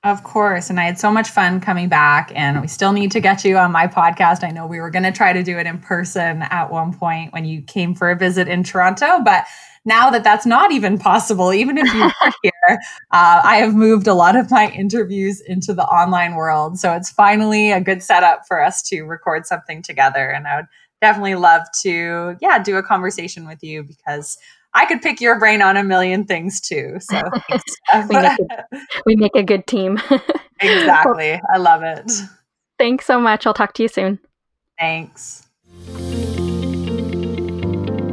Of 0.02 0.22
course. 0.24 0.70
And 0.70 0.80
I 0.80 0.84
had 0.84 0.98
so 0.98 1.10
much 1.10 1.28
fun 1.28 1.60
coming 1.60 1.90
back, 1.90 2.32
and 2.34 2.60
we 2.62 2.68
still 2.68 2.92
need 2.92 3.10
to 3.12 3.20
get 3.20 3.44
you 3.44 3.58
on 3.58 3.70
my 3.70 3.86
podcast. 3.86 4.42
I 4.42 4.50
know 4.50 4.66
we 4.66 4.80
were 4.80 4.88
going 4.88 5.02
to 5.02 5.12
try 5.12 5.34
to 5.34 5.42
do 5.42 5.58
it 5.58 5.66
in 5.66 5.78
person 5.78 6.42
at 6.42 6.70
one 6.70 6.94
point 6.94 7.34
when 7.34 7.44
you 7.44 7.60
came 7.60 7.94
for 7.94 8.10
a 8.10 8.16
visit 8.16 8.48
in 8.48 8.64
Toronto, 8.64 9.20
but 9.22 9.44
now 9.84 10.08
that 10.08 10.24
that's 10.24 10.46
not 10.46 10.72
even 10.72 10.98
possible, 10.98 11.52
even 11.52 11.76
if 11.76 11.92
you 11.92 12.02
are 12.02 12.32
here, 12.42 12.49
uh, 12.70 12.76
I 13.10 13.56
have 13.56 13.74
moved 13.74 14.06
a 14.06 14.14
lot 14.14 14.36
of 14.36 14.50
my 14.50 14.70
interviews 14.70 15.40
into 15.40 15.74
the 15.74 15.84
online 15.84 16.34
world. 16.34 16.78
So 16.78 16.92
it's 16.94 17.10
finally 17.10 17.70
a 17.70 17.80
good 17.80 18.02
setup 18.02 18.46
for 18.46 18.62
us 18.62 18.82
to 18.84 19.02
record 19.02 19.46
something 19.46 19.82
together. 19.82 20.28
And 20.28 20.46
I 20.46 20.56
would 20.56 20.66
definitely 21.00 21.34
love 21.36 21.62
to, 21.82 22.36
yeah, 22.40 22.58
do 22.58 22.76
a 22.76 22.82
conversation 22.82 23.46
with 23.46 23.62
you 23.62 23.82
because 23.82 24.36
I 24.74 24.86
could 24.86 25.02
pick 25.02 25.20
your 25.20 25.38
brain 25.38 25.62
on 25.62 25.76
a 25.76 25.82
million 25.82 26.24
things 26.24 26.60
too. 26.60 26.98
So 27.00 27.20
we, 28.08 28.16
make 28.16 28.38
a, 28.38 28.64
we, 29.06 29.16
make 29.16 29.36
a, 29.36 29.42
good 29.42 29.66
team. 29.66 29.98
exactly. 30.60 31.40
I 31.52 31.58
love 31.58 31.82
it. 31.82 32.10
Thanks 32.78 33.06
so 33.06 33.20
much. 33.20 33.46
I'll 33.46 33.54
talk 33.54 33.74
to 33.74 33.82
you 33.82 33.88
soon. 33.88 34.20
Thanks. 34.78 35.48